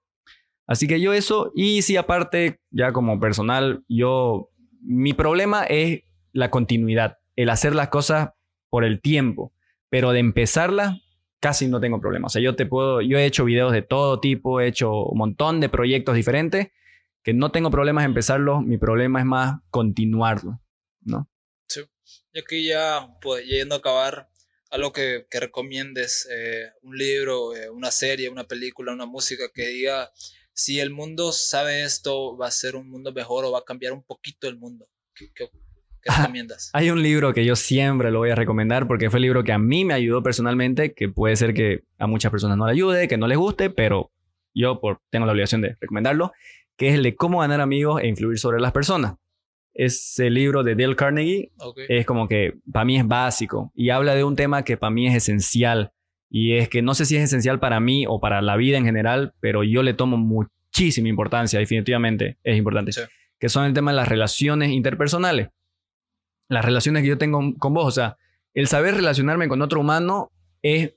Así 0.66 0.88
que 0.88 1.02
yo 1.02 1.14
eso, 1.14 1.52
y 1.56 1.82
sí, 1.82 1.98
aparte, 1.98 2.60
ya 2.72 2.94
como 2.94 3.20
personal, 3.20 3.84
yo, 3.88 4.50
mi 4.82 5.14
problema 5.14 5.64
es 5.64 6.04
la 6.32 6.50
continuidad, 6.50 7.18
el 7.36 7.50
hacer 7.50 7.76
las 7.76 7.90
cosas 7.90 8.30
por 8.70 8.84
el 8.84 9.02
tiempo, 9.02 9.54
pero 9.90 10.12
de 10.12 10.20
empezarlas 10.20 11.00
casi 11.40 11.68
no 11.68 11.82
tengo 11.82 12.00
problema. 12.00 12.28
O 12.28 12.30
sea, 12.30 12.42
yo 12.42 12.56
te 12.56 12.66
puedo, 12.66 13.02
yo 13.02 13.18
he 13.18 13.26
hecho 13.26 13.44
videos 13.44 13.74
de 13.74 13.82
todo 13.82 14.22
tipo, 14.22 14.62
he 14.62 14.68
hecho 14.68 15.04
un 15.04 15.18
montón 15.18 15.60
de 15.60 15.68
proyectos 15.68 16.16
diferentes, 16.16 16.70
que 17.22 17.34
no 17.34 17.52
tengo 17.52 17.70
problemas 17.70 18.06
en 18.06 18.12
empezarlos, 18.12 18.64
mi 18.64 18.78
problema 18.78 19.20
es 19.20 19.26
más 19.26 19.60
continuarlo, 19.70 20.62
¿no? 21.02 21.30
Y 22.34 22.40
aquí 22.40 22.66
ya, 22.68 23.08
pues, 23.22 23.46
yendo 23.46 23.76
a 23.76 23.78
acabar, 23.78 24.28
algo 24.72 24.92
que, 24.92 25.28
que 25.30 25.40
recomiendes, 25.40 26.28
eh, 26.32 26.70
un 26.82 26.98
libro, 26.98 27.56
eh, 27.56 27.70
una 27.70 27.92
serie, 27.92 28.30
una 28.30 28.46
película, 28.46 28.92
una 28.92 29.06
música 29.06 29.44
que 29.54 29.68
diga, 29.68 30.10
si 30.54 30.80
el 30.80 30.90
mundo 30.90 31.32
sabe 31.32 31.84
esto, 31.84 32.36
va 32.36 32.48
a 32.48 32.52
ser 32.52 32.76
un 32.76 32.90
mundo 32.90 33.14
mejor 33.14 33.46
o 33.46 33.52
va 33.52 33.60
a 33.60 33.64
cambiar 33.64 33.94
un 33.94 34.04
poquito 34.04 34.48
el 34.48 34.58
mundo. 34.58 34.88
¿Qué, 35.14 35.28
qué- 35.36 35.50
qué 36.02 36.10
Ah, 36.10 36.22
recomiendas? 36.22 36.72
Hay 36.74 36.90
un 36.90 37.04
libro 37.04 37.34
que 37.34 37.46
yo 37.46 37.56
siempre 37.56 38.10
lo 38.12 38.20
voy 38.20 38.32
a 38.32 38.36
recomendar 38.36 38.88
porque 38.88 39.10
fue 39.12 39.20
el 39.20 39.24
libro 39.24 39.44
que 39.44 39.52
a 39.54 39.60
mí 39.60 39.86
me 39.86 39.94
ayudó 39.94 40.24
personalmente, 40.24 40.94
que 40.94 41.10
puede 41.10 41.36
ser 41.36 41.54
que 41.54 41.84
a 42.00 42.08
muchas 42.08 42.32
personas 42.32 42.58
no 42.58 42.66
le 42.66 42.72
ayude, 42.72 43.08
que 43.08 43.18
no 43.18 43.28
les 43.28 43.38
guste, 43.38 43.70
pero 43.70 44.12
yo 44.56 44.80
por, 44.82 45.02
tengo 45.12 45.26
la 45.28 45.32
obligación 45.34 45.62
de 45.62 45.78
recomendarlo, 45.80 46.34
que 46.78 46.90
es 46.90 46.96
el 46.96 47.04
de 47.04 47.16
cómo 47.16 47.40
ganar 47.42 47.62
amigos 47.62 48.02
e 48.02 48.08
influir 48.08 48.40
sobre 48.40 48.60
las 48.60 48.72
personas. 48.72 49.14
Ese 49.74 50.30
libro 50.30 50.64
de 50.64 50.76
Dale 50.76 50.96
Carnegie 50.96 51.52
es 51.90 52.06
como 52.06 52.28
que 52.28 52.54
para 52.72 52.86
mí 52.86 52.98
es 52.98 53.08
básico 53.08 53.72
y 53.74 53.90
habla 53.90 54.14
de 54.16 54.24
un 54.24 54.36
tema 54.36 54.64
que 54.64 54.78
para 54.78 54.92
mí 54.92 55.08
es 55.08 55.16
esencial 55.16 55.92
y 56.30 56.54
es 56.54 56.70
que 56.70 56.82
no 56.82 56.94
sé 56.94 57.06
si 57.06 57.16
es 57.16 57.24
esencial 57.24 57.60
para 57.60 57.80
mí 57.80 58.06
o 58.08 58.20
para 58.20 58.42
la 58.42 58.56
vida 58.56 58.78
en 58.78 58.86
general, 58.86 59.34
pero 59.40 59.64
yo 59.64 59.82
le 59.84 59.94
tomo 59.94 60.18
muchísima 60.18 61.08
importancia, 61.10 61.60
definitivamente 61.60 62.38
es 62.44 62.58
importante, 62.58 62.92
Sí. 62.92 63.02
que 63.40 63.50
son 63.50 63.66
el 63.66 63.74
tema 63.74 63.92
de 63.92 63.98
las 63.98 64.08
relaciones 64.08 64.70
interpersonales. 64.72 65.50
Las 66.50 66.66
relaciones 66.66 67.02
que 67.04 67.10
yo 67.10 67.18
tengo 67.18 67.40
con 67.58 67.74
vos, 67.74 67.86
o 67.86 67.92
sea, 67.92 68.18
el 68.54 68.68
saber 68.68 68.96
relacionarme 68.96 69.48
con 69.48 69.62
otro 69.62 69.80
humano 69.80 70.32
es, 70.62 70.96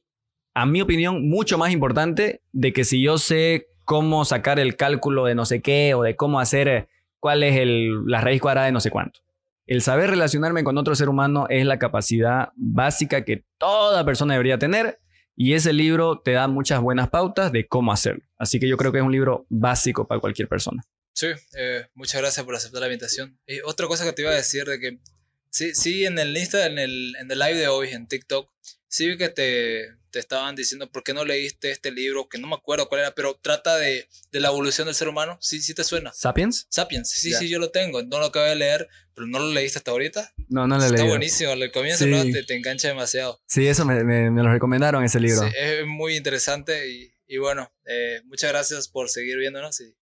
a 0.54 0.66
mi 0.66 0.80
opinión, 0.82 1.28
mucho 1.28 1.56
más 1.58 1.72
importante 1.72 2.40
de 2.52 2.72
que 2.72 2.84
si 2.84 3.02
yo 3.02 3.18
sé 3.18 3.68
cómo 3.84 4.24
sacar 4.24 4.58
el 4.58 4.76
cálculo 4.76 5.24
de 5.24 5.34
no 5.34 5.44
sé 5.44 5.62
qué 5.62 5.94
o 5.94 6.02
de 6.02 6.16
cómo 6.16 6.40
hacer 6.40 6.68
eh, 6.68 6.88
cuál 7.20 7.42
es 7.42 7.56
el, 7.56 8.04
la 8.06 8.20
raíz 8.20 8.40
cuadrada 8.40 8.66
de 8.66 8.72
no 8.72 8.80
sé 8.80 8.90
cuánto. 8.90 9.20
El 9.66 9.82
saber 9.82 10.10
relacionarme 10.10 10.62
con 10.62 10.78
otro 10.78 10.94
ser 10.94 11.08
humano 11.08 11.46
es 11.48 11.66
la 11.66 11.78
capacidad 11.78 12.50
básica 12.54 13.24
que 13.24 13.44
toda 13.58 14.04
persona 14.04 14.34
debería 14.34 14.58
tener 14.58 15.00
y 15.34 15.54
ese 15.54 15.72
libro 15.72 16.20
te 16.24 16.32
da 16.32 16.48
muchas 16.48 16.80
buenas 16.80 17.10
pautas 17.10 17.52
de 17.52 17.66
cómo 17.66 17.92
hacerlo. 17.92 18.22
Así 18.38 18.58
que 18.60 18.68
yo 18.68 18.76
creo 18.76 18.92
que 18.92 18.98
es 18.98 19.04
un 19.04 19.12
libro 19.12 19.46
básico 19.48 20.06
para 20.06 20.20
cualquier 20.20 20.48
persona. 20.48 20.82
Sí, 21.12 21.28
eh, 21.58 21.86
muchas 21.94 22.20
gracias 22.20 22.44
por 22.44 22.54
aceptar 22.54 22.80
la 22.80 22.86
invitación. 22.86 23.38
Y 23.46 23.60
otra 23.60 23.86
cosa 23.86 24.04
que 24.04 24.12
te 24.12 24.22
iba 24.22 24.30
a 24.30 24.34
decir 24.34 24.64
de 24.64 24.78
que 24.78 24.98
sí, 25.50 25.74
sí, 25.74 26.06
en 26.06 26.18
el 26.18 26.36
Insta, 26.36 26.66
en 26.66 26.78
el, 26.78 27.14
en 27.20 27.30
el 27.30 27.38
live 27.38 27.54
de 27.54 27.68
hoy, 27.68 27.88
en 27.88 28.06
TikTok, 28.06 28.50
sí 28.88 29.08
vi 29.08 29.16
que 29.16 29.28
te, 29.28 29.88
te 30.16 30.20
estaban 30.20 30.56
diciendo 30.56 30.90
por 30.90 31.02
qué 31.04 31.12
no 31.12 31.26
leíste 31.26 31.70
este 31.70 31.90
libro, 31.90 32.26
que 32.26 32.38
no 32.38 32.48
me 32.48 32.54
acuerdo 32.54 32.88
cuál 32.88 33.02
era, 33.02 33.14
pero 33.14 33.34
trata 33.34 33.76
de, 33.76 34.08
de 34.32 34.40
la 34.40 34.48
evolución 34.48 34.86
del 34.86 34.94
ser 34.94 35.08
humano. 35.08 35.36
Sí, 35.42 35.60
sí 35.60 35.74
te 35.74 35.84
suena. 35.84 36.10
¿Sapiens? 36.14 36.66
Sapiens, 36.70 37.10
sí, 37.10 37.34
sí, 37.34 37.50
yo 37.50 37.58
lo 37.58 37.70
tengo. 37.70 38.02
No 38.02 38.18
lo 38.18 38.24
acabé 38.24 38.48
de 38.48 38.56
leer, 38.56 38.88
pero 39.14 39.26
no 39.26 39.38
lo 39.40 39.52
leíste 39.52 39.76
hasta 39.78 39.90
ahorita. 39.90 40.32
No, 40.48 40.66
no 40.66 40.76
lo 40.78 40.84
leí. 40.86 40.94
Está 40.94 41.04
buenísimo, 41.04 41.52
el 41.52 41.70
comienzo 41.70 42.04
Sí. 42.04 42.10
¿no? 42.10 42.22
te, 42.24 42.42
te 42.44 42.54
engancha 42.56 42.88
demasiado. 42.88 43.38
Sí, 43.46 43.66
eso 43.68 43.84
me, 43.84 44.02
me- 44.04 44.30
me 44.30 44.42
lo 44.42 44.50
recomendaron 44.50 45.04
ese 45.04 45.20
libro. 45.20 45.42
Sí, 45.46 45.52
es 45.54 45.84
muy 45.86 46.16
interesante 46.16 46.88
y, 46.90 47.12
y 47.26 47.36
bueno, 47.36 47.70
eh, 47.84 48.22
muchas 48.24 48.50
gracias 48.50 48.88
por 48.88 49.10
seguir 49.10 49.36
viéndonos. 49.36 49.78
Y, 49.82 49.94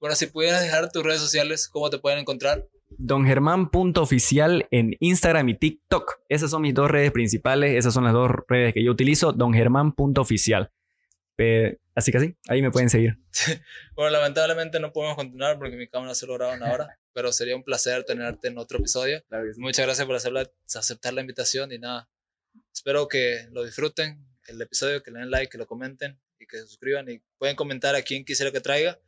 bueno, 0.00 0.16
si 0.16 0.28
pudieras 0.28 0.62
dejar 0.62 0.90
tus 0.90 1.02
redes 1.02 1.20
sociales, 1.20 1.68
¿cómo 1.68 1.90
te 1.90 1.98
pueden 1.98 2.20
encontrar? 2.20 2.66
dongermán.oficial 2.90 4.66
en 4.70 4.96
Instagram 5.00 5.48
y 5.50 5.54
TikTok. 5.54 6.20
Esas 6.28 6.50
son 6.50 6.62
mis 6.62 6.74
dos 6.74 6.90
redes 6.90 7.12
principales. 7.12 7.76
Esas 7.76 7.94
son 7.94 8.04
las 8.04 8.12
dos 8.12 8.30
redes 8.48 8.74
que 8.74 8.82
yo 8.84 8.90
utilizo. 8.92 9.32
dongermán.oficial. 9.32 10.70
Eh, 11.40 11.78
así 11.94 12.10
que 12.10 12.18
sí, 12.20 12.34
ahí 12.48 12.62
me 12.62 12.70
pueden 12.70 12.90
seguir. 12.90 13.18
Bueno, 13.94 14.10
lamentablemente 14.10 14.78
no 14.80 14.92
podemos 14.92 15.16
continuar 15.16 15.58
porque 15.58 15.76
mi 15.76 15.88
cámara 15.88 16.14
solo 16.14 16.34
graba 16.34 16.54
una 16.54 16.72
hora, 16.72 16.98
pero 17.12 17.32
sería 17.32 17.56
un 17.56 17.64
placer 17.64 18.04
tenerte 18.04 18.46
en 18.48 18.58
otro 18.58 18.78
episodio. 18.78 19.22
Muchas 19.56 19.86
gracias 19.86 20.06
por 20.06 20.14
hacer 20.16 20.32
la- 20.32 20.48
aceptar 20.74 21.14
la 21.14 21.20
invitación 21.20 21.72
y 21.72 21.78
nada, 21.78 22.08
espero 22.72 23.08
que 23.08 23.48
lo 23.50 23.64
disfruten, 23.64 24.24
el 24.46 24.60
episodio, 24.62 25.02
que 25.02 25.10
le 25.10 25.18
den 25.20 25.30
like, 25.30 25.50
que 25.50 25.58
lo 25.58 25.66
comenten 25.66 26.18
y 26.38 26.46
que 26.46 26.58
se 26.58 26.66
suscriban 26.66 27.08
y 27.08 27.20
pueden 27.38 27.56
comentar 27.56 27.94
a 27.96 28.02
quien 28.02 28.24
quisiera 28.24 28.52
que 28.52 28.60
traiga. 28.60 28.98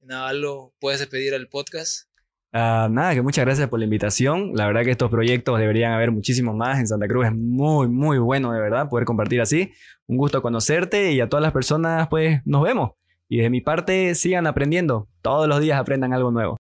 Y 0.00 0.06
nada, 0.06 0.28
algo, 0.28 0.74
puedes 0.78 1.00
despedir 1.00 1.32
el 1.34 1.48
podcast. 1.48 2.08
Ah, 2.56 2.86
nada, 2.88 3.14
que 3.14 3.20
muchas 3.20 3.44
gracias 3.44 3.68
por 3.68 3.80
la 3.80 3.84
invitación. 3.84 4.52
La 4.54 4.66
verdad 4.68 4.84
que 4.84 4.92
estos 4.92 5.10
proyectos 5.10 5.58
deberían 5.58 5.92
haber 5.92 6.12
muchísimos 6.12 6.54
más 6.54 6.78
en 6.78 6.86
Santa 6.86 7.08
Cruz. 7.08 7.26
Es 7.26 7.34
muy, 7.34 7.88
muy 7.88 8.18
bueno, 8.18 8.52
de 8.52 8.60
verdad, 8.60 8.88
poder 8.88 9.04
compartir 9.04 9.40
así. 9.40 9.72
Un 10.06 10.18
gusto 10.18 10.40
conocerte 10.40 11.10
y 11.10 11.20
a 11.20 11.28
todas 11.28 11.42
las 11.42 11.52
personas, 11.52 12.06
pues 12.06 12.42
nos 12.44 12.62
vemos. 12.62 12.92
Y 13.28 13.38
de 13.38 13.50
mi 13.50 13.60
parte, 13.60 14.14
sigan 14.14 14.46
aprendiendo. 14.46 15.08
Todos 15.20 15.48
los 15.48 15.60
días 15.60 15.80
aprendan 15.80 16.12
algo 16.12 16.30
nuevo. 16.30 16.56